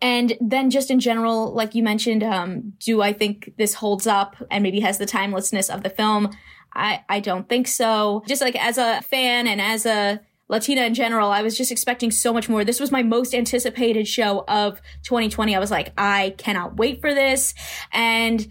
And 0.02 0.36
then 0.40 0.70
just 0.70 0.90
in 0.90 0.98
general, 0.98 1.54
like 1.54 1.74
you 1.76 1.82
mentioned, 1.82 2.24
um, 2.24 2.72
do 2.80 3.00
I 3.00 3.12
think 3.12 3.52
this 3.56 3.74
holds 3.74 4.06
up 4.08 4.36
and 4.50 4.62
maybe 4.62 4.80
has 4.80 4.98
the 4.98 5.06
timelessness 5.06 5.70
of 5.70 5.84
the 5.84 5.90
film? 5.90 6.36
I, 6.76 7.04
I 7.08 7.20
don't 7.20 7.48
think 7.48 7.66
so. 7.66 8.22
Just 8.26 8.42
like 8.42 8.54
as 8.56 8.78
a 8.78 9.00
fan 9.02 9.46
and 9.46 9.60
as 9.60 9.86
a 9.86 10.20
Latina 10.48 10.82
in 10.82 10.94
general, 10.94 11.30
I 11.30 11.42
was 11.42 11.56
just 11.56 11.72
expecting 11.72 12.10
so 12.10 12.32
much 12.32 12.48
more. 12.48 12.64
This 12.64 12.78
was 12.78 12.92
my 12.92 13.02
most 13.02 13.34
anticipated 13.34 14.06
show 14.06 14.44
of 14.46 14.80
2020. 15.02 15.56
I 15.56 15.58
was 15.58 15.70
like, 15.70 15.92
I 15.98 16.34
cannot 16.38 16.76
wait 16.76 17.00
for 17.00 17.12
this. 17.12 17.54
And 17.92 18.46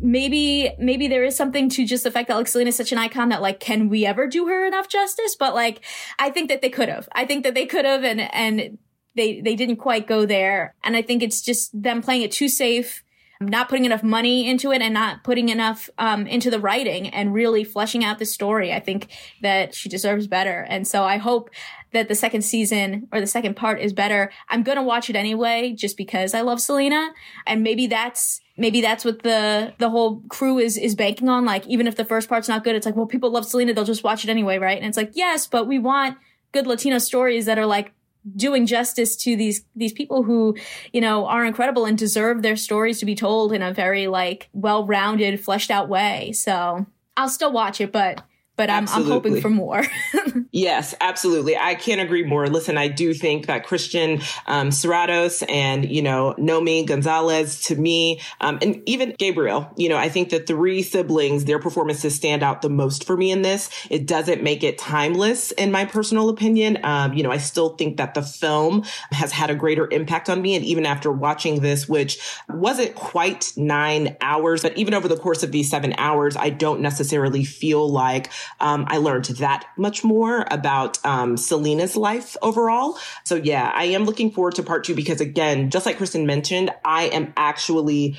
maybe 0.00 0.72
maybe 0.78 1.08
there 1.08 1.24
is 1.24 1.36
something 1.36 1.68
to 1.70 1.84
just 1.86 2.04
the 2.04 2.10
fact 2.10 2.28
that 2.28 2.36
like 2.36 2.54
is 2.54 2.76
such 2.76 2.92
an 2.92 2.98
icon 2.98 3.28
that 3.28 3.40
like 3.40 3.60
can 3.60 3.88
we 3.88 4.04
ever 4.04 4.26
do 4.26 4.46
her 4.46 4.64
enough 4.64 4.88
justice? 4.88 5.36
But 5.36 5.54
like 5.54 5.84
I 6.18 6.30
think 6.30 6.48
that 6.48 6.62
they 6.62 6.70
could 6.70 6.88
have. 6.88 7.08
I 7.12 7.26
think 7.26 7.44
that 7.44 7.54
they 7.54 7.66
could 7.66 7.84
have 7.84 8.04
and 8.04 8.20
and 8.20 8.78
they 9.14 9.40
they 9.40 9.54
didn't 9.54 9.76
quite 9.76 10.06
go 10.06 10.24
there. 10.24 10.74
And 10.82 10.96
I 10.96 11.02
think 11.02 11.22
it's 11.22 11.42
just 11.42 11.70
them 11.80 12.02
playing 12.02 12.22
it 12.22 12.32
too 12.32 12.48
safe 12.48 13.03
not 13.40 13.68
putting 13.68 13.84
enough 13.84 14.02
money 14.02 14.48
into 14.48 14.72
it 14.72 14.80
and 14.80 14.94
not 14.94 15.24
putting 15.24 15.48
enough 15.48 15.90
um, 15.98 16.26
into 16.26 16.50
the 16.50 16.60
writing 16.60 17.08
and 17.08 17.34
really 17.34 17.64
fleshing 17.64 18.04
out 18.04 18.18
the 18.18 18.26
story. 18.26 18.72
I 18.72 18.80
think 18.80 19.08
that 19.42 19.74
she 19.74 19.88
deserves 19.88 20.26
better. 20.26 20.66
And 20.68 20.86
so 20.86 21.04
I 21.04 21.16
hope 21.16 21.50
that 21.92 22.08
the 22.08 22.14
second 22.14 22.42
season 22.42 23.08
or 23.12 23.20
the 23.20 23.26
second 23.26 23.54
part 23.54 23.80
is 23.80 23.92
better. 23.92 24.30
I'm 24.48 24.62
going 24.62 24.76
to 24.76 24.82
watch 24.82 25.08
it 25.08 25.16
anyway 25.16 25.72
just 25.72 25.96
because 25.96 26.34
I 26.34 26.42
love 26.42 26.60
Selena. 26.60 27.12
And 27.46 27.62
maybe 27.62 27.86
that's 27.86 28.40
maybe 28.56 28.80
that's 28.80 29.04
what 29.04 29.22
the 29.22 29.74
the 29.78 29.90
whole 29.90 30.20
crew 30.28 30.58
is 30.58 30.76
is 30.76 30.94
banking 30.94 31.28
on 31.28 31.44
like 31.44 31.66
even 31.66 31.86
if 31.86 31.96
the 31.96 32.04
first 32.04 32.28
part's 32.28 32.48
not 32.48 32.62
good 32.62 32.76
it's 32.76 32.86
like 32.86 32.94
well 32.94 33.06
people 33.06 33.28
love 33.30 33.44
Selena 33.44 33.74
they'll 33.74 33.82
just 33.82 34.04
watch 34.04 34.22
it 34.22 34.30
anyway 34.30 34.58
right 34.58 34.78
and 34.78 34.86
it's 34.86 34.96
like 34.96 35.10
yes 35.14 35.48
but 35.48 35.66
we 35.66 35.76
want 35.76 36.16
good 36.52 36.64
Latino 36.64 36.98
stories 36.98 37.46
that 37.46 37.58
are 37.58 37.66
like 37.66 37.92
doing 38.36 38.66
justice 38.66 39.16
to 39.16 39.36
these 39.36 39.64
these 39.76 39.92
people 39.92 40.22
who 40.22 40.56
you 40.92 41.00
know 41.00 41.26
are 41.26 41.44
incredible 41.44 41.84
and 41.84 41.98
deserve 41.98 42.42
their 42.42 42.56
stories 42.56 42.98
to 43.00 43.06
be 43.06 43.14
told 43.14 43.52
in 43.52 43.62
a 43.62 43.72
very 43.72 44.06
like 44.06 44.48
well-rounded 44.52 45.40
fleshed 45.40 45.70
out 45.70 45.88
way. 45.88 46.32
So 46.32 46.86
i'll 47.16 47.28
still 47.28 47.52
watch 47.52 47.80
it 47.80 47.92
but 47.92 48.22
but 48.56 48.70
I'm, 48.70 48.88
I'm 48.88 49.04
hoping 49.04 49.40
for 49.40 49.50
more. 49.50 49.84
yes, 50.52 50.94
absolutely. 51.00 51.56
I 51.56 51.74
can't 51.74 52.00
agree 52.00 52.22
more. 52.22 52.46
Listen, 52.46 52.78
I 52.78 52.86
do 52.86 53.12
think 53.12 53.46
that 53.46 53.64
Christian 53.64 54.20
um, 54.46 54.70
Serratos 54.70 55.44
and, 55.48 55.90
you 55.90 56.02
know, 56.02 56.34
Noemi 56.38 56.84
Gonzalez 56.84 57.62
to 57.62 57.76
me, 57.76 58.20
um, 58.40 58.58
and 58.62 58.80
even 58.86 59.14
Gabriel, 59.18 59.70
you 59.76 59.88
know, 59.88 59.96
I 59.96 60.08
think 60.08 60.30
the 60.30 60.38
three 60.38 60.82
siblings, 60.82 61.46
their 61.46 61.58
performances 61.58 62.14
stand 62.14 62.44
out 62.44 62.62
the 62.62 62.70
most 62.70 63.04
for 63.04 63.16
me 63.16 63.32
in 63.32 63.42
this. 63.42 63.70
It 63.90 64.06
doesn't 64.06 64.42
make 64.42 64.62
it 64.62 64.78
timeless, 64.78 65.50
in 65.52 65.72
my 65.72 65.84
personal 65.84 66.28
opinion. 66.28 66.78
Um, 66.84 67.12
you 67.12 67.24
know, 67.24 67.32
I 67.32 67.38
still 67.38 67.70
think 67.70 67.96
that 67.96 68.14
the 68.14 68.22
film 68.22 68.84
has 69.10 69.32
had 69.32 69.50
a 69.50 69.56
greater 69.56 69.88
impact 69.90 70.30
on 70.30 70.40
me. 70.40 70.54
And 70.54 70.64
even 70.64 70.86
after 70.86 71.10
watching 71.10 71.60
this, 71.60 71.88
which 71.88 72.18
wasn't 72.48 72.94
quite 72.94 73.52
nine 73.56 74.16
hours, 74.20 74.62
but 74.62 74.76
even 74.76 74.94
over 74.94 75.08
the 75.08 75.16
course 75.16 75.42
of 75.42 75.50
these 75.50 75.68
seven 75.68 75.92
hours, 75.98 76.36
I 76.36 76.50
don't 76.50 76.80
necessarily 76.80 77.44
feel 77.44 77.90
like 77.90 78.30
um, 78.60 78.84
I 78.88 78.98
learned 78.98 79.26
that 79.26 79.66
much 79.76 80.04
more 80.04 80.46
about 80.50 81.04
um, 81.04 81.36
Selena's 81.36 81.96
life 81.96 82.36
overall. 82.42 82.98
So 83.24 83.36
yeah, 83.36 83.70
I 83.74 83.84
am 83.84 84.04
looking 84.04 84.30
forward 84.30 84.54
to 84.56 84.62
part 84.62 84.84
two 84.84 84.94
because 84.94 85.20
again, 85.20 85.70
just 85.70 85.86
like 85.86 85.96
Kristen 85.96 86.26
mentioned, 86.26 86.70
I 86.84 87.04
am 87.04 87.32
actually 87.36 88.16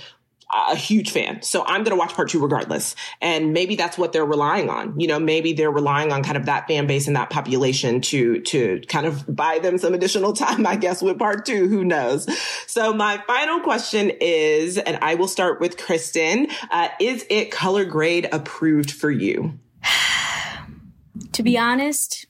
a 0.53 0.75
huge 0.75 1.11
fan. 1.11 1.41
So 1.41 1.63
I'm 1.65 1.83
going 1.83 1.95
to 1.95 1.99
watch 1.99 2.13
part 2.13 2.29
two 2.29 2.39
regardless. 2.39 2.95
And 3.21 3.53
maybe 3.53 3.75
that's 3.75 3.97
what 3.97 4.13
they're 4.13 4.25
relying 4.25 4.69
on. 4.69 4.99
You 4.99 5.07
know, 5.07 5.19
maybe 5.19 5.53
they're 5.53 5.71
relying 5.71 6.11
on 6.11 6.23
kind 6.23 6.37
of 6.37 6.45
that 6.45 6.67
fan 6.67 6.87
base 6.87 7.07
and 7.07 7.15
that 7.15 7.29
population 7.29 8.01
to, 8.01 8.41
to 8.41 8.81
kind 8.87 9.05
of 9.05 9.25
buy 9.33 9.59
them 9.59 9.77
some 9.77 9.93
additional 9.93 10.33
time, 10.33 10.65
I 10.65 10.75
guess, 10.75 11.01
with 11.01 11.17
part 11.17 11.45
two. 11.45 11.67
Who 11.67 11.83
knows? 11.83 12.27
So 12.67 12.93
my 12.93 13.21
final 13.25 13.59
question 13.61 14.11
is, 14.21 14.77
and 14.77 14.99
I 15.01 15.15
will 15.15 15.27
start 15.27 15.59
with 15.59 15.77
Kristen, 15.77 16.47
uh, 16.69 16.89
is 16.99 17.25
it 17.29 17.51
color 17.51 17.85
grade 17.85 18.29
approved 18.31 18.91
for 18.91 19.09
you? 19.09 19.59
to 21.31 21.43
be 21.43 21.57
honest, 21.57 22.25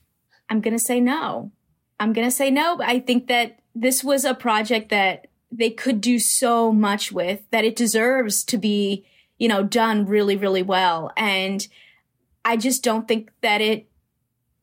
I'm 0.48 0.60
going 0.60 0.74
to 0.76 0.82
say 0.82 1.00
no. 1.00 1.50
I'm 1.98 2.12
going 2.12 2.26
to 2.26 2.34
say 2.34 2.50
no. 2.50 2.78
I 2.80 3.00
think 3.00 3.28
that 3.28 3.60
this 3.74 4.04
was 4.04 4.24
a 4.24 4.34
project 4.34 4.90
that 4.90 5.28
they 5.50 5.70
could 5.70 6.00
do 6.00 6.18
so 6.18 6.72
much 6.72 7.12
with 7.12 7.42
that 7.50 7.64
it 7.64 7.76
deserves 7.76 8.44
to 8.44 8.58
be, 8.58 9.04
you 9.38 9.48
know, 9.48 9.62
done 9.62 10.06
really, 10.06 10.36
really 10.36 10.62
well. 10.62 11.12
And 11.16 11.66
I 12.44 12.56
just 12.56 12.82
don't 12.82 13.08
think 13.08 13.30
that 13.40 13.60
it, 13.60 13.88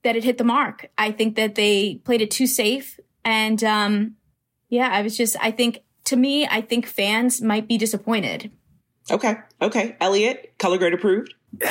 that 0.03 0.15
it 0.15 0.23
hit 0.23 0.37
the 0.37 0.43
mark. 0.43 0.89
I 0.97 1.11
think 1.11 1.35
that 1.35 1.55
they 1.55 1.95
played 2.03 2.21
it 2.21 2.31
too 2.31 2.47
safe 2.47 2.99
And 3.25 3.63
um, 3.63 4.15
yeah, 4.69 4.89
I 4.91 5.01
was 5.01 5.17
just, 5.17 5.35
I 5.41 5.51
think, 5.51 5.83
to 6.05 6.15
me, 6.15 6.45
I 6.47 6.61
think 6.61 6.85
fans 6.85 7.41
might 7.41 7.67
be 7.67 7.77
disappointed. 7.77 8.51
Okay. 9.11 9.35
Okay. 9.61 9.95
Elliot, 9.99 10.53
color 10.57 10.77
grade 10.77 10.93
approved. 10.93 11.33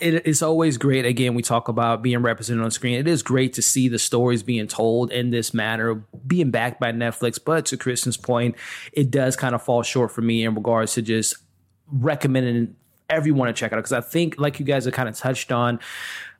it 0.00 0.26
is 0.26 0.42
always 0.42 0.78
great. 0.78 1.04
Again, 1.04 1.34
we 1.34 1.42
talk 1.42 1.68
about 1.68 2.02
being 2.02 2.22
represented 2.22 2.64
on 2.64 2.70
screen. 2.70 2.98
It 2.98 3.08
is 3.08 3.22
great 3.22 3.52
to 3.54 3.62
see 3.62 3.88
the 3.88 3.98
stories 3.98 4.42
being 4.42 4.66
told 4.66 5.12
in 5.12 5.30
this 5.30 5.52
manner, 5.52 6.04
being 6.26 6.50
backed 6.50 6.80
by 6.80 6.92
Netflix. 6.92 7.38
But 7.44 7.66
to 7.66 7.76
Kristen's 7.76 8.16
point, 8.16 8.56
it 8.92 9.10
does 9.10 9.36
kind 9.36 9.54
of 9.54 9.62
fall 9.62 9.82
short 9.82 10.10
for 10.10 10.22
me 10.22 10.44
in 10.44 10.54
regards 10.54 10.94
to 10.94 11.02
just 11.02 11.36
recommending 11.90 12.76
everyone 13.10 13.48
to 13.48 13.52
check 13.52 13.72
it 13.72 13.74
out 13.74 13.78
because 13.78 13.92
I 13.92 14.00
think, 14.00 14.38
like 14.38 14.58
you 14.58 14.64
guys 14.64 14.84
have 14.86 14.94
kind 14.94 15.08
of 15.08 15.16
touched 15.16 15.52
on, 15.52 15.80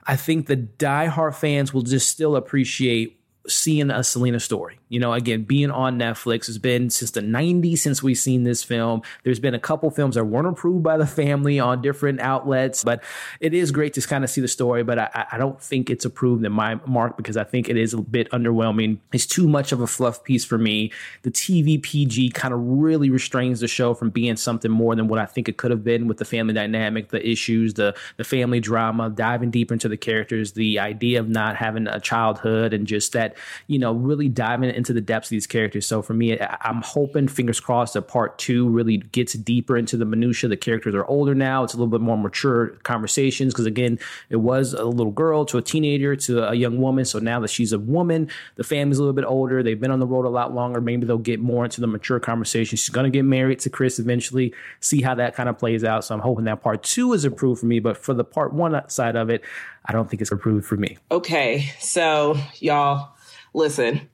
I 0.06 0.16
think 0.16 0.46
the 0.46 0.56
diehard 0.56 1.34
fans 1.34 1.74
will 1.74 1.82
just 1.82 2.08
still 2.08 2.36
appreciate 2.36 3.20
seeing 3.46 3.90
a 3.90 4.02
Selena 4.02 4.40
story. 4.40 4.78
You 4.88 5.00
know, 5.00 5.12
again, 5.12 5.42
being 5.42 5.70
on 5.70 5.98
Netflix 5.98 6.46
has 6.46 6.58
been 6.58 6.88
since 6.90 7.10
the 7.10 7.20
90s 7.20 7.78
since 7.78 8.02
we've 8.02 8.18
seen 8.18 8.44
this 8.44 8.62
film. 8.62 9.02
There's 9.22 9.40
been 9.40 9.54
a 9.54 9.58
couple 9.58 9.90
films 9.90 10.14
that 10.14 10.24
weren't 10.24 10.46
approved 10.46 10.82
by 10.82 10.96
the 10.96 11.06
family 11.06 11.58
on 11.58 11.82
different 11.82 12.20
outlets, 12.20 12.84
but 12.84 13.02
it 13.40 13.52
is 13.52 13.70
great 13.70 13.92
to 13.94 14.00
kind 14.02 14.24
of 14.24 14.30
see 14.30 14.40
the 14.40 14.48
story. 14.48 14.82
But 14.82 14.98
I, 14.98 15.26
I 15.32 15.38
don't 15.38 15.60
think 15.60 15.90
it's 15.90 16.04
approved 16.04 16.44
in 16.44 16.52
my 16.52 16.76
mark 16.86 17.16
because 17.16 17.36
I 17.36 17.44
think 17.44 17.68
it 17.68 17.76
is 17.76 17.92
a 17.92 17.98
bit 17.98 18.30
underwhelming. 18.30 18.98
It's 19.12 19.26
too 19.26 19.48
much 19.48 19.72
of 19.72 19.80
a 19.80 19.86
fluff 19.86 20.24
piece 20.24 20.44
for 20.44 20.58
me. 20.58 20.92
The 21.22 21.30
TV 21.30 21.82
PG 21.82 22.30
kind 22.30 22.54
of 22.54 22.60
really 22.62 23.10
restrains 23.10 23.60
the 23.60 23.68
show 23.68 23.94
from 23.94 24.10
being 24.10 24.36
something 24.36 24.70
more 24.70 24.94
than 24.94 25.08
what 25.08 25.18
I 25.18 25.26
think 25.26 25.48
it 25.48 25.56
could 25.56 25.70
have 25.70 25.84
been 25.84 26.08
with 26.08 26.18
the 26.18 26.24
family 26.24 26.54
dynamic, 26.54 27.10
the 27.10 27.26
issues, 27.26 27.74
the 27.74 27.94
the 28.16 28.24
family 28.24 28.60
drama, 28.60 29.10
diving 29.10 29.50
deeper 29.50 29.74
into 29.74 29.88
the 29.88 29.96
characters, 29.96 30.52
the 30.52 30.78
idea 30.78 31.20
of 31.20 31.28
not 31.28 31.56
having 31.56 31.86
a 31.86 32.00
childhood 32.00 32.72
and 32.72 32.86
just 32.86 33.12
that 33.12 33.33
you 33.66 33.78
know, 33.78 33.92
really 33.92 34.28
diving 34.28 34.70
into 34.70 34.92
the 34.92 35.00
depths 35.00 35.28
of 35.28 35.30
these 35.30 35.46
characters. 35.46 35.86
So 35.86 36.02
for 36.02 36.14
me, 36.14 36.38
I'm 36.40 36.82
hoping, 36.82 37.28
fingers 37.28 37.60
crossed, 37.60 37.94
that 37.94 38.02
part 38.02 38.38
two 38.38 38.68
really 38.68 38.98
gets 38.98 39.34
deeper 39.34 39.76
into 39.76 39.96
the 39.96 40.04
minutia. 40.04 40.48
The 40.48 40.56
characters 40.56 40.94
are 40.94 41.04
older 41.06 41.34
now. 41.34 41.64
It's 41.64 41.74
a 41.74 41.76
little 41.76 41.90
bit 41.90 42.00
more 42.00 42.16
mature 42.16 42.68
conversations 42.82 43.52
because 43.52 43.66
again, 43.66 43.98
it 44.30 44.36
was 44.36 44.74
a 44.74 44.84
little 44.84 45.12
girl 45.12 45.44
to 45.46 45.58
a 45.58 45.62
teenager 45.62 46.16
to 46.16 46.50
a 46.50 46.54
young 46.54 46.78
woman. 46.78 47.04
So 47.04 47.18
now 47.18 47.40
that 47.40 47.48
she's 47.48 47.72
a 47.72 47.78
woman, 47.78 48.28
the 48.56 48.64
family's 48.64 48.98
a 48.98 49.02
little 49.02 49.14
bit 49.14 49.24
older. 49.24 49.62
They've 49.62 49.80
been 49.80 49.90
on 49.90 50.00
the 50.00 50.06
road 50.06 50.24
a 50.24 50.30
lot 50.30 50.54
longer. 50.54 50.80
Maybe 50.80 51.06
they'll 51.06 51.18
get 51.18 51.40
more 51.40 51.64
into 51.64 51.80
the 51.80 51.86
mature 51.86 52.20
conversation. 52.20 52.76
She's 52.76 52.88
going 52.88 53.04
to 53.04 53.10
get 53.10 53.24
married 53.24 53.60
to 53.60 53.70
Chris 53.70 53.98
eventually. 53.98 54.54
See 54.80 55.02
how 55.02 55.14
that 55.16 55.34
kind 55.34 55.48
of 55.48 55.58
plays 55.58 55.84
out. 55.84 56.04
So 56.04 56.14
I'm 56.14 56.20
hoping 56.20 56.44
that 56.44 56.62
part 56.62 56.82
two 56.82 57.12
is 57.12 57.24
approved 57.24 57.60
for 57.60 57.66
me. 57.66 57.80
But 57.80 57.96
for 57.96 58.14
the 58.14 58.24
part 58.24 58.52
one 58.52 58.88
side 58.88 59.16
of 59.16 59.30
it, 59.30 59.42
I 59.86 59.92
don't 59.92 60.08
think 60.08 60.22
it's 60.22 60.32
approved 60.32 60.66
for 60.66 60.76
me. 60.76 60.98
Okay. 61.10 61.70
So 61.78 62.38
y'all, 62.58 63.14
listen, 63.54 64.08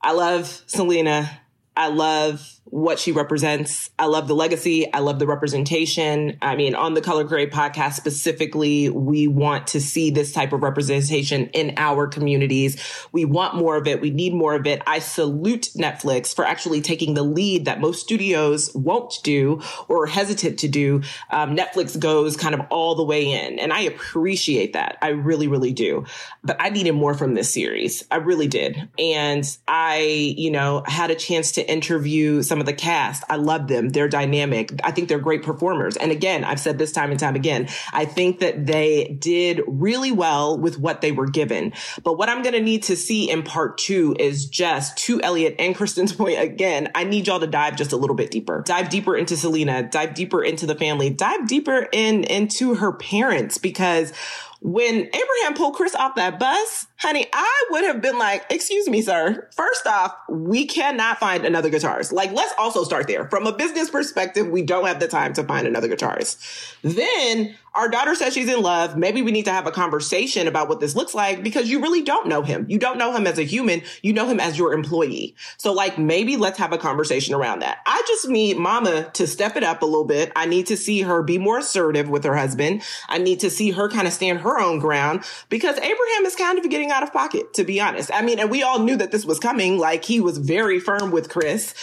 I 0.00 0.12
love 0.12 0.62
Selena. 0.66 1.40
I 1.76 1.88
love 1.88 2.57
what 2.70 2.98
she 2.98 3.12
represents. 3.12 3.90
I 3.98 4.06
love 4.06 4.28
the 4.28 4.34
legacy. 4.34 4.92
I 4.92 5.00
love 5.00 5.18
the 5.18 5.26
representation. 5.26 6.36
I 6.42 6.56
mean, 6.56 6.74
on 6.74 6.94
the 6.94 7.00
Color 7.00 7.24
Grade 7.24 7.50
podcast 7.50 7.94
specifically, 7.94 8.88
we 8.88 9.26
want 9.26 9.68
to 9.68 9.80
see 9.80 10.10
this 10.10 10.32
type 10.32 10.52
of 10.52 10.62
representation 10.62 11.46
in 11.48 11.74
our 11.76 12.06
communities. 12.06 12.82
We 13.12 13.24
want 13.24 13.54
more 13.54 13.76
of 13.76 13.86
it. 13.86 14.00
We 14.00 14.10
need 14.10 14.34
more 14.34 14.54
of 14.54 14.66
it. 14.66 14.82
I 14.86 14.98
salute 14.98 15.70
Netflix 15.76 16.34
for 16.34 16.44
actually 16.44 16.80
taking 16.80 17.14
the 17.14 17.22
lead 17.22 17.64
that 17.64 17.80
most 17.80 18.02
studios 18.02 18.74
won't 18.74 19.18
do 19.22 19.60
or 19.88 20.06
hesitant 20.06 20.58
to 20.60 20.68
do. 20.68 21.02
Um, 21.30 21.56
Netflix 21.56 21.98
goes 21.98 22.36
kind 22.36 22.54
of 22.54 22.62
all 22.70 22.94
the 22.94 23.04
way 23.04 23.30
in, 23.32 23.58
and 23.58 23.72
I 23.72 23.80
appreciate 23.80 24.74
that. 24.74 24.98
I 25.02 25.08
really, 25.08 25.48
really 25.48 25.72
do. 25.72 26.04
But 26.44 26.56
I 26.60 26.70
needed 26.70 26.92
more 26.92 27.14
from 27.14 27.34
this 27.34 27.52
series. 27.52 28.04
I 28.10 28.16
really 28.16 28.48
did. 28.48 28.88
And 28.98 29.44
I, 29.66 30.00
you 30.36 30.50
know, 30.50 30.82
had 30.86 31.10
a 31.10 31.14
chance 31.14 31.52
to 31.52 31.70
interview 31.70 32.42
some 32.42 32.57
some 32.58 32.62
of 32.62 32.66
the 32.66 32.72
cast. 32.72 33.22
I 33.28 33.36
love 33.36 33.68
them. 33.68 33.90
They're 33.90 34.08
dynamic. 34.08 34.72
I 34.82 34.90
think 34.90 35.08
they're 35.08 35.20
great 35.20 35.44
performers. 35.44 35.96
And 35.96 36.10
again, 36.10 36.42
I've 36.42 36.58
said 36.58 36.76
this 36.76 36.90
time 36.90 37.12
and 37.12 37.20
time 37.20 37.36
again, 37.36 37.68
I 37.92 38.04
think 38.04 38.40
that 38.40 38.66
they 38.66 39.16
did 39.20 39.60
really 39.68 40.10
well 40.10 40.58
with 40.58 40.76
what 40.76 41.00
they 41.00 41.12
were 41.12 41.28
given. 41.28 41.72
But 42.02 42.18
what 42.18 42.28
I'm 42.28 42.42
going 42.42 42.54
to 42.54 42.60
need 42.60 42.82
to 42.84 42.96
see 42.96 43.30
in 43.30 43.44
part 43.44 43.78
two 43.78 44.16
is 44.18 44.46
just 44.46 44.98
to 44.98 45.22
Elliot 45.22 45.54
and 45.60 45.76
Kristen's 45.76 46.12
point 46.18 46.40
again, 46.40 46.90
I 46.96 47.04
need 47.04 47.28
y'all 47.28 47.38
to 47.38 47.46
dive 47.46 47.76
just 47.76 47.92
a 47.92 47.96
little 47.96 48.16
bit 48.16 48.32
deeper. 48.32 48.64
Dive 48.66 48.88
deeper 48.88 49.16
into 49.16 49.36
Selena, 49.36 49.88
dive 49.88 50.14
deeper 50.14 50.42
into 50.42 50.66
the 50.66 50.74
family, 50.74 51.10
dive 51.10 51.46
deeper 51.46 51.86
in 51.92 52.24
into 52.24 52.74
her 52.74 52.92
parents 52.92 53.56
because 53.56 54.12
when 54.60 54.94
Abraham 54.94 55.54
pulled 55.54 55.74
Chris 55.74 55.94
off 55.94 56.16
that 56.16 56.38
bus, 56.38 56.86
honey, 56.96 57.26
I 57.32 57.64
would 57.70 57.84
have 57.84 58.02
been 58.02 58.18
like, 58.18 58.44
excuse 58.50 58.88
me, 58.88 59.02
sir. 59.02 59.48
First 59.54 59.86
off, 59.86 60.16
we 60.28 60.66
cannot 60.66 61.18
find 61.18 61.44
another 61.44 61.70
guitarist. 61.70 62.12
Like, 62.12 62.32
let's 62.32 62.52
also 62.58 62.82
start 62.82 63.06
there. 63.06 63.28
From 63.28 63.46
a 63.46 63.52
business 63.52 63.88
perspective, 63.88 64.48
we 64.48 64.62
don't 64.62 64.86
have 64.86 64.98
the 64.98 65.08
time 65.08 65.32
to 65.34 65.44
find 65.44 65.66
another 65.66 65.88
guitarist. 65.88 66.74
Then 66.82 67.54
our 67.78 67.88
daughter 67.88 68.16
says 68.16 68.34
she's 68.34 68.48
in 68.48 68.60
love. 68.60 68.96
Maybe 68.96 69.22
we 69.22 69.30
need 69.30 69.44
to 69.44 69.52
have 69.52 69.68
a 69.68 69.70
conversation 69.70 70.48
about 70.48 70.68
what 70.68 70.80
this 70.80 70.96
looks 70.96 71.14
like 71.14 71.44
because 71.44 71.70
you 71.70 71.80
really 71.80 72.02
don't 72.02 72.26
know 72.26 72.42
him. 72.42 72.66
You 72.68 72.76
don't 72.76 72.98
know 72.98 73.14
him 73.14 73.24
as 73.24 73.38
a 73.38 73.44
human. 73.44 73.82
You 74.02 74.12
know 74.12 74.26
him 74.26 74.40
as 74.40 74.58
your 74.58 74.72
employee. 74.72 75.36
So 75.58 75.72
like 75.72 75.96
maybe 75.96 76.36
let's 76.36 76.58
have 76.58 76.72
a 76.72 76.78
conversation 76.78 77.34
around 77.34 77.60
that. 77.60 77.78
I 77.86 78.02
just 78.08 78.28
need 78.28 78.56
mama 78.56 79.10
to 79.12 79.28
step 79.28 79.54
it 79.54 79.62
up 79.62 79.82
a 79.82 79.86
little 79.86 80.04
bit. 80.04 80.32
I 80.34 80.46
need 80.46 80.66
to 80.66 80.76
see 80.76 81.02
her 81.02 81.22
be 81.22 81.38
more 81.38 81.58
assertive 81.58 82.08
with 82.08 82.24
her 82.24 82.36
husband. 82.36 82.82
I 83.08 83.18
need 83.18 83.40
to 83.40 83.50
see 83.50 83.70
her 83.70 83.88
kind 83.88 84.08
of 84.08 84.12
stand 84.12 84.40
her 84.40 84.58
own 84.58 84.80
ground 84.80 85.22
because 85.48 85.76
Abraham 85.78 86.26
is 86.26 86.34
kind 86.34 86.58
of 86.58 86.68
getting 86.68 86.90
out 86.90 87.04
of 87.04 87.12
pocket, 87.12 87.54
to 87.54 87.64
be 87.64 87.80
honest. 87.80 88.10
I 88.12 88.22
mean, 88.22 88.40
and 88.40 88.50
we 88.50 88.64
all 88.64 88.80
knew 88.80 88.96
that 88.96 89.12
this 89.12 89.24
was 89.24 89.38
coming. 89.38 89.78
Like 89.78 90.04
he 90.04 90.20
was 90.20 90.38
very 90.38 90.80
firm 90.80 91.12
with 91.12 91.28
Chris. 91.28 91.74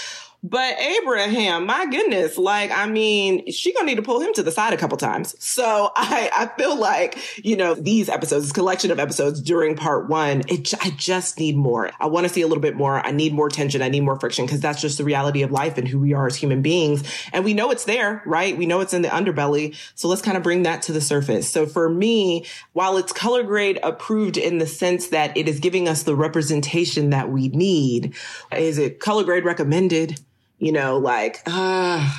But 0.47 0.79
Abraham, 0.79 1.65
my 1.65 1.87
goodness, 1.87 2.37
like, 2.37 2.69
I 2.69 2.85
mean, 2.85 3.51
she 3.51 3.73
gonna 3.73 3.87
need 3.87 3.95
to 3.95 4.03
pull 4.03 4.21
him 4.21 4.31
to 4.35 4.43
the 4.43 4.51
side 4.51 4.73
a 4.73 4.77
couple 4.77 4.95
times. 4.95 5.33
So 5.43 5.91
I, 5.95 6.29
I 6.31 6.45
feel 6.55 6.77
like, 6.77 7.43
you 7.43 7.57
know, 7.57 7.73
these 7.73 8.09
episodes, 8.09 8.45
this 8.45 8.51
collection 8.51 8.91
of 8.91 8.99
episodes 8.99 9.41
during 9.41 9.75
part 9.75 10.07
one, 10.07 10.43
it, 10.47 10.71
I 10.83 10.91
just 10.91 11.39
need 11.39 11.57
more. 11.57 11.89
I 11.99 12.05
want 12.05 12.27
to 12.27 12.33
see 12.33 12.43
a 12.43 12.47
little 12.47 12.61
bit 12.61 12.75
more. 12.75 13.03
I 13.03 13.09
need 13.09 13.33
more 13.33 13.49
tension. 13.49 13.81
I 13.81 13.89
need 13.89 14.01
more 14.01 14.19
friction 14.19 14.45
because 14.45 14.59
that's 14.59 14.79
just 14.79 14.99
the 14.99 15.03
reality 15.03 15.41
of 15.41 15.49
life 15.49 15.79
and 15.79 15.87
who 15.87 15.97
we 15.97 16.13
are 16.13 16.27
as 16.27 16.35
human 16.35 16.61
beings. 16.61 17.03
And 17.33 17.43
we 17.43 17.55
know 17.55 17.71
it's 17.71 17.85
there, 17.85 18.21
right? 18.27 18.55
We 18.55 18.67
know 18.67 18.81
it's 18.81 18.93
in 18.93 19.01
the 19.01 19.07
underbelly. 19.07 19.75
So 19.95 20.07
let's 20.07 20.21
kind 20.21 20.37
of 20.37 20.43
bring 20.43 20.61
that 20.61 20.83
to 20.83 20.91
the 20.91 21.01
surface. 21.01 21.49
So 21.49 21.65
for 21.65 21.89
me, 21.89 22.45
while 22.73 22.97
it's 22.97 23.11
color 23.11 23.41
grade 23.41 23.79
approved 23.81 24.37
in 24.37 24.59
the 24.59 24.67
sense 24.67 25.07
that 25.07 25.35
it 25.35 25.47
is 25.47 25.59
giving 25.59 25.87
us 25.87 26.03
the 26.03 26.15
representation 26.15 27.09
that 27.09 27.31
we 27.31 27.47
need, 27.47 28.13
is 28.55 28.77
it 28.77 28.99
color 28.99 29.23
grade 29.23 29.43
recommended? 29.43 30.19
You 30.57 30.71
know, 30.71 30.97
like, 30.97 31.41
uh, 31.45 32.13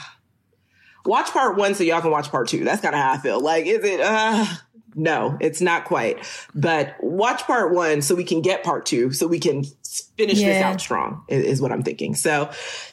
watch 1.04 1.30
part 1.30 1.56
one 1.56 1.74
so 1.74 1.84
y'all 1.84 2.00
can 2.00 2.10
watch 2.10 2.30
part 2.30 2.48
two. 2.48 2.64
That's 2.64 2.82
kind 2.82 2.94
of 2.94 3.00
how 3.00 3.12
I 3.12 3.18
feel. 3.18 3.40
Like, 3.40 3.66
is 3.66 3.84
it, 3.84 4.00
uh, 4.00 4.46
no, 4.94 5.36
it's 5.40 5.60
not 5.60 5.84
quite. 5.84 6.18
But 6.54 6.96
watch 7.00 7.42
part 7.42 7.72
one 7.72 8.02
so 8.02 8.14
we 8.14 8.24
can 8.24 8.40
get 8.40 8.64
part 8.64 8.86
two, 8.86 9.12
so 9.12 9.26
we 9.26 9.38
can 9.38 9.64
finish 10.16 10.38
yeah. 10.38 10.48
this 10.48 10.62
out 10.62 10.80
strong, 10.80 11.24
is, 11.28 11.44
is, 11.44 11.60
what 11.60 11.72
I'm 11.72 11.82
thinking. 11.82 12.14
So 12.14 12.50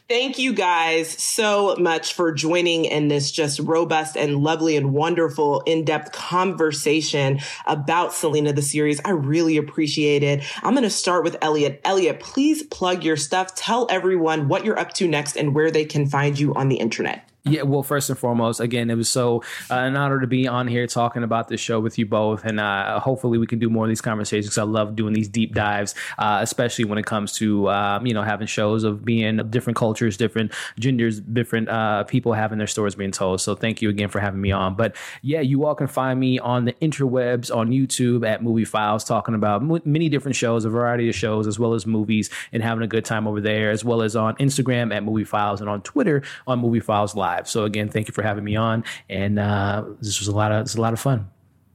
thank 0.08 0.38
you 0.40 0.54
guys 0.54 1.10
so 1.10 1.76
much 1.78 2.14
for 2.14 2.32
joining 2.32 2.86
in 2.86 3.08
this 3.08 3.32
just 3.32 3.60
robust 3.60 4.18
and 4.18 4.38
lovely 4.44 4.78
and 4.78 4.94
wonderful 4.94 5.62
in 5.62 5.86
depth 5.86 6.12
conversation 6.12 7.40
about 7.66 8.14
Selena, 8.14 8.54
the 8.54 8.62
series. 8.62 9.02
I 9.04 9.12
really 9.12 9.58
appreciate 9.58 10.24
it. 10.24 10.44
I'm 10.64 10.74
going 10.74 10.84
to 10.84 10.90
start 10.90 11.24
with 11.24 11.38
Elliot. 11.42 11.82
Elliot, 11.84 12.20
please 12.20 12.64
plug 12.64 13.04
your 13.04 13.18
stuff. 13.18 13.56
Tell 13.56 13.88
everyone 13.90 14.48
what 14.48 14.66
you're 14.66 14.80
up 14.80 14.94
to 14.94 15.08
next 15.08 15.36
and 15.36 15.54
where 15.54 15.72
they 15.72 15.86
can 15.86 16.06
find 16.08 16.40
you 16.40 16.54
on 16.54 16.70
the 16.70 16.78
internet. 16.78 17.30
Yeah, 17.46 17.64
well, 17.64 17.84
first 17.84 18.10
and 18.10 18.18
foremost, 18.18 18.62
again, 18.62 18.90
it 18.90 18.96
was 18.96 19.10
so 19.10 19.44
uh, 19.70 19.74
an 19.74 19.98
honor 19.98 20.22
to 20.22 20.28
be 20.28 20.48
on 20.48 20.66
here 20.66 20.88
talking 20.88 21.24
about 21.24 21.50
this 21.50 21.60
show 21.60 21.78
with 21.82 22.00
you 22.00 22.06
both, 22.06 22.46
and 22.46 22.58
uh, 22.58 23.02
hopefully 23.02 23.38
we 23.38 23.46
can 23.46 23.60
do 23.60 23.70
more 23.70 23.84
of 23.84 23.90
these 23.90 24.00
conversations. 24.00 24.58
I 24.58 24.64
love 24.64 24.96
doing 24.96 25.14
these 25.14 25.28
deep 25.28 25.54
dives, 25.54 25.94
uh, 26.18 26.40
especially 26.42 26.86
when 26.86 26.98
it 26.98 27.06
comes 27.06 27.34
to 27.34 27.70
um, 27.70 28.06
you 28.08 28.14
know 28.14 28.22
having 28.22 28.48
shows 28.48 28.86
of 28.86 29.04
being 29.04 29.46
different 29.50 29.76
cultures, 29.76 30.16
different 30.16 30.54
genders, 30.80 31.20
different 31.20 31.68
uh, 31.68 32.06
people 32.06 32.32
having 32.32 32.60
their 32.60 32.68
stories 32.68 32.96
being 32.96 33.12
told. 33.12 33.42
So 33.42 33.56
thank 33.56 33.82
you 33.82 33.90
again 33.90 34.08
for 34.08 34.22
having 34.22 34.40
me 34.40 34.54
on. 34.54 34.76
But 34.76 34.96
yeah, 35.22 35.42
you 35.42 35.66
all 35.66 35.76
can 35.76 35.88
find 35.88 36.18
me 36.22 36.40
on 36.40 36.64
the 36.64 36.74
interwebs 36.82 37.54
on 37.54 37.72
YouTube 37.72 38.26
at 38.26 38.42
Movie 38.42 38.64
Files, 38.64 39.04
talking 39.04 39.36
about 39.36 39.62
m- 39.62 39.82
many 39.84 40.08
different 40.08 40.38
shows, 40.38 40.64
a 40.64 40.70
variety 40.70 41.10
of 41.10 41.16
shows, 41.16 41.46
as 41.46 41.60
well 41.60 41.74
as 41.74 41.86
movies, 41.86 42.30
and 42.54 42.64
having 42.64 42.86
a 42.86 42.88
good 42.88 43.04
time 43.04 43.28
over 43.28 43.42
there, 43.42 43.70
as 43.70 43.84
well 43.84 44.02
as 44.02 44.16
on 44.16 44.34
Instagram 44.38 44.96
at 44.96 45.04
Movie 45.04 45.26
Files 45.26 45.60
and 45.60 45.70
on 45.70 45.82
Twitter 45.82 46.24
on 46.48 46.60
Movie 46.60 46.80
Files 46.80 47.14
Live 47.18 47.33
live. 47.34 47.50
So 47.50 47.66
again, 47.66 47.90
thank 47.90 48.08
you 48.08 48.14
for 48.14 48.22
having 48.22 48.44
me 48.44 48.56
on, 48.56 48.84
and 49.10 49.40
uh, 49.40 49.86
this 50.00 50.20
was 50.20 50.28
a 50.28 50.36
lot 50.36 50.52
of 50.52 50.66
this 50.66 50.74
was 50.74 50.80
a 50.80 50.82
lot 50.82 50.94
of 50.94 51.00
fun. 51.00 51.30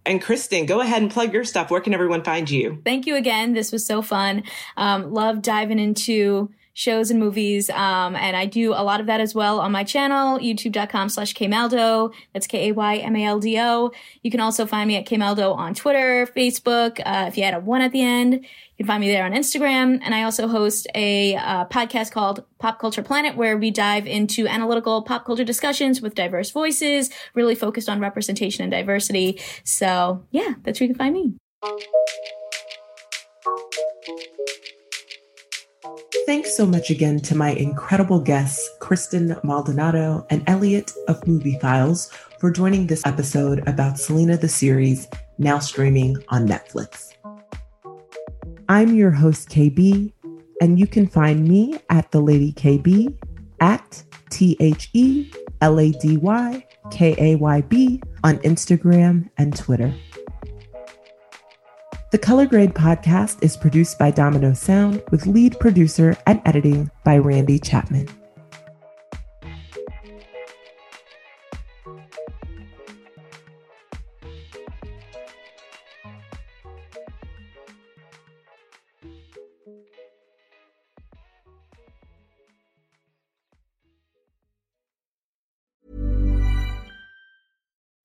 And 0.06 0.22
Kristen, 0.22 0.64
go 0.64 0.80
ahead 0.80 1.02
and 1.02 1.10
plug 1.10 1.34
your 1.34 1.44
stuff. 1.44 1.70
Where 1.70 1.82
can 1.82 1.92
everyone 1.92 2.24
find 2.24 2.48
you? 2.48 2.80
Thank 2.84 3.06
you 3.06 3.16
again. 3.16 3.52
This 3.52 3.72
was 3.72 3.84
so 3.84 4.00
fun. 4.00 4.42
Um, 4.76 5.12
love 5.12 5.42
diving 5.42 5.78
into 5.78 6.50
shows 6.78 7.10
and 7.10 7.18
movies. 7.18 7.68
Um, 7.70 8.14
and 8.14 8.36
I 8.36 8.46
do 8.46 8.72
a 8.72 8.84
lot 8.84 9.00
of 9.00 9.06
that 9.06 9.20
as 9.20 9.34
well 9.34 9.58
on 9.58 9.72
my 9.72 9.82
channel, 9.82 10.38
youtube.com 10.38 11.08
slash 11.08 11.34
kaymaldo. 11.34 12.12
That's 12.32 12.46
K-A-Y-M-A-L-D-O. 12.46 13.90
You 14.22 14.30
can 14.30 14.38
also 14.38 14.64
find 14.64 14.86
me 14.86 14.94
at 14.94 15.04
kaymaldo 15.04 15.56
on 15.56 15.74
Twitter, 15.74 16.28
Facebook. 16.36 17.00
Uh, 17.04 17.24
if 17.26 17.36
you 17.36 17.42
add 17.42 17.54
a 17.54 17.58
one 17.58 17.80
at 17.80 17.90
the 17.90 18.00
end, 18.00 18.34
you 18.34 18.40
can 18.76 18.86
find 18.86 19.00
me 19.00 19.08
there 19.08 19.24
on 19.24 19.32
Instagram. 19.32 19.98
And 20.04 20.14
I 20.14 20.22
also 20.22 20.46
host 20.46 20.86
a 20.94 21.34
uh, 21.34 21.64
podcast 21.64 22.12
called 22.12 22.44
Pop 22.60 22.78
Culture 22.78 23.02
Planet, 23.02 23.36
where 23.36 23.56
we 23.56 23.72
dive 23.72 24.06
into 24.06 24.46
analytical 24.46 25.02
pop 25.02 25.24
culture 25.24 25.42
discussions 25.42 26.00
with 26.00 26.14
diverse 26.14 26.52
voices, 26.52 27.10
really 27.34 27.56
focused 27.56 27.88
on 27.88 27.98
representation 27.98 28.62
and 28.62 28.70
diversity. 28.70 29.40
So 29.64 30.24
yeah, 30.30 30.54
that's 30.62 30.78
where 30.78 30.86
you 30.86 30.94
can 30.94 30.98
find 30.98 31.12
me. 31.12 31.34
Thanks 36.26 36.56
so 36.56 36.66
much 36.66 36.90
again 36.90 37.20
to 37.20 37.34
my 37.34 37.50
incredible 37.50 38.20
guests, 38.20 38.68
Kristen 38.80 39.36
Maldonado 39.42 40.26
and 40.30 40.42
Elliot 40.46 40.92
of 41.08 41.26
Movie 41.26 41.58
Files, 41.58 42.10
for 42.38 42.50
joining 42.50 42.86
this 42.86 43.04
episode 43.06 43.66
about 43.66 43.98
Selena 43.98 44.36
the 44.36 44.48
series, 44.48 45.08
now 45.38 45.58
streaming 45.58 46.16
on 46.28 46.46
Netflix. 46.46 47.14
I'm 48.68 48.94
your 48.94 49.10
host, 49.10 49.48
Kay-B, 49.48 50.12
and 50.60 50.78
you 50.78 50.86
can 50.86 51.06
find 51.06 51.48
me 51.48 51.78
at 51.88 52.10
the 52.10 52.20
Lady 52.20 52.52
Kay-B 52.52 53.16
at 53.60 54.02
T 54.30 54.56
H 54.60 54.90
E 54.92 55.30
L 55.60 55.80
A 55.80 55.90
D 55.90 56.18
Y 56.18 56.66
K 56.90 57.14
A 57.18 57.36
Y 57.36 57.60
B 57.62 58.02
on 58.22 58.38
Instagram 58.38 59.30
and 59.38 59.56
Twitter. 59.56 59.94
The 62.10 62.16
Color 62.16 62.46
Grade 62.46 62.72
podcast 62.72 63.42
is 63.42 63.54
produced 63.54 63.98
by 63.98 64.10
Domino 64.10 64.54
Sound 64.54 65.02
with 65.10 65.26
lead 65.26 65.60
producer 65.60 66.16
and 66.26 66.40
editing 66.46 66.90
by 67.04 67.18
Randie 67.18 67.58
Chapman. 67.58 68.08